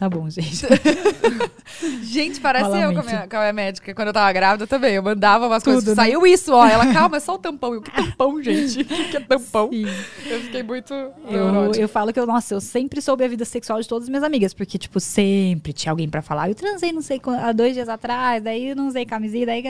[0.00, 0.64] Tá bom, gente.
[2.02, 3.94] Gente, parece Rola eu com a, minha, com a minha médica.
[3.94, 4.94] Quando eu tava grávida também.
[4.94, 5.94] Eu mandava umas Tudo, coisas.
[5.94, 6.02] né?
[6.02, 6.66] Saiu isso, ó.
[6.66, 7.74] Ela, calma, é só o tampão.
[7.74, 8.80] Eu, que tampão, gente?
[8.90, 9.68] O que, é tampão?
[9.70, 9.84] Sim.
[10.26, 10.94] Eu fiquei muito.
[10.94, 14.08] Eu, eu falo que eu, nossa, eu sempre soube a vida sexual de todas as
[14.08, 16.48] minhas amigas, porque, tipo, sempre tinha alguém pra falar.
[16.48, 19.62] Eu transei, não sei, há dois dias atrás, daí eu não usei camisinha, daí.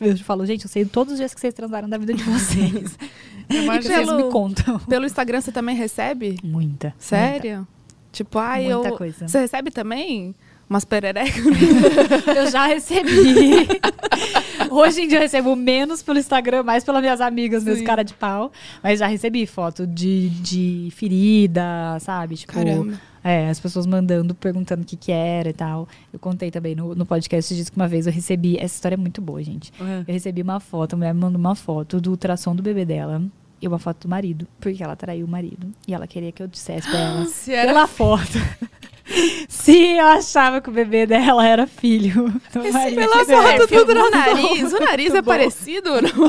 [0.00, 2.98] Eu falo, gente, eu sei todos os dias que vocês transaram da vida de vocês.
[3.48, 3.94] Imagina.
[3.94, 4.80] vocês me contam.
[4.80, 6.38] Pelo Instagram você também recebe?
[6.42, 6.92] Muita.
[6.98, 7.66] Sério?
[8.16, 8.96] Tipo, ai, Muita eu.
[8.96, 9.28] coisa.
[9.28, 10.34] Você recebe também
[10.70, 11.36] umas pererecas?
[12.34, 13.68] Eu já recebi.
[14.70, 17.84] Hoje em dia eu recebo menos pelo Instagram, mais pelas minhas amigas, meus Sim.
[17.84, 18.50] cara de pau.
[18.82, 22.36] Mas já recebi foto de, de ferida, sabe?
[22.36, 22.98] Tipo, Caramba.
[23.22, 25.86] É, as pessoas mandando, perguntando o que que era e tal.
[26.12, 28.56] Eu contei também no, no podcast disso que uma vez eu recebi.
[28.56, 29.70] Essa história é muito boa, gente.
[29.78, 30.04] Uhum.
[30.08, 33.22] Eu recebi uma foto, a mulher me mandou uma foto do ultrassom do bebê dela.
[33.60, 35.72] E uma foto do marido, porque ela traiu o marido.
[35.88, 38.38] E ela queria que eu dissesse pra ela, Se era pela foto,
[39.48, 42.96] se eu achava que o bebê dela era filho do marido.
[42.96, 43.24] Pela É,
[43.58, 44.72] foto filho do nariz.
[44.72, 45.30] O nariz é bom.
[45.30, 46.28] parecido ou não?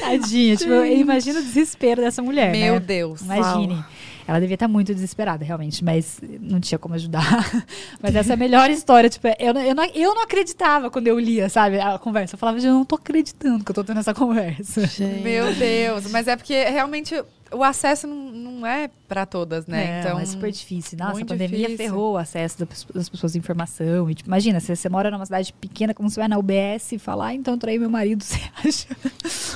[0.00, 0.56] Tadinha.
[0.56, 2.80] Tipo, eu imagino o desespero dessa mulher, Meu né?
[2.80, 3.20] Deus.
[3.20, 3.84] Imagine.
[4.26, 7.64] Ela devia estar muito desesperada, realmente, mas não tinha como ajudar.
[8.02, 9.08] mas essa é a melhor história.
[9.08, 12.34] Tipo, eu, não- eu, não, eu não acreditava quando eu lia, sabe, a conversa.
[12.34, 14.82] Eu falava, gente, eu não tô acreditando que eu tô tendo essa conversa.
[15.22, 16.10] Meu Deus.
[16.10, 17.14] Mas é porque realmente
[17.52, 19.98] o acesso não, não é pra todas, né?
[19.98, 20.18] É, então.
[20.18, 20.98] é super difícil.
[20.98, 21.76] Nossa, a pandemia difícil.
[21.76, 24.10] ferrou o acesso das pessoas- à informação.
[24.10, 26.98] E, tipo, imagina, se você mora numa cidade pequena, como você vai na UBS e
[26.98, 28.86] falar, ah, então eu traí meu marido, você acha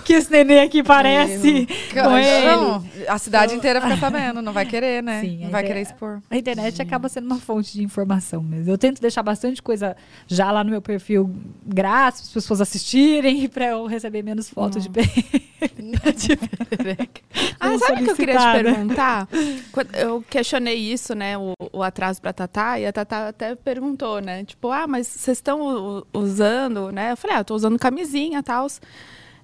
[0.05, 2.47] que esse neném aqui parece com ele?
[2.47, 5.21] Não, a cidade inteira fica sabendo, não vai querer, né?
[5.21, 6.21] Sim, não vai querer expor.
[6.31, 8.71] A internet acaba sendo uma fonte de informação mesmo.
[8.73, 9.97] Eu tento deixar bastante coisa
[10.27, 11.31] já lá no meu perfil
[11.67, 15.03] grátis, para as pessoas assistirem e para eu receber menos fotos de, pe-
[16.17, 16.37] de
[16.67, 17.21] perereca.
[17.59, 18.63] Ah, sabe o que eu queria te solicitada.
[18.75, 19.29] perguntar?
[19.95, 24.45] Eu questionei isso, né, o, o atraso pra Tatá, e a Tatá até perguntou, né,
[24.45, 27.13] tipo, ah, mas vocês estão usando, né?
[27.13, 28.67] Eu falei, ah, eu tô usando camisinha e tal.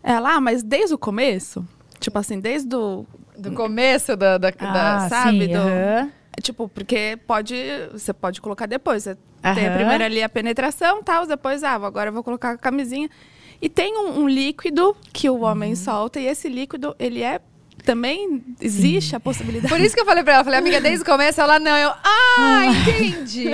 [0.02, 1.66] Ela, ah, mas desde o começo?
[1.98, 3.04] Tipo assim, desde o...
[3.36, 6.10] Do começo da, da, da- Ah, sabe, sim, do- aham.
[6.42, 7.54] Tipo, porque pode...
[7.92, 9.04] Você pode colocar depois.
[9.04, 9.16] Você
[9.54, 13.08] tem a primeira ali a penetração tal, depois, ah, agora eu vou colocar a camisinha.
[13.60, 15.76] E tem um, um líquido que o homem Uhum.
[15.76, 17.40] solta, e esse líquido, ele é...
[17.86, 19.72] Também existe a possibilidade.
[19.72, 21.76] Por isso que eu falei pra ela, falei, amiga, desde o começo, ela não.
[21.76, 23.46] Eu, ah, entendi.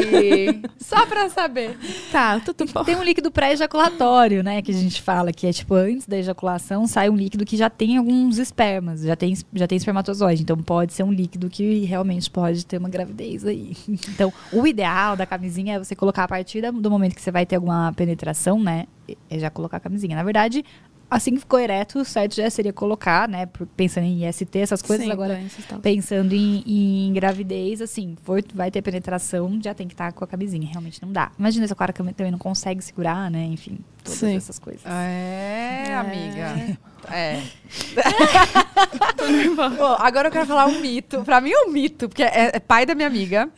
[0.80, 1.76] Só pra saber.
[2.10, 2.82] Tá, tudo bom.
[2.82, 4.62] Tem um líquido pré-ejaculatório, né?
[4.62, 7.68] Que a gente fala que é tipo, antes da ejaculação sai um líquido que já
[7.68, 10.42] tem alguns espermas, já tem, já tem espermatozoide.
[10.42, 13.76] Então pode ser um líquido que realmente pode ter uma gravidez aí.
[14.12, 17.46] Então, o ideal da camisinha é você colocar a partir do momento que você vai
[17.46, 18.86] ter alguma penetração, né?
[19.28, 20.16] É já colocar a camisinha.
[20.16, 20.64] Na verdade.
[21.12, 23.46] Assim que ficou ereto, o certo já seria colocar, né?
[23.76, 25.38] Pensando em IST, essas coisas, Sim, agora
[25.82, 30.26] pensando em, em gravidez, assim, for, vai ter penetração, já tem que estar com a
[30.26, 31.30] camisinha, realmente não dá.
[31.38, 33.44] Imagina se o cara também não consegue segurar, né?
[33.44, 34.36] Enfim, todas Sim.
[34.36, 34.82] essas coisas.
[34.86, 36.78] É, amiga.
[37.10, 37.42] É.
[39.76, 41.22] Bom, agora eu quero falar um mito.
[41.24, 43.50] Pra mim é um mito, porque é, é pai da minha amiga.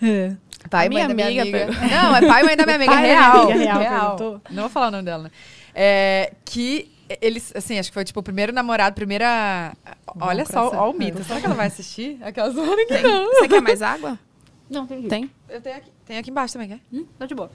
[0.71, 1.67] Pai e Minha mãe da minha amiga.
[1.67, 2.95] Não, é pai e mãe da minha amiga.
[2.97, 3.45] Real.
[3.45, 4.41] minha amiga, real, perguntou.
[4.51, 5.31] Não vou falar o nome dela, né?
[5.75, 9.77] É, que eles, assim, acho que foi tipo o primeiro namorado, primeira.
[10.21, 11.23] Olha só, ó o mito.
[11.25, 12.19] Será que ela vai assistir?
[12.23, 13.03] Aquelas horas que Tem.
[13.03, 13.27] não.
[13.35, 14.19] Você quer mais água?
[14.71, 15.31] Não, tem Tem?
[15.49, 16.81] Eu tenho aqui, tem aqui embaixo também, quer?
[16.93, 17.51] Hum, tá de boa.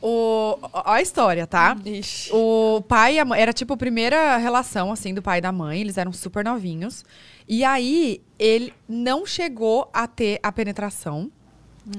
[0.00, 1.76] O, ó a história, tá?
[1.84, 2.30] Ixi.
[2.32, 5.52] O pai e a mãe, era tipo a primeira relação, assim, do pai e da
[5.52, 5.80] mãe.
[5.80, 7.04] Eles eram super novinhos.
[7.48, 11.30] E aí, ele não chegou a ter a penetração.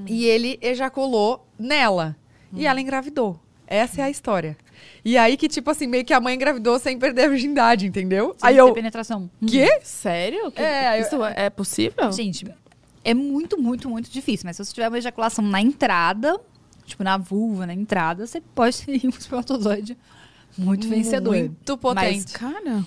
[0.06, 2.16] E ele ejaculou nela.
[2.52, 3.40] E ela engravidou.
[3.66, 4.56] Essa é a história.
[5.04, 8.34] E aí que, tipo assim, meio que a mãe engravidou sem perder a virgindade, entendeu?
[8.38, 8.72] Sem aí eu...
[8.72, 9.30] penetração.
[9.46, 9.80] Quê?
[9.82, 10.50] Sério?
[10.50, 12.12] Que- É, eu- Isso é possível?
[12.12, 12.46] Gente,
[13.04, 14.46] é muito, muito, muito difícil.
[14.46, 16.38] Mas se você tiver uma ejaculação na entrada,
[16.84, 19.96] tipo na vulva, na entrada, você pode ter um espermatozoide
[20.58, 21.34] muito vencedor.
[21.34, 22.32] Muito potente.
[22.34, 22.84] Cara,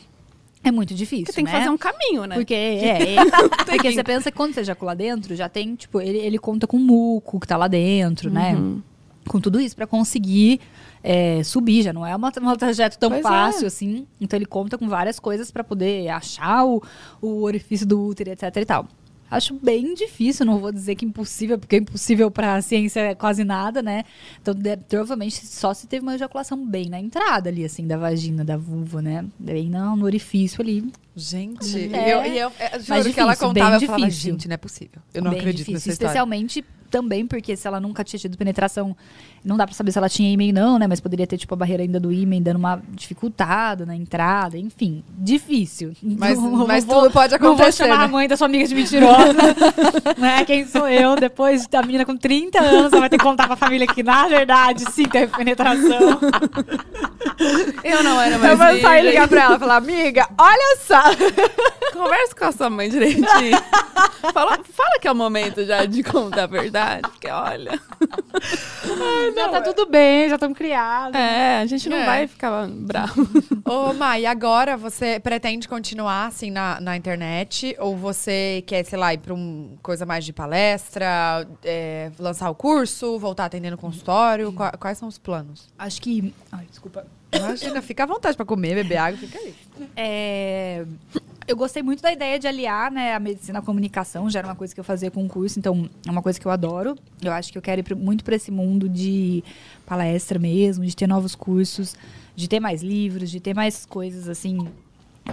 [0.64, 1.58] É muito difícil, porque tem que né?
[1.60, 2.36] fazer um caminho, né?
[2.36, 3.26] Porque, é, é.
[3.66, 6.78] porque você pensa que quando você ejacula dentro, já tem, tipo, ele, ele conta com
[6.78, 8.54] o muco que tá lá dentro, né?
[8.54, 8.82] Uhum.
[9.28, 10.60] Com tudo isso pra conseguir
[11.04, 11.84] é, subir.
[11.84, 13.28] Já não é uma, um trajeto tão Pois é.
[13.28, 14.08] fácil assim.
[14.22, 16.82] Então ele conta com várias coisas pra poder achar o,
[17.22, 18.88] o orifício do útero, etc e tal.
[19.32, 23.82] Acho bem difícil, não vou dizer que impossível, porque impossível pra ciência é quase nada,
[23.82, 24.04] né?
[24.40, 28.46] Então, de- provavelmente, só se teve uma ejaculação bem na entrada ali, assim, da vagina,
[28.46, 29.26] da vulva, né?
[29.40, 32.14] Bem não, no orifício ali, Gente, É.
[32.14, 34.32] eu, e eu, é, juro Mas que ela difícil, contava, eu falava, difícil.
[34.32, 35.02] gente, não é possível.
[35.14, 36.08] Eu não bem acredito difícil, nessa história.
[36.10, 38.96] Especialmente também porque se ela nunca tinha tido penetração,
[39.44, 40.86] não dá pra saber se ela tinha ímã não, né?
[40.88, 45.04] Mas poderia ter, tipo, a barreira ainda do ímã dando uma dificultada na entrada, enfim.
[45.18, 45.94] Difícil.
[46.04, 48.12] Mas, Não mas vou- tudo pode Não vou acontecer, chamar a né?
[48.14, 49.34] mãe da sua amiga de mentirosa.
[50.18, 50.46] né?
[50.46, 51.16] Quem sou eu?
[51.16, 54.28] Depois da menina com 30 anos, ela vai ter que contar pra família que, na
[54.28, 56.20] verdade, sim, teve penetração.
[57.84, 60.78] Eu não era Eu mais vou sair e ligar pra ela e falar, amiga, olha
[60.86, 61.03] só.
[61.94, 63.26] Conversa com a sua mãe direitinho.
[64.34, 67.02] fala, fala que é o momento já de contar a verdade.
[67.10, 67.80] Porque olha.
[69.36, 71.16] já tá tudo bem, já estamos criados.
[71.20, 72.06] É, a gente não É.
[72.06, 73.28] vai ficar bravo.
[73.66, 77.76] Ô, Mai, e agora você pretende continuar assim na, na internet?
[77.80, 82.56] Ou você quer, sei lá, ir pra uma coisa mais de palestra, é, lançar o
[82.56, 84.52] curso, voltar atendendo consultório?
[84.54, 85.68] Qua- quais são os planos?
[85.78, 86.34] Acho que.
[86.52, 87.06] Ai, desculpa.
[87.38, 89.54] Imagina, fica à vontade pra comer, beber água, fica aí.
[89.96, 90.86] É,
[91.48, 94.56] eu gostei muito da ideia de aliar né, a medicina à comunicação, já era uma
[94.56, 96.98] coisa que eu fazia com o curso, então é uma coisa que eu adoro.
[97.22, 99.44] Eu acho que eu quero ir muito para esse mundo de
[99.86, 101.96] palestra mesmo, de ter novos cursos,
[102.36, 104.68] de ter mais livros, de ter mais coisas assim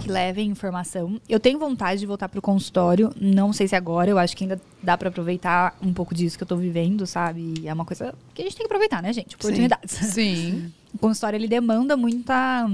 [0.01, 1.20] que levem informação.
[1.28, 4.61] Eu tenho vontade de voltar pro consultório, não sei se agora, eu acho que ainda
[4.82, 7.55] dá para aproveitar um pouco disso que eu tô vivendo, sabe?
[7.64, 9.34] É uma coisa que a gente tem que aproveitar, né, gente?
[9.34, 9.92] Oportunidades.
[9.92, 10.72] Sim.
[10.95, 12.66] O consultório ele demanda muita.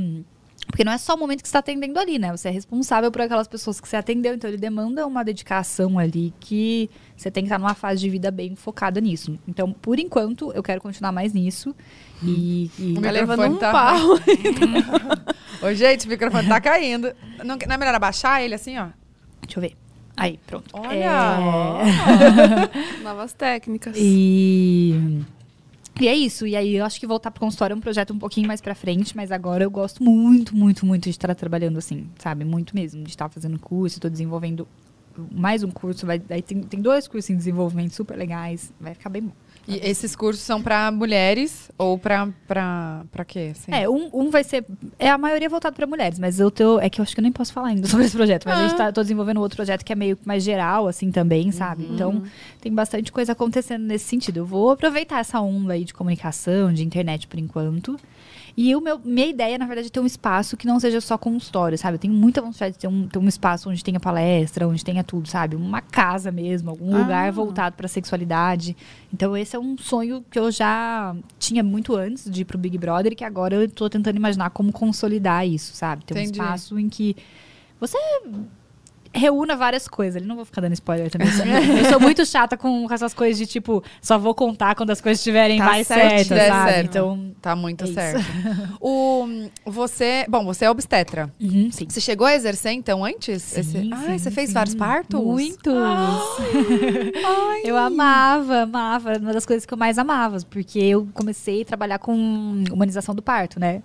[0.66, 2.32] Porque não é só o momento que você está atendendo ali, né?
[2.36, 4.34] Você é responsável por aquelas pessoas que você atendeu.
[4.34, 8.32] Então, ele demanda uma dedicação ali que você tem que estar numa fase de vida
[8.32, 9.38] bem focada nisso.
[9.46, 11.72] Então, por enquanto, eu quero continuar mais nisso.
[12.20, 12.68] E.
[12.80, 14.00] e- O Tá levando um tá- pau.
[15.62, 17.12] Ô, gente, o microfone tá caindo.
[17.44, 18.88] Não, não é melhor abaixar ele assim, ó?
[19.42, 19.76] Deixa eu ver.
[20.16, 20.68] Aí, pronto.
[20.72, 21.38] Olha!
[22.98, 23.94] É, Novas técnicas.
[23.96, 25.20] E.
[26.00, 26.46] E é isso.
[26.46, 28.74] E aí eu acho que voltar pro consultório é um projeto um pouquinho mais pra
[28.74, 32.44] frente, mas agora eu gosto muito, muito, muito de estar trabalhando assim, sabe?
[32.44, 33.02] Muito mesmo.
[33.02, 34.68] De estar fazendo curso, tô desenvolvendo
[35.32, 36.06] mais um curso.
[36.06, 38.72] Vai, daí tem, tem dois cursos em desenvolvimento super legais.
[38.78, 39.32] Vai ficar bem bom.
[39.68, 43.52] E esses cursos são pra mulheres ou pra, pra quê?
[43.52, 43.72] assim?
[43.72, 44.64] É, um, um vai ser.
[44.98, 46.78] É a maioria voltado pra mulheres, mas eu tô.
[46.78, 48.44] É que eu acho que eu nem posso falar ainda sobre esse projeto.
[48.46, 51.50] Mas a gente tá, tô desenvolvendo outro projeto que é meio mais geral, assim, também,
[51.50, 51.86] sabe?
[51.90, 52.22] Então,
[52.60, 54.38] tem bastante coisa acontecendo nesse sentido.
[54.38, 57.98] Eu vou aproveitar essa onda aí de comunicação, de internet por enquanto.
[58.58, 61.18] E o meu, minha ideia, na verdade, é ter um espaço que não seja só
[61.18, 61.96] consultório, sabe?
[61.96, 65.04] Eu tenho muita vontade de ter um, ter um espaço onde tenha palestra, onde tenha
[65.04, 65.54] tudo, sabe?
[65.56, 67.00] Uma casa mesmo, algum Ah.
[67.00, 68.74] lugar voltado pra sexualidade.
[69.12, 72.78] Então, esse é um sonho que eu já tinha muito antes de ir pro Big
[72.78, 76.04] Brother que agora eu tô tentando imaginar como consolidar isso, sabe?
[76.06, 76.40] Ter Entendi.
[76.40, 77.14] um espaço em que
[77.78, 77.98] você
[79.12, 80.16] reúna várias coisas.
[80.16, 81.28] Ali não vou ficar dando spoiler também.
[81.78, 85.20] eu sou muito chata com essas coisas de tipo, só vou contar quando as coisas
[85.20, 86.70] estiverem Tá mais certo, certas, der sabe?
[86.70, 86.86] certo.
[86.88, 87.94] Então, Tá muito É isso.
[87.94, 88.24] certo.
[88.80, 89.26] o,
[89.64, 91.30] você, bom, você é obstetra.
[91.40, 91.86] uhum, sim.
[91.88, 93.42] Você chegou a exercer então antes?
[93.42, 95.20] Sim, Esse- sim, Ai, você fez vários partos?
[95.20, 95.72] Muitos.
[97.24, 97.62] Ai.
[97.64, 99.18] Eu amava, amava.
[99.18, 102.14] Uma das coisas que eu mais amava, porque eu comecei a trabalhar com
[102.72, 103.82] humanização do parto, né?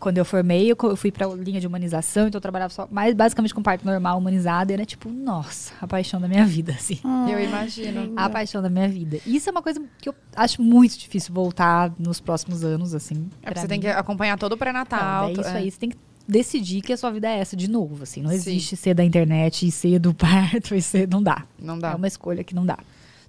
[0.00, 3.54] Quando eu formei, eu, fui pra linha de humanização, então eu trabalhava só, mais basicamente
[3.54, 6.98] com parto normal humanizado, e era tipo, nossa, a paixão da minha vida, assim.
[7.30, 8.12] Eu imagino.
[8.16, 9.18] A paixão da minha vida.
[9.26, 13.28] Isso é uma coisa que eu acho muito difícil voltar nos próximos anos, assim.
[13.42, 13.82] É porque você tem mim.
[13.82, 15.28] que acompanhar todo o pré-natal.
[15.28, 15.56] é isso é.
[15.56, 18.22] aí, você tem que decidir que a sua vida é essa de novo, assim.
[18.22, 18.36] Não Sim.
[18.36, 21.06] existe ser da internet e ser do parto e ser...
[21.06, 21.44] Não dá.
[21.58, 21.92] Não dá.
[21.92, 22.78] É uma escolha que não dá.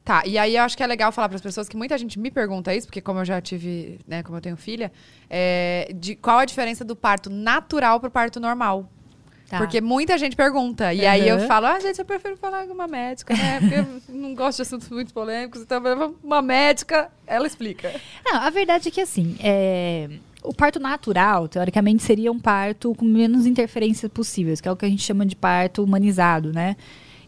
[0.04, 2.18] Tá, e aí eu acho que é legal falar para as pessoas que muita gente
[2.18, 4.91] me pergunta isso, porque como eu já tive, né, como eu tenho filha,
[5.30, 8.90] é, de qual a diferença do parto natural pro parto normal.
[9.48, 9.57] Tá.
[9.57, 10.94] Porque muita gente pergunta.
[10.94, 13.60] E aí eu falo, ah, gente, eu prefiro falar com uma médica, né?
[13.60, 15.82] Porque eu não gosto de assuntos muito polêmicos, então
[16.23, 17.94] uma médica, ela explica.
[18.26, 20.10] Não, a verdade é que assim, é,
[20.41, 24.86] o parto natural, teoricamente, seria um parto com menos interferências possíveis, que é o que
[24.86, 26.78] a gente chama de parto humanizado, né?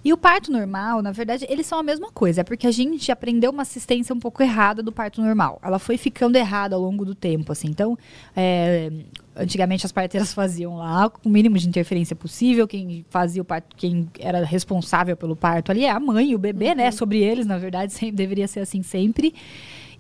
[0.03, 2.41] E o parto normal, na verdade, eles são a mesma coisa.
[2.41, 5.59] É porque a gente aprendeu uma assistência um pouco errada do parto normal.
[5.63, 7.69] Ela foi ficando errada ao longo do tempo, assim.
[7.69, 7.97] Então,
[8.35, 8.91] é,
[9.35, 12.67] antigamente as parteiras faziam lá com o mínimo de interferência possível.
[12.67, 16.39] Quem fazia o parto, quem era responsável pelo parto ali é a mãe e o
[16.39, 16.91] bebê, né?
[16.91, 19.33] Sobre eles, na verdade, sempre, deveria ser assim sempre.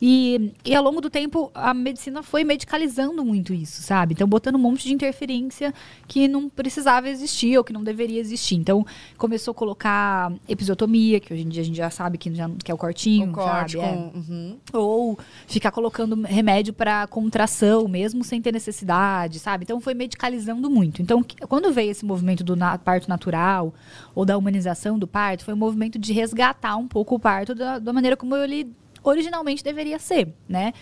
[0.05, 4.13] E, e ao longo do tempo, a medicina foi medicalizando muito isso, sabe?
[4.13, 5.73] Então, botando um monte de interferência
[6.09, 8.55] que não precisava existir ou que não deveria existir.
[8.55, 8.85] Então,
[9.17, 12.69] começou a colocar episiotomia, que hoje em dia a gente já sabe que, já, que
[12.69, 13.85] é o cortinho, o corte sabe?
[13.85, 13.93] É.
[13.93, 14.11] com...
[14.17, 14.57] Uhum.
[14.73, 19.63] Ou ficar colocando remédio para contração, mesmo sem ter necessidade, sabe?
[19.63, 21.01] Então foi medicalizando muito.
[21.01, 23.73] Então, quando veio esse movimento do na- parto natural
[24.13, 27.79] ou da humanização do parto, foi um movimento de resgatar um pouco o parto da,
[27.79, 28.69] da maneira como ele
[29.03, 30.73] originalmente deveria ser, né?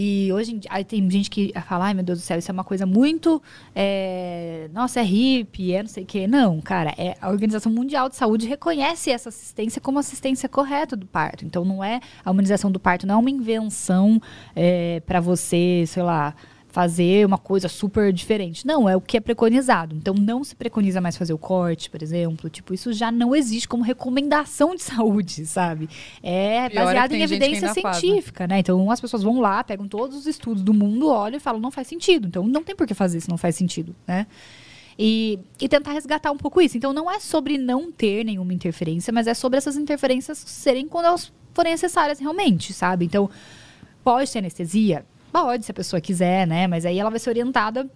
[0.00, 2.86] E hoje tem gente que fala, ai meu Deus do céu, isso é uma coisa
[2.86, 3.42] muito.
[3.74, 6.26] é, nossa, é hippie, é não sei o quê.
[6.26, 11.06] Não, cara, é, a Organização Mundial de Saúde reconhece essa assistência como assistência correta do
[11.06, 11.44] parto.
[11.44, 14.20] Então não é a humanização do parto, não é uma invenção
[14.54, 16.34] é, para você, sei lá.
[16.78, 18.64] Fazer uma coisa super diferente.
[18.64, 19.96] Não, é o que é preconizado.
[19.96, 22.48] Então, não se preconiza mais fazer o corte, por exemplo.
[22.48, 25.90] Tipo, isso já não existe como recomendação de saúde, sabe?
[26.22, 28.00] É Pior é baseado em evidência ainda faz, né?
[28.00, 28.60] científica, né?
[28.60, 31.72] Então, as pessoas vão lá, pegam todos os estudos do mundo, olham e falam, não
[31.72, 32.28] faz sentido.
[32.28, 34.28] Então, não tem por que fazer se não faz sentido, né?
[34.96, 36.76] E, e tentar resgatar um pouco isso.
[36.76, 41.06] Então, não é sobre não ter nenhuma interferência, mas é sobre essas interferências serem quando
[41.06, 43.04] elas forem necessárias realmente, sabe?
[43.04, 43.28] Então,
[44.04, 45.04] pode ter anestesia?
[45.32, 46.66] Pode, se a pessoa quiser, né?
[46.66, 47.88] Mas aí ela vai ser orientada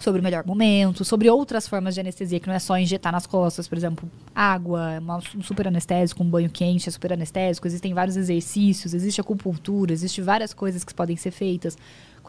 [0.00, 3.26] sobre o melhor momento, sobre outras formas de anestesia, que não é só injetar nas
[3.26, 4.98] costas, por exemplo, água,
[5.36, 10.22] um super anestésico, um banho quente é super anestésico, existem vários exercícios, existe acupuntura, existe
[10.22, 11.76] várias coisas que podem ser feitas.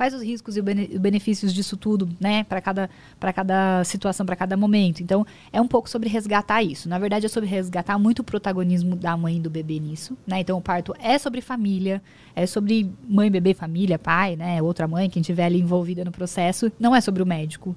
[0.01, 2.89] Quais os riscos e os bene- benefícios disso tudo, né, para cada,
[3.35, 5.03] cada situação, para cada momento.
[5.03, 5.23] Então,
[5.53, 6.89] é um pouco sobre resgatar isso.
[6.89, 10.39] Na verdade, é sobre resgatar muito o protagonismo da mãe e do bebê nisso, né?
[10.39, 12.01] Então, o parto é sobre família,
[12.35, 16.71] é sobre mãe, bebê, família, pai, né, outra mãe, quem estiver ali envolvida no processo,
[16.79, 17.75] não é sobre o médico.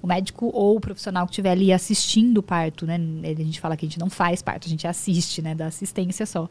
[0.00, 3.00] O médico ou o profissional que estiver ali assistindo o parto, né?
[3.24, 5.56] A gente fala que a gente não faz parto, a gente assiste, né?
[5.56, 6.48] Da assistência só.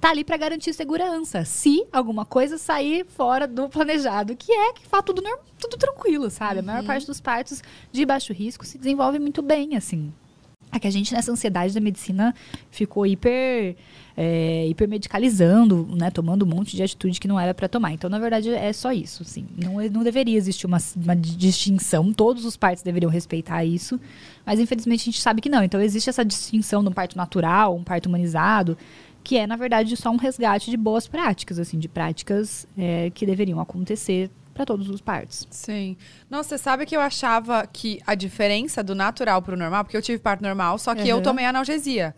[0.00, 1.44] Tá ali para garantir segurança.
[1.44, 5.22] Se alguma coisa sair fora do planejado, que é que faz tudo,
[5.58, 6.60] tudo tranquilo, sabe?
[6.60, 10.12] A maior parte dos partos de baixo risco se desenvolve muito bem, assim.
[10.72, 12.34] É que a gente, nessa ansiedade da medicina,
[12.70, 13.76] ficou hiper,
[14.16, 16.10] é, hipermedicalizando, né?
[16.10, 17.92] Tomando um monte de atitude que não era para tomar.
[17.92, 19.46] Então, na verdade, é só isso, assim.
[19.56, 22.12] Não, não deveria existir uma, uma distinção.
[22.12, 23.98] Todos os partos deveriam respeitar isso.
[24.44, 25.62] Mas, infelizmente, a gente sabe que não.
[25.62, 28.76] Então, existe essa distinção de um parto natural, um parto humanizado,
[29.26, 33.26] que é, na verdade, só um resgate de boas práticas, assim, de práticas é, que
[33.26, 35.46] deveriam acontecer para todos os partos.
[35.50, 35.96] Sim.
[36.30, 40.02] Não, você sabe que eu achava que a diferença do natural pro normal, porque eu
[40.02, 41.22] tive parto normal, só que eu Uhum.
[41.22, 42.14] tomei analgesia.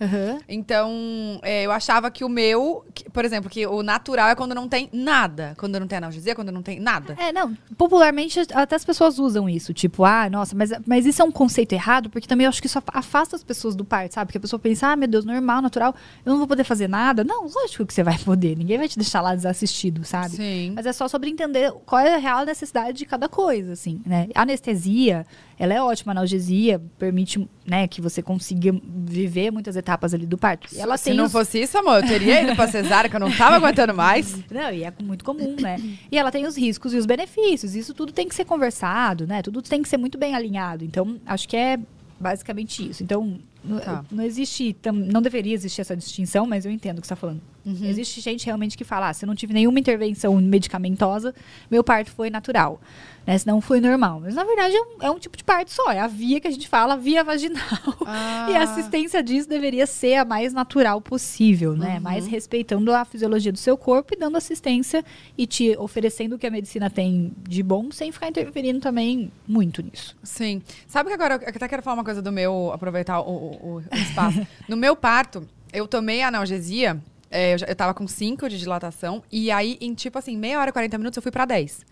[0.49, 4.55] Então, é, eu achava que o meu, que- por exemplo, que o natural é quando
[4.55, 5.55] não tem nada.
[5.59, 7.15] Quando não tem analgesia, quando não tem nada.
[7.19, 11.25] É, não, popularmente até as pessoas usam isso, tipo, ah, nossa, mas, mas isso é
[11.25, 14.27] um conceito errado, porque também eu acho que isso afasta as pessoas do parto, sabe?
[14.29, 15.95] Porque a pessoa pensa, ah, meu Deus, normal, natural,
[16.25, 17.25] eu não vou poder fazer nada.
[17.25, 20.31] Não, lógico que você vai poder, ninguém vai te deixar lá desassistido, sabe?
[20.37, 20.73] Sim.
[20.75, 24.29] Mas é só sobre entender qual é a real necessidade de cada coisa, assim, né?
[24.35, 25.27] Anestesia,
[25.59, 30.69] ela é ótima, analgesia permite, né, que você consiga viver muitas etapas ali do parto.
[30.75, 33.17] E ela Se tem não os- fosse isso, amor, eu teria ido pra cesárea, que
[33.17, 34.37] eu não tava aguentando mais.
[34.51, 35.77] não, e é muito comum, né?
[36.11, 37.75] E ela tem os riscos e os benefícios.
[37.75, 39.43] Isso tudo tem que ser conversado, né?
[39.43, 40.85] Tudo tem que ser muito bem alinhado.
[40.85, 41.79] Então, acho que é
[42.21, 43.03] basicamente isso.
[43.03, 43.39] Então,
[43.85, 44.05] Tá.
[44.11, 47.21] não existe, tam- não deveria existir essa distinção, mas eu entendo o que você está
[47.21, 47.41] falando.
[47.87, 51.35] Existe gente realmente que fala, ah, se eu não tive nenhuma intervenção medicamentosa,
[51.71, 52.81] meu parto foi natural.
[53.27, 53.37] Né?
[53.37, 54.21] Senão foi normal.
[54.21, 55.91] Mas na verdade é um, é um tipo de parto só.
[55.93, 57.59] É a via que a gente fala, via vaginal.
[58.11, 58.47] Ah.
[58.51, 62.01] E a assistência disso deveria ser a mais natural possível, né?
[62.01, 65.05] Mais respeitando a fisiologia do seu corpo e dando assistência
[65.37, 69.83] e te oferecendo o que a medicina tem de bom, sem ficar interferindo também muito
[69.83, 70.17] nisso.
[70.23, 70.63] Sim.
[70.87, 73.95] Sabe que agora eu até quero falar uma coisa do meu, aproveitar o, o- o
[73.97, 74.47] espaço.
[74.67, 76.99] no meu parto, eu tomei analgesia,
[77.31, 80.59] é, eu, já- eu tava com 5 de dilatação, e aí, em tipo assim, meia
[80.61, 81.85] hora, 40 minutos, eu fui pra 10.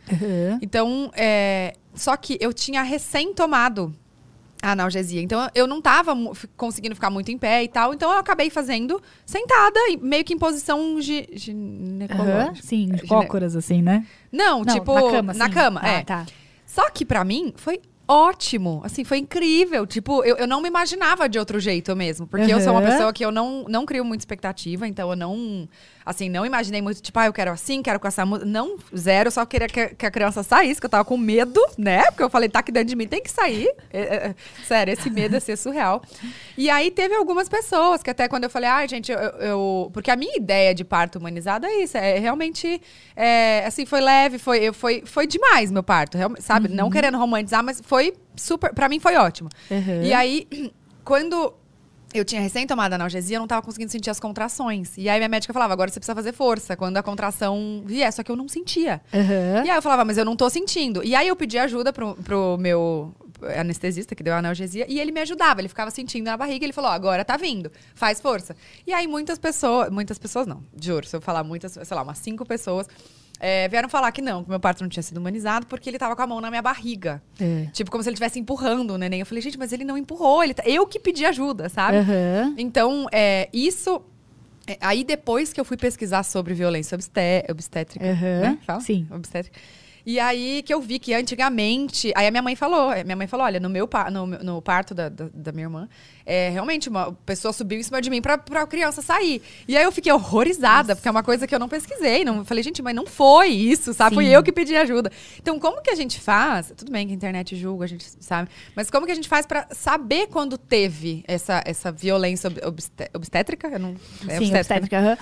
[0.62, 3.94] Então, é, só que eu tinha recém tomado
[4.62, 5.20] a analgesia.
[5.20, 6.14] Então, eu não tava
[6.56, 7.92] conseguindo ficar muito em pé e tal.
[7.92, 12.42] Então, eu acabei fazendo sentada, e meio que em posição gi- ginecológica.
[12.46, 14.06] Aham, Sim, de cócoras, assim, né?
[14.32, 15.50] Não, Não, tipo, na cama, na sim.
[15.52, 16.02] cama, Ah, é.
[16.04, 16.26] tá.
[16.64, 18.80] Só que pra mim foi ótimo.
[18.84, 19.86] Assim, foi incrível.
[19.86, 22.26] Tipo, eu, eu não me imaginava de outro jeito mesmo.
[22.26, 24.86] Porque eu sou uma pessoa que eu não, não crio muita expectativa.
[24.86, 25.68] Então, eu não...
[26.06, 28.46] Assim, não imaginei muito, tipo, ah, eu quero assim, quero com essa música.
[28.48, 29.26] Não, zero.
[29.26, 32.04] Eu só queria que, que a criança saísse, que eu tava com medo, né?
[32.04, 33.68] Porque eu falei, tá aqui dentro de mim, tem que sair.
[33.92, 34.34] É, é, é,
[34.64, 36.00] sério, esse medo ia ser surreal.
[36.56, 40.08] E aí, teve algumas pessoas que até quando eu falei, ah, gente, eu, eu- Porque
[40.08, 41.98] a minha ideia de parto humanizado é isso.
[41.98, 42.80] É realmente...
[43.16, 46.16] é, assim, foi leve, foi, foi, foi demais meu parto.
[46.38, 46.68] sabe?
[46.68, 48.72] Não querendo romantizar, mas foi super...
[48.72, 49.48] Pra mim, foi ótimo.
[49.68, 50.02] Uhum.
[50.04, 50.46] E aí,
[51.04, 51.52] quando
[52.18, 54.96] eu tinha recém tomado analgesia, eu não tava conseguindo sentir as contrações.
[54.96, 58.12] E aí minha médica falava, agora você precisa fazer força quando a contração vier.
[58.12, 59.00] Só que eu não sentia.
[59.12, 59.64] Aham.
[59.64, 61.02] E aí eu falava, mas eu não tô sentindo.
[61.04, 63.14] E aí eu pedi ajuda pro, pro meu
[63.56, 66.72] anestesista que deu a analgesia e ele me ajudava, ele ficava sentindo na barriga, ele
[66.72, 68.56] falou, ó, agora tá vindo, faz força.
[68.86, 72.18] E aí muitas pessoas, muitas pessoas não, juro, se eu falar muitas, sei lá, umas
[72.18, 72.86] cinco pessoas,
[73.38, 76.16] é, vieram falar que não, que meu parto não tinha sido humanizado porque ele tava
[76.16, 77.22] com a mão na minha barriga.
[77.40, 77.66] É.
[77.72, 79.20] Tipo, como se ele estivesse empurrando o neném.
[79.20, 81.98] Eu falei, gente, mas ele não empurrou, ele tá- eu que pedi ajuda, sabe?
[81.98, 82.54] Aham.
[82.56, 84.00] Então, é, isso.
[84.66, 88.58] é, aí depois que eu fui pesquisar sobre violência obsté- obstétrica, Aham, né?
[88.66, 88.80] Fala?
[88.80, 89.06] sim.
[89.10, 89.58] Obstétrica.
[90.06, 92.12] E aí que eu vi que antigamente.
[92.14, 94.94] Aí a minha mãe falou: eh, minha mãe falou: olha, no meu no, no parto
[94.94, 95.88] da, da, da minha irmã,
[96.24, 99.42] é, realmente uma pessoa subiu em cima de mim pra, pra criança sair.
[99.66, 102.24] E aí eu fiquei horrorizada, porque é uma coisa que eu não pesquisei.
[102.24, 104.14] Não, falei, gente, mas não foi isso, sabe?
[104.14, 104.30] Fui Sim.
[104.30, 105.10] eu que pedi ajuda.
[105.42, 106.72] Então, como que a gente faz?
[106.76, 108.48] Tudo bem que a internet julga, a gente sabe.
[108.76, 113.10] Mas como que a gente faz pra saber quando teve essa, essa violência ob- obsté-
[113.12, 113.66] obstétrica?
[113.66, 113.96] Eu não,
[114.28, 114.58] é Sim, obstétrica, né?
[114.60, 114.98] obstétrica.
[114.98, 115.18] aham.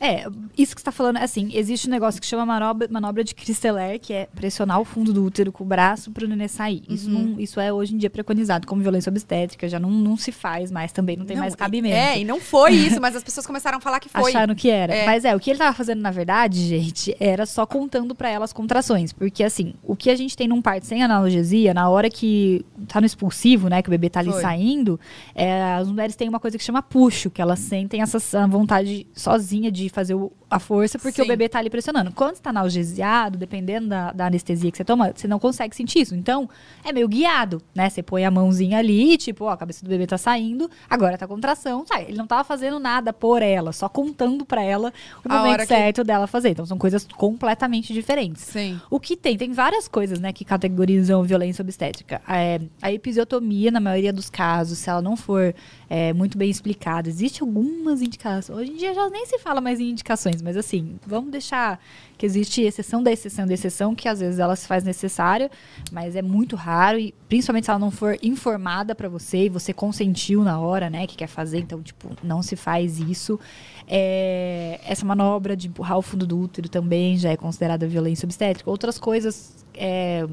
[0.00, 0.26] É,
[0.58, 3.98] isso que você tá falando, assim, existe um negócio que chama manobra, manobra de Christeler,
[3.98, 6.82] que é pressionar o fundo do útero com o braço pro nenê sair.
[6.88, 7.30] Isso, Uhum.
[7.32, 10.70] não, isso é hoje em dia preconizado como violência obstétrica, já não, não se faz
[10.70, 11.94] mais também, não tem mais e- cabimento.
[11.96, 14.30] É, e não foi isso, mas as pessoas começaram a falar que foi.
[14.30, 14.94] Acharam que era.
[14.94, 15.06] É.
[15.06, 18.44] Mas é, o que ele tava fazendo, na verdade, gente, era só contando pra ela
[18.44, 19.12] as contrações.
[19.12, 23.00] Porque, assim, o que a gente tem num parto sem analgesia, na hora que tá
[23.00, 24.42] no expulsivo, né, que o bebê tá ali Foi.
[24.42, 25.00] saindo,
[25.34, 29.70] é, as mulheres têm uma coisa que chama puxo, que elas sentem essa vontade sozinha
[29.72, 31.22] de fazer o- a força, porque Sim.
[31.22, 32.12] o bebê tá ali pressionando.
[32.12, 36.00] Quando você tá analgesiado, dependendo da, da anestesia que você toma, você não consegue sentir
[36.00, 36.14] isso.
[36.14, 36.48] Então,
[36.84, 37.88] é meio guiado, né?
[37.90, 41.26] Você põe a mãozinha ali, tipo, ó, a cabeça do bebê tá saindo, agora tá
[41.26, 42.04] contração, sai.
[42.08, 44.92] Ele não tava fazendo nada por ela, só contando pra ela
[45.24, 46.50] o A momento que- certo dela fazer.
[46.50, 48.42] Então, são coisas completamente diferentes.
[48.42, 48.80] Sim.
[48.90, 49.36] O que tem?
[49.36, 52.22] Tem várias coisas, né, que categorizam violência obstétrica.
[52.28, 55.54] É, a episiotomia, na maioria dos casos, se ela não for
[55.88, 58.58] é, muito bem explicada, existe algumas indicações.
[58.58, 61.80] Hoje em dia já nem se fala mais em indicações, mas assim, vamos deixar
[62.16, 65.50] que existe exceção da exceção da exceção, que às vezes ela se faz necessária,
[65.92, 69.72] mas é muito raro, e principalmente se ela não for informada pra você e você
[69.72, 73.38] consentiu na hora, né, que quer fazer, então, tipo, não se faz isso.
[73.86, 78.68] É, essa manobra de empurrar o fundo do útero também já é considerada violência obstétrica.
[78.70, 79.64] Outras coisas.
[79.74, 80.26] é,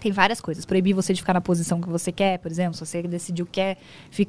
[0.00, 0.64] tem várias coisas.
[0.64, 3.52] Proibir você de ficar na posição que você quer, por exemplo, se você decidiu que
[3.52, 3.78] quer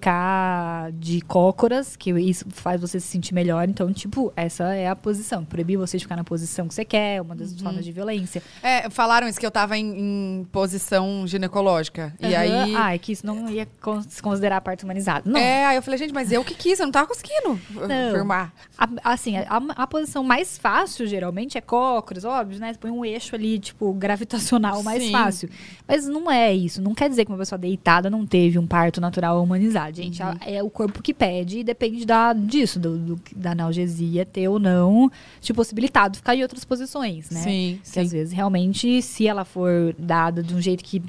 [0.02, 3.68] ficar de cócoras, que isso faz você se sentir melhor.
[3.68, 5.44] Então, tipo, essa é a posição.
[5.44, 8.41] Proibir você de ficar na posição que você quer, uma das formas de violência.
[8.61, 12.14] É, falaram isso que eu tava em, em posição ginecológica.
[12.19, 12.38] E Aham.
[12.64, 12.76] aí.
[12.76, 13.68] Ah, é que isso não ia
[14.07, 15.30] se considerar parto humanizado.
[15.30, 15.39] Não.
[15.39, 18.11] É, aí eu falei, gente, mas eu que quis, eu não tava conseguindo Não.
[18.14, 18.53] firmar.
[18.77, 19.45] A- assim, a,
[19.76, 22.73] a posição mais fácil, geralmente, é cócoras, óbvio, né?
[22.73, 25.11] Você põe um eixo ali, tipo, gravitacional mais Sim.
[25.11, 25.49] fácil.
[25.88, 26.82] Mas não é isso.
[26.82, 30.22] Não quer dizer que uma pessoa deitada não teve um parto natural humanizado, gente.
[30.22, 30.30] Uhum.
[30.30, 34.48] A- É o corpo que pede e depende da, disso, do, do- da analgesia ter
[34.50, 35.10] ou não
[35.42, 37.40] te possibilitado ficar em outras posições, né?
[37.42, 41.02] Sim, Que às vezes, realmente, se ela for dada de um jeito que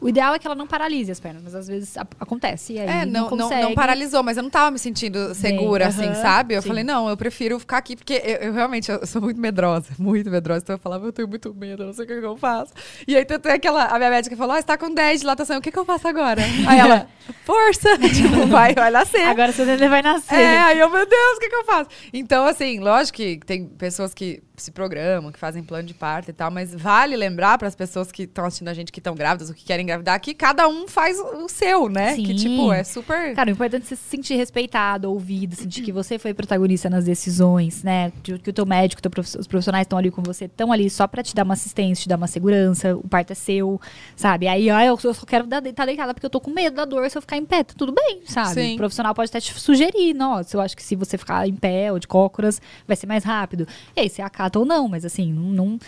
[0.00, 2.74] O ideal é que ela não paralise as pernas, mas às vezes acontece.
[2.74, 6.14] E É, não, não, não paralisou, mas eu não tava me sentindo segura, assim, aham,
[6.14, 6.54] sabe?
[6.54, 6.68] Eu sim.
[6.68, 10.30] falei, não, eu prefiro ficar aqui, porque eu, eu realmente eu sou muito medrosa, muito
[10.30, 10.60] medrosa.
[10.62, 12.72] Então eu falava, eu tenho muito medo, eu não sei o que, que eu faço.
[13.06, 15.58] E aí tem aquela, a minha médica falou, ah, você tá com 10 de dilatação,
[15.58, 16.42] o que, que eu faço agora?
[16.66, 17.08] Aí ela,
[17.44, 19.22] força, tipo, vai, vai nascer.
[19.22, 20.34] Agora seu neném vai nascer.
[20.34, 21.88] É, aí eu, meu Deus, o que, que eu faço?
[22.12, 26.32] Então, assim, lógico que tem pessoas que se programam, que fazem plano de parto e
[26.32, 29.48] tal, mas vale lembrar para as pessoas que estão assistindo a gente que estão grávidas
[29.48, 32.14] ou que querem engravidar que cada um faz o seu, né?
[32.16, 32.34] Que, Sim.
[32.36, 33.34] tipo, é super.
[33.34, 37.04] Cara, o importante é você se sentir respeitado, ouvido, sentir que você foi protagonista nas
[37.04, 38.12] decisões, né?
[38.22, 41.06] Que o teu médico, teu prof- os profissionais estão ali com você, estão ali só
[41.06, 43.80] pra te dar uma assistência, te dar uma segurança, o parto é seu,
[44.14, 44.48] sabe?
[44.48, 47.16] Aí, ó, eu, só quero estar deitada porque eu tô com medo da dor se
[47.18, 48.54] eu ficar em pé, tá tudo bem, sabe?
[48.54, 48.74] Sim.
[48.74, 51.92] O profissional pode até te sugerir, nossa, eu acho que se você ficar em pé
[51.92, 53.66] ou de cócoras, vai ser mais rápido.
[53.96, 55.50] E aí, você acata ou não, mas assim, não.
[55.52, 55.78] não-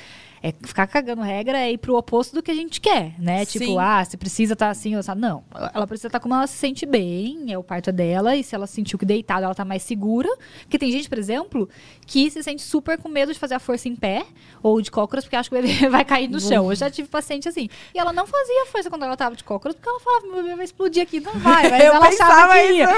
[0.42, 3.44] é ficar cagando regra é ir pro oposto do que a gente quer, né?
[3.44, 3.58] Sim.
[3.58, 5.20] Tipo, ah, você precisa estar assim, ou sabe?
[5.20, 5.42] Não,
[5.74, 8.66] ela precisa estar como ela se sente bem, é o parto dela, e se ela
[8.66, 10.28] sentiu que deitada ela tá mais segura.
[10.62, 11.68] Porque tem gente, por exemplo,
[12.06, 14.24] que se sente super com medo de fazer a força em pé
[14.62, 16.70] ou de cócoras, porque acha que o bebê vai cair no chão.
[16.70, 17.68] Eu já tive paciente assim.
[17.94, 20.54] E ela não fazia força quando ela tava de cócoras, porque ela falava, meu bebê
[20.56, 21.20] vai explodir aqui.
[21.20, 22.88] Não vai, mas Eu ela achava que ia.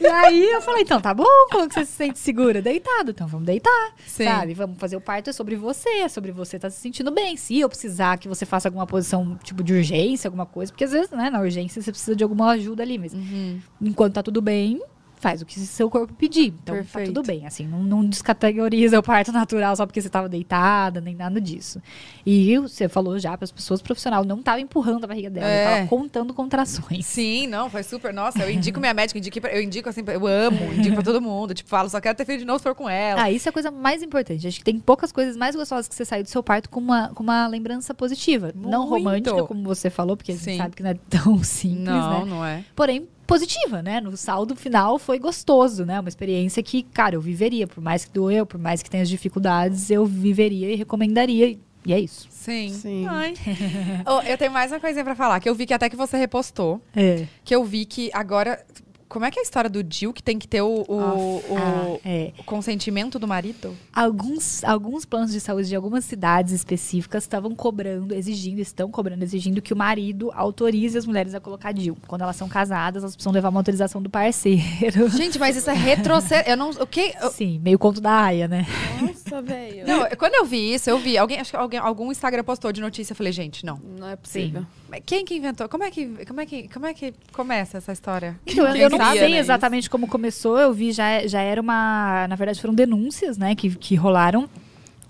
[0.00, 2.62] E aí eu falei, então tá bom, como que você se sente segura?
[2.62, 4.24] Deitado, então vamos deitar, Sim.
[4.24, 4.54] sabe?
[4.54, 7.36] Vamos fazer o parto, é sobre você, é sobre você estar se sentindo bem.
[7.36, 10.92] Se eu precisar que você faça alguma posição, tipo, de urgência, alguma coisa, porque às
[10.92, 13.58] vezes, né, na urgência você precisa de alguma ajuda ali, mas Uhum.
[13.80, 14.80] enquanto tá tudo bem,
[15.18, 16.54] faz o que seu corpo pedir.
[16.62, 17.08] Então Perfeito.
[17.08, 21.00] tá tudo bem, assim, não, não descategoriza o parto natural só porque você tava deitada,
[21.00, 21.80] nem nada disso.
[22.24, 25.46] E você falou já para as pessoas, o profissional não tava empurrando a barriga dela,
[25.46, 25.62] É.
[25.62, 27.06] ele tava contando contrações.
[27.06, 28.12] Sim, não, foi super.
[28.12, 31.20] Nossa, eu indico minha médica, indiquei pra- eu indico assim, eu amo, indico pra todo
[31.20, 31.54] mundo.
[31.54, 33.22] Tipo, falo, só quero ter filho de novo se for com ela.
[33.22, 34.46] Ah, isso é a coisa mais importante.
[34.46, 37.08] Acho que tem poucas coisas mais gostosas que você sair do seu parto com uma,
[37.08, 38.52] com uma lembrança positiva.
[38.54, 39.04] Não Muito.
[39.04, 40.50] romântica, como você falou, porque a Sim.
[40.52, 42.30] gente sabe que não é tão simples, não, né?
[42.30, 42.64] não é.
[42.74, 44.00] Porém, positiva, né?
[44.00, 45.98] No saldo final foi gostoso, né?
[46.00, 47.66] Uma experiência que, cara, eu viveria.
[47.66, 51.58] Por mais que doeu, por mais que tenha as dificuldades, eu viveria e recomendaria.
[51.84, 52.26] E é isso.
[52.30, 52.70] Sim.
[52.72, 53.06] Sim.
[53.08, 53.34] Ai.
[54.06, 56.16] Ô, eu tenho mais uma coisinha pra falar, que eu vi que até que você
[56.16, 57.26] repostou, É.
[57.44, 58.64] que eu vi que agora.
[59.08, 61.42] Como é que é a história do Dil que tem que ter o, o, o-
[61.56, 62.32] Ah, é.
[62.38, 63.76] o consentimento do marido?
[63.92, 69.62] Alguns, alguns planos de saúde de algumas cidades específicas estavam cobrando, exigindo, estão cobrando, exigindo
[69.62, 71.96] que o marido autorize as mulheres a colocar DIU.
[72.06, 75.08] Quando elas são casadas, elas precisam levar uma autorização do parceiro.
[75.16, 76.48] Gente, mas isso é retrocesso.
[76.48, 76.70] Eu não.
[76.70, 77.14] O que?
[77.20, 78.66] eu- Sim, meio conto da Aya, né?
[79.00, 79.86] Nossa, velho.
[79.86, 81.16] não, quando eu vi isso, eu vi.
[81.16, 83.12] Alguém, acho que alguém, algum Instagram postou de notícia.
[83.12, 83.80] Eu falei, gente, não.
[83.98, 84.62] Não é possível.
[84.85, 85.68] Mas Quem que inventou?
[85.68, 88.38] Como é que, como é que, como é que começa essa história?
[88.46, 92.26] Então, eu- não sei né, exatamente como começou, eu vi já, já era uma.
[92.28, 94.48] Na verdade, foram denúncias, né, que, que rolaram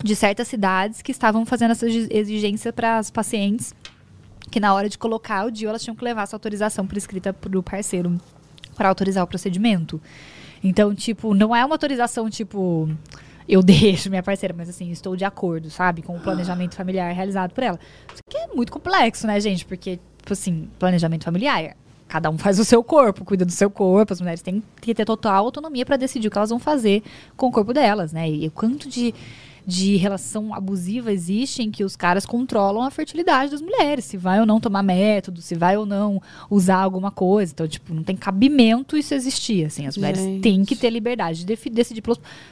[0.02, 3.74] de certas cidades que estavam fazendo essa exi- exigência para as pacientes,
[4.50, 7.32] que na hora de colocar o DIU, elas tinham que levar essa autorização por escrita
[7.32, 8.18] pro parceiro
[8.74, 10.00] para autorizar o procedimento.
[10.64, 12.88] Então, tipo, não é uma autorização, tipo,
[13.48, 17.52] eu deixo minha parceira, mas assim, estou de acordo, sabe, com o planejamento familiar realizado
[17.52, 17.78] por ela.
[18.12, 19.64] Isso aqui é muito complexo, né, gente?
[19.64, 21.76] Porque, tipo assim, planejamento familiar.
[22.08, 24.12] Cada um faz o seu corpo, cuida do seu corpo.
[24.12, 27.02] As mulheres têm que ter total autonomia para decidir o que elas vão fazer
[27.36, 28.30] com o corpo delas, né?
[28.30, 29.12] E o quanto de,
[29.66, 34.38] de relação abusiva existe em que os caras controlam a fertilidade das mulheres, se vai
[34.38, 37.52] ou não tomar método, se vai ou não usar alguma coisa.
[37.52, 39.86] Então, tipo, não tem cabimento isso existir, assim.
[39.86, 40.40] As mulheres Gente.
[40.40, 42.02] têm que ter liberdade de decidir.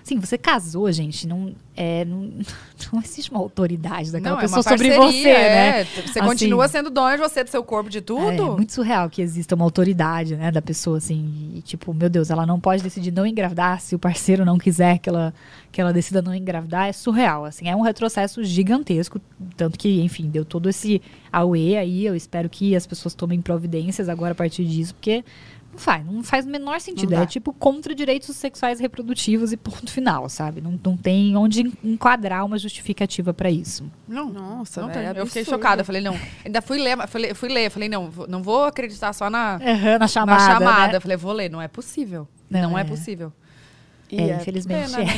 [0.02, 2.30] Assim, você casou, gente, não, é, não,
[2.92, 5.80] não existe uma autoridade daquela Não, é pessoa uma sobre parceria, você, né?
[5.80, 5.84] é.
[5.84, 6.28] Você Assim.
[6.28, 8.52] continua sendo dona de você, do seu corpo, de É tudo.
[8.54, 12.44] muito surreal que exista uma autoridade, né, da pessoa, assim, e, tipo, meu Deus, ela
[12.44, 15.32] não pode decidir não engravidar se o parceiro não quiser que ela,
[15.74, 19.20] que ela decida não engravidar, é surreal, assim, é um retrocesso gigantesco,
[19.56, 21.02] tanto que, enfim, deu todo esse
[21.32, 25.24] auê aí, eu espero que as pessoas tomem providências agora a partir disso, porque
[25.72, 29.56] não faz, não faz o menor sentido, é tipo contra direitos sexuais e reprodutivos e
[29.56, 33.84] ponto final, sabe, não, não tem onde enquadrar uma justificativa pra isso.
[34.06, 34.32] Não.
[34.32, 35.18] Nossa, Não velho, tem.
[35.18, 35.80] eu fiquei chocada.
[35.82, 36.16] Eu falei, não.
[36.44, 37.68] Ainda fui ler, falei, fui ler.
[37.68, 39.58] Falei, não, não vou acreditar só na,
[39.98, 40.86] na chamada, na chamada.
[40.92, 40.96] né?
[40.98, 41.50] Eu falei, vou ler.
[41.50, 42.28] Não é possível.
[42.48, 42.82] Não, Não, é.
[42.82, 42.84] é.
[42.84, 43.32] possível.
[44.10, 45.04] E É, é infelizmente pena, é.
[45.04, 45.12] né?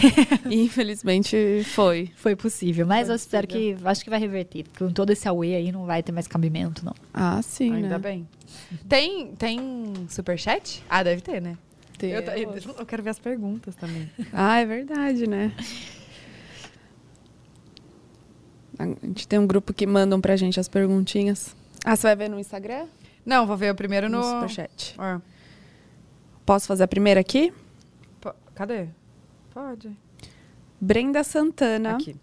[0.55, 2.11] Infelizmente foi.
[2.17, 3.77] Foi possível, mas Foi eu espero possível.
[3.79, 3.87] que.
[3.89, 4.65] Acho que vai reverter.
[4.79, 6.95] Com todo esse away aí não vai ter mais cabimento, não.
[7.13, 7.99] Ah, sim, Ainda né?
[7.99, 8.29] bem.
[8.89, 9.59] Tem, tem
[10.09, 10.83] superchat?
[10.89, 11.57] Ah, deve ter, né?
[11.99, 14.09] Tem- Eu, eu- eu quero ver as perguntas também.
[14.33, 15.53] Ah, é verdade, né?
[18.79, 21.57] A gente tem um grupo que mandam pra gente as perguntinhas.
[21.85, 22.87] Ah, você vai ver no Instagram?
[23.25, 24.19] Não, vou ver o primeiro no.
[24.19, 24.95] No Superchat.
[24.99, 25.21] Ah,
[26.45, 27.53] Posso fazer a primeira aqui?
[28.57, 28.87] Cadê?
[29.53, 29.91] Pode.
[30.81, 31.93] Brenda Santana.
[31.93, 32.17] Aqui.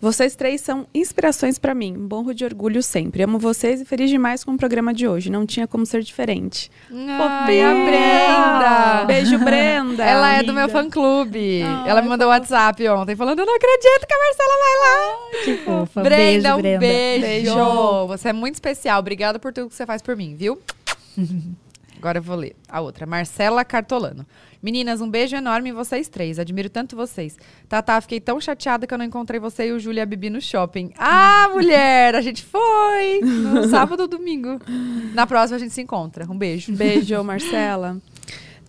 [0.00, 1.94] Vocês três são inspirações pra mim.
[1.94, 3.22] Borro de orgulho sempre.
[3.22, 5.30] Amo vocês e feliz demais com o programa de hoje.
[5.30, 6.70] Não tinha como ser diferente.
[6.90, 9.04] Ai, a Brenda!
[9.06, 10.04] Beijo, Brenda.
[10.04, 11.62] Ela é do meu fã-clube.
[11.86, 15.44] Ela me mandou um WhatsApp ontem falando: Eu não acredito que a Marcela vai lá.
[15.44, 16.02] Que fofa.
[16.02, 16.78] Brenda, beijo, um Brenda.
[16.80, 17.54] beijo.
[17.54, 18.06] Beijo.
[18.08, 19.00] Você é muito especial.
[19.00, 20.60] Obrigada por tudo que você faz por mim, viu?
[21.96, 23.06] Agora eu vou ler a outra.
[23.06, 24.26] Marcela Cartolano.
[24.64, 26.38] Meninas, um beijo enorme em vocês três.
[26.38, 27.36] Admiro tanto vocês.
[27.68, 30.90] Tatá, fiquei tão chateada que eu não encontrei você e o Júlia Bibi no shopping.
[30.96, 32.14] Ah, mulher!
[32.14, 33.20] A gente foi!
[33.20, 34.58] No sábado ou domingo.
[35.12, 36.24] Na próxima a gente se encontra.
[36.24, 36.72] Um beijo.
[36.72, 37.98] Beijo, Marcela.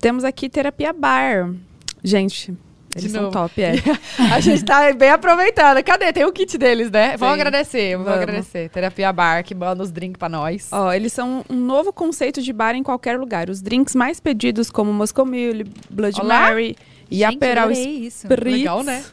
[0.02, 1.56] Temos aqui Terapia Bar.
[2.04, 2.54] Gente,
[2.96, 3.74] eles De são top, é.
[4.34, 5.84] A gente tá bem aproveitada.
[5.84, 6.14] Cadê?
[6.14, 7.18] Tem o kit deles, né?
[7.18, 7.42] Vamos Tem.
[7.42, 8.22] agradecer, vamos, Vamos.
[8.24, 8.70] agradecer.
[8.70, 10.70] Terapia Bar, que manda os drinks pra nós.
[10.72, 13.50] Ó, eles são um novo conceito de bar em qualquer lugar.
[13.50, 16.42] Os drinks mais pedidos, como Moscow Mule, Blood Olá.
[16.42, 16.76] Mary
[17.12, 18.26] e Gente, Aperol adorei isso.
[18.28, 19.04] Spritz, Legal, né?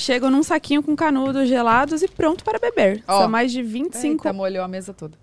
[0.00, 3.02] Chegam num saquinho com canudos gelados e pronto para beber.
[3.06, 3.20] Ó.
[3.20, 5.16] São mais de 25 Eita, molhou a mesa toda.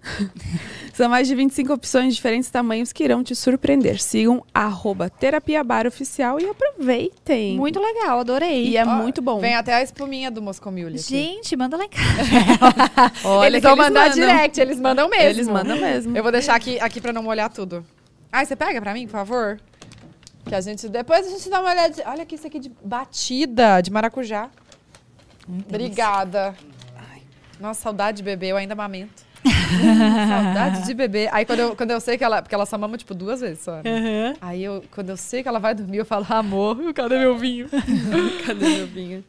[0.94, 4.02] São mais de 25 opções de diferentes tamanhos que irão te surpreender.
[4.02, 7.56] Sigam arroba Terapia Bar Oficial e aproveitem.
[7.56, 8.68] Muito legal, adorei.
[8.68, 9.40] E é Ó, muito bom.
[9.40, 10.98] Vem até a espuminha do Mule aqui.
[10.98, 12.08] Gente, manda lá em casa.
[13.28, 14.28] Olha eles vão mandar mandam.
[14.28, 15.30] direct, eles mandam mesmo.
[15.30, 16.18] Eles mandam mesmo.
[16.18, 17.86] Eu vou deixar aqui, aqui pra não molhar tudo.
[18.32, 19.60] Ai, você pega pra mim, por favor?
[20.46, 20.88] Que a gente.
[20.88, 22.04] Depois a gente dá uma olhada.
[22.06, 24.50] Olha aqui isso aqui de batida de maracujá.
[25.48, 26.56] Obrigada.
[27.60, 29.26] Nossa, saudade de bebê, eu ainda amamento.
[30.28, 31.30] saudade de bebê.
[31.32, 32.42] Aí quando eu, quando eu sei que ela.
[32.42, 33.78] Porque ela só mama, tipo, duas vezes só.
[33.78, 34.36] né?
[34.42, 37.68] Aí eu, quando eu sei que ela vai dormir, eu falo, amor, cadê meu vinho?
[38.46, 39.24] Cadê meu vinho?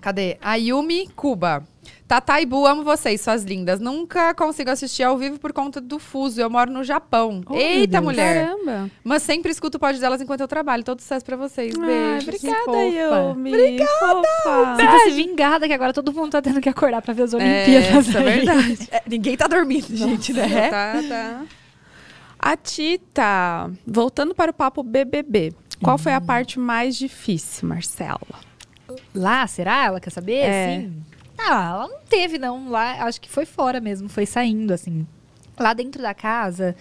[0.00, 0.38] Cadê?
[0.40, 1.64] A Yumi Cuba.
[2.06, 3.78] Tata e Bu, amo vocês, suas lindas.
[3.78, 6.40] Nunca consigo assistir ao vivo por conta do fuso.
[6.40, 7.40] Eu moro no Japão.
[7.48, 8.46] Oh, Eita, mulher.
[8.48, 8.90] Caramba.
[9.04, 10.82] Mas sempre escuto o pod delas enquanto eu trabalho.
[10.82, 11.72] Todo sucesso pra vocês.
[11.78, 12.28] Ai, Beijo.
[12.28, 12.82] obrigada, fofa.
[12.82, 13.50] Yumi.
[13.54, 14.76] Obrigada.
[14.76, 18.14] Sinta-se vingada que agora todo mundo tá tendo que acordar pra ver as É, Olimpíadas.
[18.14, 18.24] é aí.
[18.24, 18.88] verdade.
[18.90, 20.68] É, ninguém tá dormindo, gente, né?
[20.68, 21.42] Tá, tá.
[22.38, 25.52] A Tita, voltando para o papo BBB.
[25.82, 28.18] Qual foi a parte mais difícil, Marcela?
[29.14, 29.86] Lá, será?
[29.86, 30.38] Ela quer saber?
[30.40, 30.80] É.
[30.80, 31.02] Sim.
[31.42, 32.68] Ah, ela não teve, não.
[32.68, 35.06] Lá, acho que foi fora mesmo, foi saindo, assim.
[35.58, 36.76] Lá dentro da casa,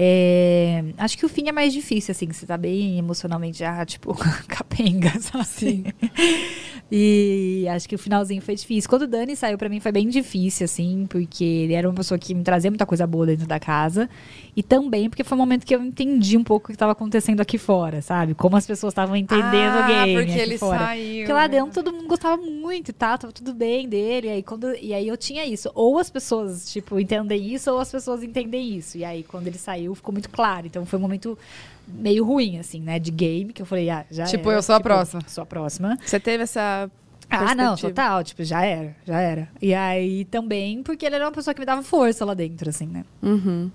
[0.00, 2.30] é, acho que o fim é mais difícil, assim.
[2.30, 4.14] Você tá bem emocionalmente já, tipo,
[4.46, 5.92] capenga, sabe?
[6.90, 8.88] E acho que o finalzinho foi difícil.
[8.88, 12.16] Quando o Dani saiu, pra mim foi bem difícil, assim, porque ele era uma pessoa
[12.16, 14.08] que me trazia muita coisa boa dentro da casa.
[14.56, 17.40] E também porque foi um momento que eu entendi um pouco o que estava acontecendo
[17.40, 18.34] aqui fora, sabe?
[18.34, 20.78] Como as pessoas estavam entendendo o ah, game porque aqui ele fora.
[20.78, 21.18] saiu.
[21.18, 24.28] Porque lá dentro todo mundo gostava muito e tal, tava tudo bem dele.
[24.28, 25.70] E aí, quando, e aí eu tinha isso.
[25.74, 28.96] Ou as pessoas, tipo, entendem isso, ou as pessoas entendem isso.
[28.96, 30.66] E aí, quando ele saiu, ficou muito claro.
[30.66, 31.38] Então foi um momento
[31.86, 32.98] meio ruim, assim, né?
[32.98, 34.58] De game, que eu falei, ah, já Tipo, era.
[34.58, 35.22] eu sou a próxima.
[35.26, 35.98] Sou a próxima.
[36.04, 36.90] Você teve essa.
[37.30, 38.24] Ah, não, total.
[38.24, 39.48] Tipo, já era, já era.
[39.60, 42.86] E aí também, porque ele era uma pessoa que me dava força lá dentro, assim,
[42.86, 43.04] né?
[43.22, 43.70] Uhum.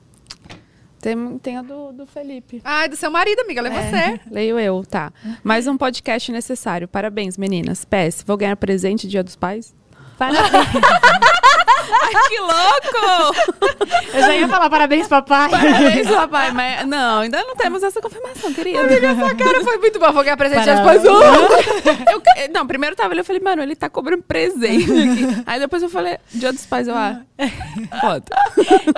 [1.00, 2.62] Tem, tem a do, do Felipe.
[2.64, 3.62] Ai, do seu marido, amiga.
[3.62, 4.20] Lê É, você.
[4.32, 5.12] Leio eu, tá.
[5.44, 6.88] Mais um podcast necessário.
[6.88, 7.86] Parabéns, meninas.
[7.86, 9.76] PS, vou ganhar presente Dia dos Pais?
[10.18, 10.50] Parabéns.
[12.04, 13.36] Ai, que louco!
[14.14, 15.50] eu já ia falar parabéns, papai.
[15.50, 16.52] Parabéns, papai.
[16.52, 18.80] Mas não, ainda não temos essa confirmação, querida.
[18.82, 20.12] Essa cara foi muito boa.
[20.12, 21.08] Vou ganhar presente de.
[21.08, 22.12] Uh!
[22.12, 22.24] Eu-
[22.54, 25.44] não, primeiro tava ali, eu falei, mano, ele tá cobrando presente aqui.
[25.46, 27.22] Aí depois eu falei, Dia dos Pais, eu, ah,
[28.02, 28.26] foda.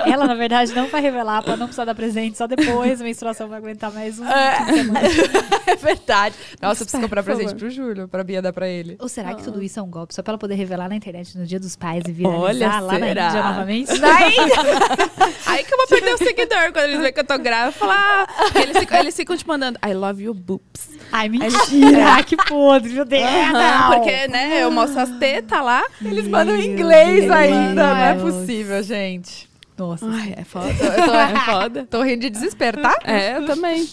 [0.04, 2.36] Ela, na verdade, não vai revelar pra não precisar dar presente.
[2.38, 4.24] Só depois a menstruação vai aguentar mais um.
[4.26, 6.34] É verdade.
[6.60, 7.58] Nossa, eu preciso comprar presente favor.
[7.58, 8.96] pro Júlio, pra Bia dar pra ele.
[9.00, 10.14] Ou será que tudo isso é um golpe?
[10.14, 12.95] Só pra ela poder revelar na internet no dia dos pais e viralizar Olha, lá
[12.98, 13.14] será?
[13.22, 13.90] na Índia novamente?
[15.46, 17.72] Aí que eu vou perder o seguidor quando eles veem que eu tô grávida.
[17.72, 20.90] Falar, ah, eles, ficam, eles ficam te mandando, I love you, boobs.
[21.12, 22.22] Ai, mentira!
[22.24, 23.22] que podre, meu Deus!
[23.52, 23.92] Não.
[23.92, 25.82] porque, né, eu mostro as tetas lá.
[26.04, 27.30] Eles mandam em inglês Deus.
[27.32, 27.94] ainda.
[27.94, 28.34] Não é Deus.
[28.34, 29.48] possível, gente.
[29.78, 30.06] Nossa.
[30.08, 30.68] Ai, é foda.
[30.70, 31.86] Eu tô, É foda.
[31.90, 32.98] tô rindo de desespero, tá?
[33.04, 33.86] É, eu também.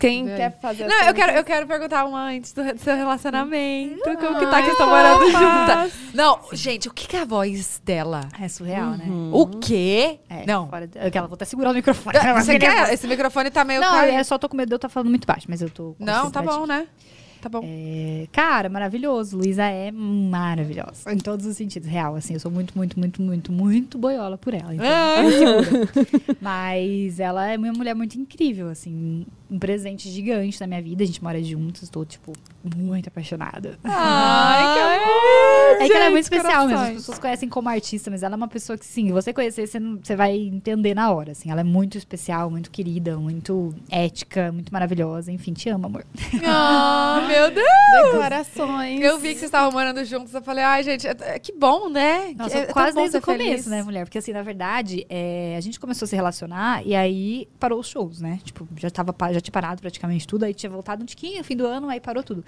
[0.00, 4.00] Quem quer fazer Não, eu quero, eu quero perguntar uma antes do, do seu relacionamento.
[4.02, 5.92] como que tá que estão morando juntas?
[6.14, 8.28] Não, gente, o que, que é a voz dela?
[8.40, 9.04] É surreal, né?
[9.32, 10.18] O quê?
[10.28, 10.68] É, não.
[10.68, 12.18] Fora de- Aquela, vou até segurar o microfone.
[12.42, 12.92] Você quer?
[12.92, 14.16] Esse microfone tá meio Não, caído.
[14.18, 15.94] eu só tô com medo de eu estar falando muito baixo, mas eu tô.
[15.98, 16.86] Não, tá bom, né?
[17.40, 17.60] Tá bom.
[17.64, 19.36] É, cara, maravilhoso.
[19.38, 21.12] Luísa é maravilhosa.
[21.12, 21.88] Em todos os sentidos.
[21.88, 22.34] Real, assim.
[22.34, 24.74] Eu sou muito, muito, muito, muito, muito boiola por ela.
[24.74, 26.34] Então, Ah.
[26.40, 29.24] Mas ela é uma mulher muito incrível, assim.
[29.50, 31.02] Um presente gigante na minha vida.
[31.02, 31.82] A gente mora juntos.
[31.82, 32.32] Estou, tipo,
[32.76, 33.78] muito apaixonada.
[33.84, 35.82] Ai, que amor!
[35.82, 36.82] É que ela é muito Gente, especial mesmo.
[36.84, 39.80] As pessoas conhecem como artista, mas ela é uma pessoa que, sim, você conhecer, você,
[39.80, 41.32] não- você vai entender na hora.
[41.32, 41.50] Assim.
[41.50, 45.32] Ela é muito especial, muito querida, muito ética, muito maravilhosa.
[45.32, 46.04] Enfim, te amo, amor.
[46.44, 48.12] Ah, meu Deus!
[48.12, 49.00] Declarações.
[49.00, 51.88] Eu vi que vocês estavam morando juntos, eu falei, ai, gente, é- é- que bom,
[51.88, 52.34] né?
[52.36, 53.66] Nossa, é- é quase desde o começo, feliz.
[53.66, 54.04] né, mulher?
[54.04, 57.88] Porque, assim, na verdade, é, a gente começou a se relacionar e aí parou os
[57.88, 58.38] shows, né?
[58.44, 61.66] Tipo, já, tava, já tinha parado praticamente tudo, aí tinha voltado um tiquinho, fim do
[61.66, 62.44] ano, aí parou tudo.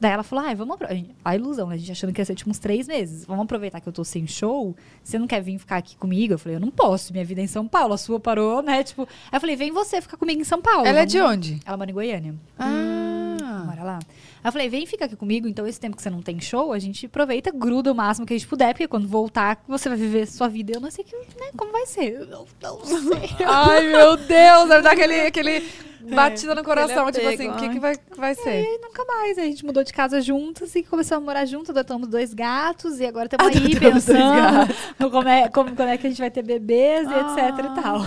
[0.00, 1.14] Daí ela falou, ai, vamos aproveitar.
[1.24, 1.74] A ilusão, né?
[1.74, 3.24] A gente achando que ia ser tipo uns três meses.
[3.24, 4.76] Vamos aproveitar que eu tô sem show.
[5.02, 6.34] Você não quer vir ficar aqui comigo?
[6.34, 8.82] Eu falei, eu não posso, minha vida é em São Paulo, a sua parou, né?
[8.84, 10.86] Tipo, aí eu falei, vem você ficar comigo em São Paulo.
[10.86, 11.60] Ela é de onde?
[11.64, 12.34] Ela mora em Goiânia.
[12.58, 13.64] Ah.
[13.66, 13.98] Mora lá.
[13.98, 16.72] Aí eu falei, vem ficar aqui comigo, então esse tempo que você não tem show,
[16.72, 19.98] a gente aproveita, gruda o máximo que a gente puder, porque quando voltar, você vai
[19.98, 20.72] viver sua vida.
[20.74, 22.12] Eu não sei que, né, como vai ser.
[22.12, 23.30] Eu não, não sei.
[23.46, 25.68] Ai, meu Deus, vai dar aquele, aquele
[26.14, 28.48] batida no coração, aquele tipo assim, o que, que vai, vai E ser?
[28.48, 29.38] aí, nunca mais.
[29.38, 33.06] A gente mudou de casa juntas e começamos a morar juntas, adotamos dois gatos e
[33.06, 36.30] agora estamos aí Adotamos pensando no como é, como, quando é que a gente vai
[36.30, 38.00] ter bebês e etc e tal.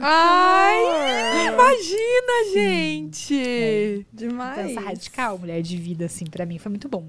[0.00, 4.06] Ai, imagina, gente!
[4.12, 4.70] Demais.
[4.70, 7.06] Mudança radical, mulher de vida, assim, pra mim foi muito bom.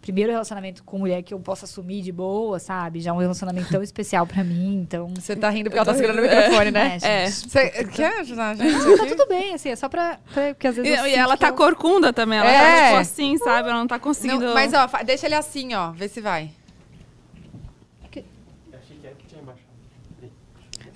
[0.00, 3.00] Primeiro relacionamento com mulher que eu possa assumir de boa, sabe?
[3.00, 5.12] Já um relacionamento tão especial pra mim, então.
[5.14, 6.98] Você tá rindo porque ela tá segurando o microfone, né?
[7.02, 7.50] É, gente.
[7.50, 8.72] Você quer ajudar a gente?
[8.72, 10.18] Não, tá tudo bem, assim, é só pra.
[10.32, 10.98] pra porque às E, vezes.
[11.00, 12.38] e sinto ela tá eu- corcunda também.
[12.38, 12.58] Ela É.
[12.80, 13.68] tá tipo assim, sabe?
[13.68, 14.42] Ela não tá conseguindo.
[14.46, 16.50] Não, mas ó, deixa ele assim, ó, vê se vai.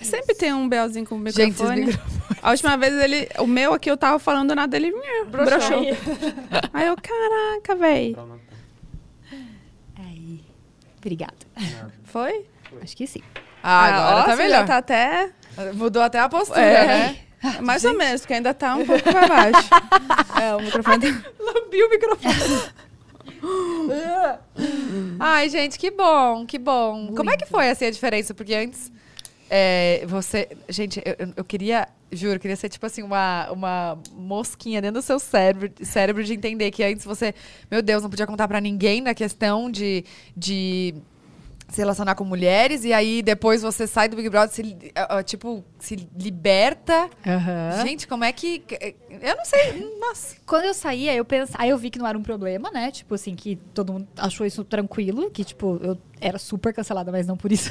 [0.00, 1.98] Sempre tem um belzinho com o Gente, esses microfone.
[2.42, 3.28] A última vez ele.
[3.38, 5.80] O meu aqui eu tava falando nada, ele "Nhã", broxou.
[6.74, 8.14] Aí eu, caraca, véi.
[11.04, 11.34] Obrigada.
[12.04, 12.46] Foi?
[12.82, 13.20] Acho que sim.
[13.62, 14.60] Ah, agora ó, tá melhor.
[14.60, 15.30] Já tá até.
[15.74, 16.86] Mudou até a postura, É.
[16.86, 17.16] né?
[17.60, 19.68] Mais ou menos, porque ainda tá um pouco pra baixo.
[20.42, 20.98] é, o microfone.
[21.12, 22.34] tá- Lambi o microfone.
[25.20, 27.12] Ai, gente, que bom, que bom.
[27.14, 28.32] Como é que foi assim a diferença?
[28.34, 28.90] Porque antes
[29.56, 30.48] é, você.
[30.68, 31.86] Gente, eu, eu- queria.
[32.10, 36.70] Juro, queria ser tipo assim, uma, uma mosquinha dentro do seu cérebro, cérebro de entender
[36.72, 37.32] que antes você,
[37.70, 40.04] meu Deus, não podia contar pra ninguém na questão de,
[40.36, 40.94] de
[41.68, 44.76] se relacionar com mulheres, e aí depois você sai do Big Brother, se,
[45.24, 47.08] tipo, se liberta.
[47.84, 48.62] Gente, como é que.
[49.20, 49.98] Eu não sei.
[49.98, 50.36] Nossa.
[50.46, 52.90] Quando eu saí, aí eu pensei, aí eu vi que não era um problema, né?
[52.92, 57.26] Tipo assim, que todo mundo achou isso tranquilo, que tipo, eu era super cancelada, mas
[57.26, 57.70] não por isso.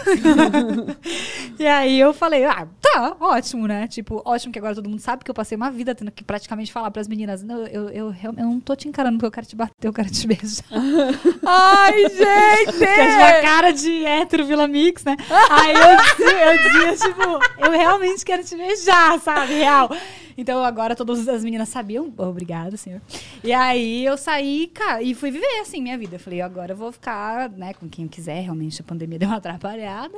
[1.57, 3.87] e aí eu falei, ah, tá, ótimo, né?
[3.87, 6.71] Tipo, ótimo que agora todo mundo sabe que eu passei uma vida tendo que praticamente
[6.71, 9.47] falar pras meninas, não, eu, eu, eu, eu não tô te encarando porque eu quero
[9.47, 10.65] te bater, eu quero te beijar.
[11.45, 12.77] Ai, gente!
[12.77, 15.15] Que é uma cara de hétero Vila Mix, né?
[15.49, 15.93] Aí eu
[16.33, 19.53] eu dizia, tipo, eu realmente quero te beijar, sabe?
[19.53, 19.89] Real.
[20.37, 22.11] Então agora todas as meninas sabiam.
[22.17, 23.01] Obrigada, senhor.
[23.43, 26.15] E aí eu saí, cara, e fui viver assim minha vida.
[26.15, 28.41] Eu falei, agora eu vou ficar, né, com quem eu quiser.
[28.41, 30.17] Realmente a pandemia deu uma atrapalhada,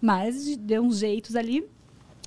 [0.00, 1.64] mas deu uns jeitos ali.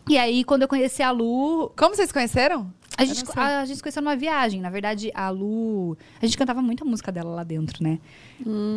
[0.07, 2.71] E aí, quando eu conheci a Lu, Como vocês conheceram?
[2.97, 4.61] A gente, a, a gente se conheceu numa viagem.
[4.61, 5.97] Na verdade, a Lu.
[6.22, 7.99] A gente cantava muita música dela lá dentro, né?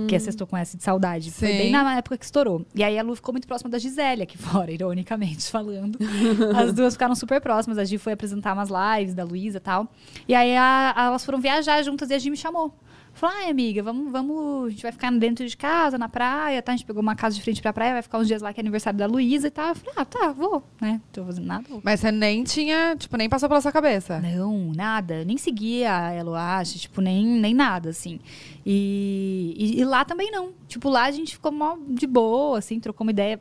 [0.09, 1.31] Que é Sextou com essa de saudade.
[1.31, 1.59] Foi Sim.
[1.59, 2.65] bem na época que estourou.
[2.75, 5.99] E aí a Lu ficou muito próxima da Gisele aqui fora, ironicamente falando.
[6.57, 7.79] As duas ficaram super próximas.
[7.79, 9.89] A Gi foi apresentar umas lives da Luísa e tal.
[10.27, 12.73] E aí a- a- elas foram viajar juntas e a Gi me chamou.
[13.19, 14.67] Falou, ai, amiga, vamos, vamos.
[14.67, 16.71] A gente vai ficar dentro de casa, na praia, tá?
[16.71, 18.61] A gente pegou uma casa de frente pra praia, vai ficar uns dias lá que
[18.61, 19.71] é aniversário da Luísa e tal.
[19.71, 21.01] Eu falei, ah, tá, vou, né?
[21.13, 21.81] Tô fazendo nada, vou.
[21.83, 24.21] Mas você nem tinha, tipo, nem passou pela sua cabeça.
[24.21, 25.25] Não, nada.
[25.25, 28.21] Nem seguia a Eloache, tipo, nem, nem nada, assim.
[28.65, 30.53] E, e, e lá também não.
[30.69, 33.41] Tipo, lá a gente ficou mó de boa, assim, trocou uma ideia.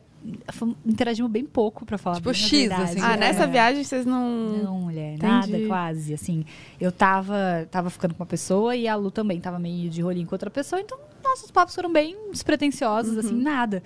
[0.86, 2.82] Interagimos bem pouco, pra falar Tipo, bem a X, verdade.
[2.84, 3.00] assim.
[3.02, 3.18] Ah, É.
[3.18, 4.30] nessa viagem vocês não.
[4.64, 5.26] Não, mulher, Entendi.
[5.52, 6.44] nada, quase, assim.
[6.80, 10.28] Eu tava, tava ficando com uma pessoa e a Lu também tava meio de rolinho
[10.28, 13.82] com outra pessoa, então nossos papos foram bem despretensiosos, assim, nada.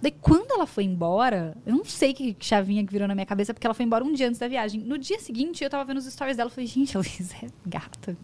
[0.00, 3.54] Daí, quando ela foi embora, eu não sei que chavinha que virou na minha cabeça,
[3.54, 4.80] porque ela foi embora um dia antes da viagem.
[4.80, 7.46] No dia seguinte, eu tava vendo os stories dela, eu falei, gente, a Luísa é
[7.64, 8.16] gata.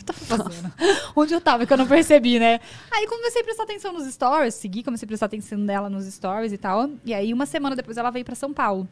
[0.00, 0.72] O que eu tava fazendo?
[1.16, 2.60] Onde eu tava que eu não percebi, né?
[2.90, 6.52] Aí comecei a prestar atenção nos stories, segui, comecei a prestar atenção dela nos stories
[6.52, 6.90] e tal.
[7.04, 8.86] E aí, uma semana depois, ela veio pra São Paulo.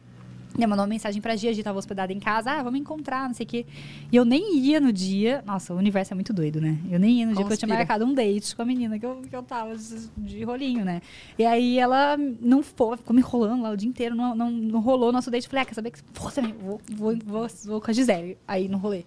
[0.57, 2.79] E ela mandou uma mensagem pra Gia, a Gia tava hospedada em casa, ah, vamos
[2.79, 3.65] encontrar, não sei o quê.
[4.09, 5.43] E eu nem ia no dia.
[5.45, 6.79] Nossa, o universo é muito doido, né?
[6.89, 9.05] Eu nem ia no dia porque eu tinha marcado um date com a menina que
[9.05, 9.75] eu, que eu tava
[10.17, 11.01] de, rolinho, né?
[11.37, 14.79] E aí ela não foi, ficou me enrolando lá o dia inteiro, não, não, não
[14.79, 15.43] rolou o nosso date.
[15.43, 18.37] Eu falei, ah, quer saber que vou também, vou, vou, vou, vou com a Gisele.
[18.47, 19.03] Aí no rolê.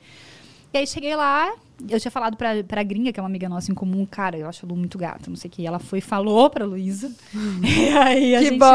[0.73, 1.53] E aí cheguei lá,
[1.89, 4.47] eu tinha falado pra, pra gringa, que é uma amiga nossa em comum, cara, eu
[4.49, 5.67] acho a Lu muito gata, não sei o que.
[5.67, 7.11] Ela foi e falou pra Luísa.
[7.63, 8.59] E aí a Que gente...
[8.59, 8.67] bom,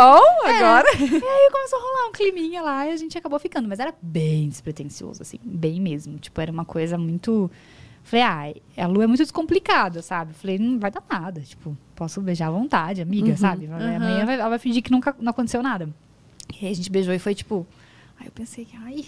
[0.45, 0.87] agora.
[0.99, 3.67] E aí começou a rolar um climinha lá e a gente acabou ficando.
[3.67, 6.17] Mas era bem despretensioso, assim, bem mesmo.
[6.17, 7.49] Tipo, era uma coisa muito
[8.05, 8.25] Falei,
[8.77, 10.33] ah, a Lu é muito descomplicada, sabe?
[10.33, 11.39] Falei, não vai dar nada.
[11.39, 13.65] Tipo, posso beijar à vontade, amiga, Uhum, sabe?
[13.67, 15.87] Amanhã vai- ela vai fingir que nunca não aconteceu nada.
[16.59, 17.65] E aí a gente beijou e foi tipo.
[18.19, 19.05] Aí eu pensei, ai,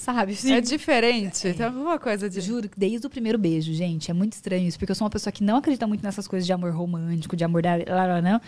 [0.00, 0.32] sabe?
[0.32, 1.52] assim, É diferente.
[1.52, 2.40] Tem alguma coisa de.
[2.40, 5.10] Juro que desde o primeiro beijo, gente, é muito estranho isso, porque eu sou uma
[5.10, 7.76] pessoa que não acredita muito nessas coisas de amor romântico, de amor da.
[7.76, 8.40] Lá, lá, não.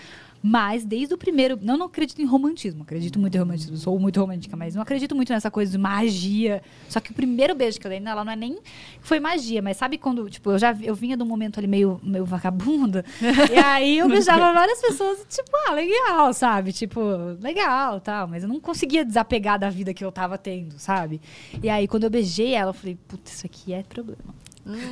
[0.43, 1.59] Mas desde o primeiro.
[1.63, 5.15] Não, não acredito em romantismo, acredito muito em romantismo, sou muito romântica, mas não acredito
[5.15, 6.63] muito nessa coisa de magia.
[6.89, 8.59] Só que o primeiro beijo que eu dei nela não é nem.
[9.01, 12.01] Foi magia, mas sabe quando, tipo, eu já eu vinha de um momento ali meio,
[12.03, 13.05] meio vagabunda,
[13.51, 16.73] e aí eu beijava várias pessoas, tipo, ah, legal, sabe?
[16.73, 17.01] Tipo,
[17.41, 21.21] legal tal, mas eu não conseguia desapegar da vida que eu tava tendo, sabe?
[21.63, 24.43] E aí quando eu beijei ela, eu falei, puta, isso aqui é problema.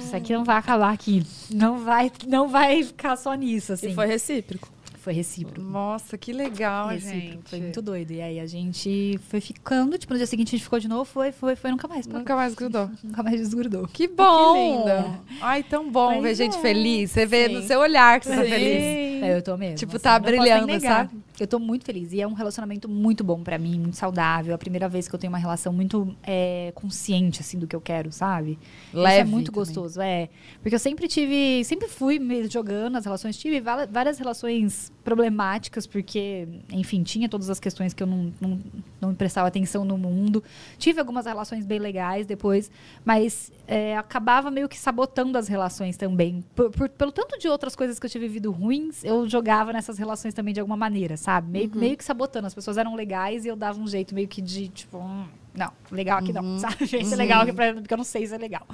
[0.01, 1.25] Isso aqui não vai acabar aqui.
[1.51, 3.91] Não vai, não vai ficar só nisso, assim.
[3.91, 4.69] E foi recíproco.
[5.01, 5.63] Foi recíproco.
[5.63, 7.21] Nossa, que legal, recíproco.
[7.21, 7.49] gente.
[7.49, 8.11] Foi muito doido.
[8.13, 11.07] E aí a gente foi ficando, tipo, no dia seguinte a gente ficou de novo,
[11.07, 12.07] foi, foi, foi, nunca mais.
[12.07, 12.91] Nunca mais grudou.
[13.03, 13.89] Nunca mais desgrudou.
[13.89, 14.55] Que bom!
[14.55, 15.21] Que linda.
[15.41, 16.61] Ai, tão bom Pois ver gente é.
[16.61, 17.11] feliz.
[17.11, 17.55] Você vê Sim.
[17.55, 18.51] no seu olhar que você tá Sim.
[18.51, 19.23] feliz.
[19.23, 19.77] É, eu tô mesmo.
[19.77, 21.11] Tipo, assim, tá brilhando, sabe?
[21.43, 22.13] Eu tô muito feliz.
[22.13, 24.53] E é um relacionamento muito bom pra mim, muito saudável.
[24.53, 27.75] É a primeira vez que eu tenho uma relação muito é, consciente, assim, do que
[27.75, 28.59] eu quero, sabe?
[28.89, 29.61] Isso Leve é muito também.
[29.61, 30.29] gostoso, é.
[30.63, 36.47] Porque eu sempre tive, sempre fui me jogando nas relações, tive várias relações problemáticas, porque,
[36.71, 38.61] enfim, tinha todas as questões que eu não, não,
[39.01, 40.43] não prestava atenção no mundo.
[40.79, 42.71] Tive algumas relações bem legais depois,
[43.05, 46.45] mas é, acabava meio que sabotando as relações também.
[46.55, 49.99] Por- por- pelo tanto de outras coisas que eu tinha vivido ruins, eu jogava nessas
[49.99, 51.51] relações também de alguma maneira, sabe?
[51.51, 52.47] Meio, meio que sabotando.
[52.47, 55.25] As pessoas eram legais e eu dava um jeito meio que de, tipo, hum,
[55.55, 56.77] não, legal aqui não, sabe?
[56.85, 58.67] Esse é legal aqui pra, porque eu não sei se é legal.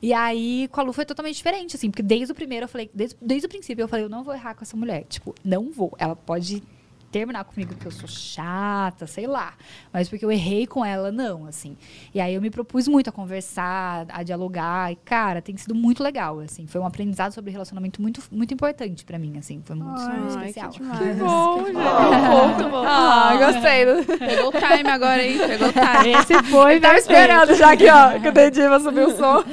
[0.00, 2.90] E aí, com a Lu foi totalmente diferente, assim, porque desde o primeiro eu falei,
[2.94, 5.04] desde, desde o princípio eu falei, eu não vou errar com essa mulher.
[5.08, 5.92] Tipo, não vou.
[5.98, 6.62] Ela pode
[7.10, 9.54] terminar comigo porque eu sou chata, sei lá.
[9.92, 11.76] Mas porque eu errei com ela, não, assim.
[12.14, 14.92] E aí eu me propus muito a conversar, a dialogar.
[14.92, 16.66] E, cara, tem sido muito legal, assim.
[16.66, 19.62] Foi um aprendizado sobre relacionamento muito, muito importante pra mim, assim.
[19.64, 20.70] Foi muito Ai, especial.
[20.72, 20.80] que.
[20.82, 22.84] Bom, Que bom, muito bom.
[22.86, 24.18] Ah, gostei.
[24.18, 25.38] Pegou o time agora, hein?
[25.38, 26.14] Pegou o time.
[26.14, 26.98] Esse foi, Tava perfeito.
[26.98, 29.44] esperando já aqui, ó, que o Dediva subiu o som.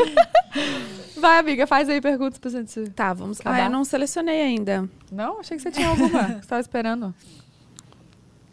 [1.18, 2.90] Vai, amiga, faz aí perguntas pra gente.
[2.92, 3.40] Tá, vamos.
[3.40, 3.56] Acabar?
[3.62, 4.88] Ah, eu não selecionei ainda.
[5.12, 5.40] Não?
[5.40, 6.24] Achei que você tinha alguma.
[6.26, 7.16] que Você tava esperando.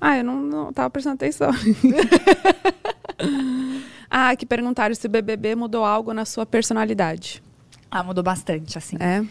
[0.04, 1.52] Ah, eu não, não tava prestando atenção.
[4.10, 7.40] ah, que perguntaram se o BBB mudou algo na sua personalidade.
[7.88, 8.96] Ah, mudou bastante, assim.
[8.98, 9.24] É?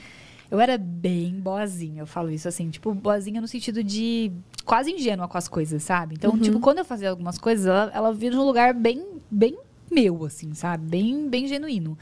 [0.49, 4.31] Eu era bem boazinha, eu falo isso assim, tipo, boazinha no sentido de
[4.63, 6.15] quase ingênua com as coisas, sabe?
[6.15, 9.57] Então, tipo, quando eu fazia algumas coisas, ela, ela via num lugar bem, bem
[9.91, 10.87] meu, assim, sabe?
[10.87, 11.97] Bem, bem genuíno.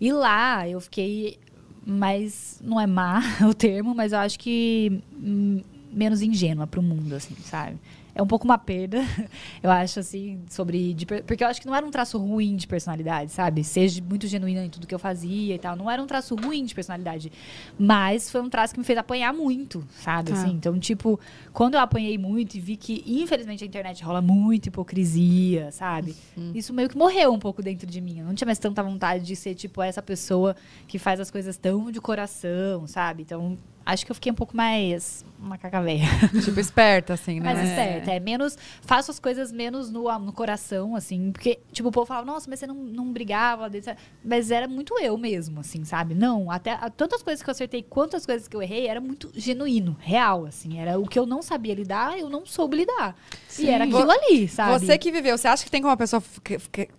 [0.00, 1.36] E lá eu fiquei
[1.84, 5.62] mais, não é má o termo, mas eu acho que hum,
[5.92, 7.76] menos ingênua pro mundo, assim, sabe?
[8.14, 8.98] É um pouco uma perda,
[9.62, 10.94] eu acho, assim, sobre.
[10.94, 13.64] de porque eu acho que não era um traço ruim de personalidade, sabe?
[13.64, 15.74] Seja muito genuína em tudo que eu fazia e tal.
[15.74, 17.32] Não era um traço ruim de personalidade.
[17.78, 20.30] Mas foi um traço que me fez apanhar muito, sabe?
[20.30, 20.36] Tá.
[20.36, 21.18] Assim, então, tipo,
[21.52, 26.14] quando eu apanhei muito e vi que, infelizmente, a internet rola muita hipocrisia, sabe?
[26.54, 28.20] Isso meio que morreu um pouco dentro de mim.
[28.20, 30.54] Eu não tinha mais tanta vontade de ser, tipo, essa pessoa
[30.86, 33.22] que faz as coisas tão de coração, sabe?
[33.22, 36.06] Então, acho que eu fiquei um pouco mais macaca velha.
[36.44, 37.52] tipo, esperta, assim, né?
[37.52, 38.56] Mais esperta, é menos.
[38.82, 41.30] Faço as coisas menos no, no coração, assim.
[41.32, 43.68] Porque, tipo, o povo falava, nossa, mas você não, não brigava.
[43.68, 43.94] desse-"
[44.24, 46.14] Mas era muito eu mesmo, assim, sabe?
[46.14, 49.00] Não, até a- tantas coisas que eu acertei quanto as coisas que eu errei era
[49.00, 50.78] muito genuíno, real, assim.
[50.78, 53.14] Era o que eu não sabia lidar, eu não soube lidar.
[53.58, 54.78] E era aquilo ali, sabe?
[54.86, 56.22] Você que viveu, você acha que tem como uma pessoa,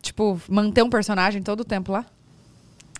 [0.01, 2.05] tipo, manter um personagem todo o tempo lá?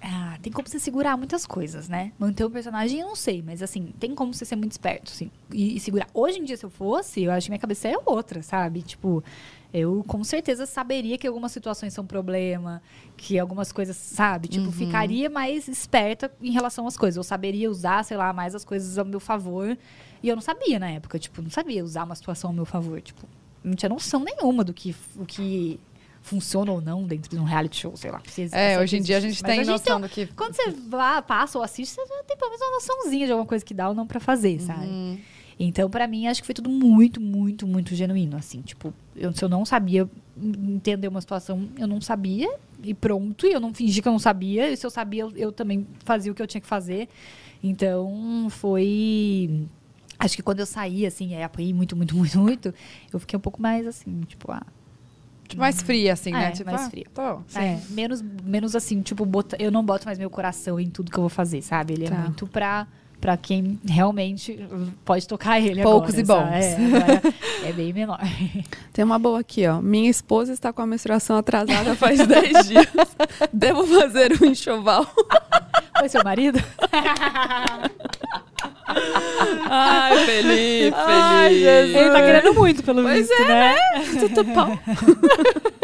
[0.07, 2.11] Ah, tem como você segurar muitas coisas, né?
[2.19, 5.31] Manter o personagem, eu não sei, mas assim, tem como você ser muito esperto, assim,
[5.51, 6.07] e, e segurar.
[6.13, 8.83] Hoje em dia, se eu fosse, eu acho que minha cabeça é outra, sabe?
[8.83, 9.23] Tipo,
[9.73, 12.83] eu com certeza saberia que algumas situações são problema,
[13.17, 14.47] que algumas coisas, sabe?
[14.47, 17.17] Tipo, ficaria mais esperta em relação às coisas.
[17.17, 19.75] Eu saberia usar, sei lá, mais as coisas ao meu favor.
[20.21, 23.01] E eu não sabia na época, tipo, não sabia usar uma situação ao meu favor.
[23.01, 23.27] Tipo,
[23.63, 25.79] não tinha noção nenhuma do que, o que
[26.25, 28.19] funciona ou não dentro de um reality show, sei lá.
[28.51, 30.25] É, hoje em dia a gente tem hoje noção do que...
[30.27, 33.47] quando você vá, passa ou assiste, você já tem pelo menos uma noçãozinha de alguma
[33.47, 34.87] coisa que dá ou não pra fazer, sabe?
[34.87, 35.19] Uhum.
[35.59, 38.61] Então, pra mim, acho que foi tudo muito, muito, muito genuíno, assim.
[38.61, 42.53] Tipo, eu- se eu não sabia entender uma situação, eu não sabia.
[42.83, 44.69] E pronto, e eu não fingi que eu não sabia.
[44.69, 47.07] E se eu sabia, eu, eu também fazia o que eu tinha que fazer.
[47.63, 49.65] Então, foi...
[50.19, 52.73] Acho que quando eu saí, assim, aí apanhei muito, muito, muito, muito,
[53.13, 54.65] eu fiquei um pouco mais, assim, tipo, ah,
[55.57, 56.47] mais fria, assim, né?
[56.47, 57.05] É, Tipo, mais ah, fria.
[57.13, 57.41] tô.
[57.59, 61.17] é, menos, menos assim, tipo, bota, eu não boto mais meu coração em tudo que
[61.17, 61.93] eu vou fazer, sabe?
[61.93, 62.15] Ele Tá.
[62.15, 62.87] é muito pra,
[63.21, 64.59] pra quem realmente
[65.03, 66.63] pode tocar ele Poucos agora, e bons.
[66.63, 67.21] É, agora
[67.65, 68.19] é bem menor.
[68.93, 69.81] Tem uma boa aqui, ó.
[69.81, 72.87] Minha esposa está com a menstruação atrasada faz 10 dias.
[73.53, 75.05] Devo fazer um enxoval.
[75.99, 76.59] Foi seu marido?
[78.87, 81.63] Ai, Felipe, Ai, Felipe.
[81.63, 81.95] Jesus.
[81.95, 83.75] Ele tá querendo muito, pelo Pois visto, é, né?
[84.19, 84.79] Tudo pau.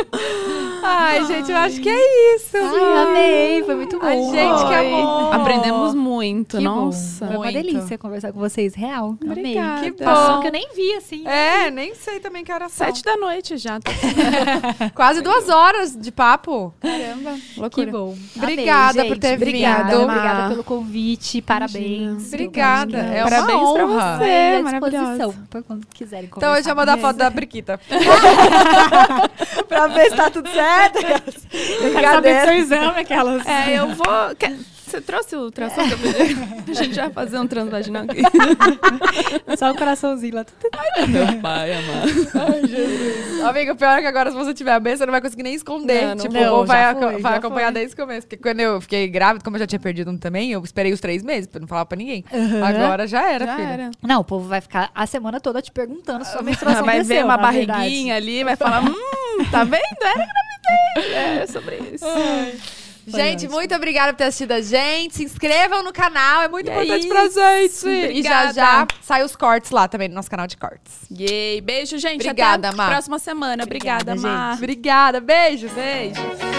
[0.83, 2.57] Ai, gente, eu acho que é isso.
[2.57, 4.05] Ai, amei, foi muito bom.
[4.05, 5.33] Ai, gente, que amor.
[5.35, 7.25] Aprendemos muito, Que nossa.
[7.25, 7.31] bom.
[7.31, 7.63] Foi uma Muito.
[7.65, 9.15] delícia conversar com vocês, real.
[9.23, 9.77] Obrigada.
[9.79, 9.91] Amei.
[9.91, 10.41] Que Passou bom.
[10.41, 11.25] que eu nem vi, assim.
[11.27, 12.87] É, nem sei também que horas são.
[12.87, 13.79] Sete da noite já.
[14.95, 16.73] Quase duas horas de papo.
[16.81, 17.91] Caramba, Que loucura.
[17.91, 18.15] bom.
[18.35, 20.03] Obrigada Amei, por ter obrigada, vindo.
[20.03, 21.41] Obrigada pelo convite.
[21.41, 22.27] Parabéns.
[22.27, 22.90] Obrigada.
[22.97, 24.17] É uma Parabéns pra honra.
[24.17, 24.23] você.
[24.23, 25.33] Aí, à maravilhosa.
[25.67, 27.07] quando quiserem Então hoje eu vou mandar comigo.
[27.07, 27.79] foto da Briquita.
[29.67, 30.97] pra ver se tá tudo certo.
[30.99, 33.45] Eu quero saber do seu exame, aquelas.
[33.45, 34.05] É, eu vou.
[34.91, 36.35] Você trouxe o ultrassom pedi?
[36.69, 38.21] A gente vai fazer um transvaginal aqui.
[39.57, 40.45] Só o coraçãozinho lá.
[41.07, 43.47] Meu pai, amado.
[43.47, 45.43] Amigo, o pior é que agora, se você tiver a benção, você não vai conseguir
[45.43, 46.01] nem esconder.
[46.01, 47.73] Não, não tipo, ou vai, aco- foi, vai acompanhar foi.
[47.73, 48.27] desde o começo.
[48.27, 50.99] Porque quando eu fiquei grávida, como eu já tinha perdido um também, eu esperei os
[50.99, 52.25] três meses pra não falar pra ninguém.
[52.29, 52.61] Uhum.
[52.65, 53.67] Agora já era, Já filha.
[53.67, 53.91] era.
[54.03, 57.23] Não, o povo vai ficar a semana toda te perguntando se sua menstruação vai ver
[57.23, 59.81] uma barriguinha ali, vai falar: hum, tá vendo?
[60.01, 61.13] Era gravidez.
[61.41, 62.05] É sobre isso.
[63.17, 63.51] Gente, ótimo.
[63.53, 65.15] muito obrigada por ter assistido a gente.
[65.15, 67.09] Se inscrevam no canal, é muito E é importante isso.
[67.09, 67.87] pra gente.
[67.87, 68.53] E já Obrigada.
[68.53, 70.93] já sai os cortes lá também no nosso canal de cortes.
[71.11, 72.21] Yay, beijo, gente.
[72.27, 72.87] Obrigada, Até Má.
[72.89, 73.63] próxima semana.
[73.63, 74.57] Obrigada, Obrigada, Mar.
[74.57, 75.71] Obrigada, beijos.
[75.71, 76.50] Beijo.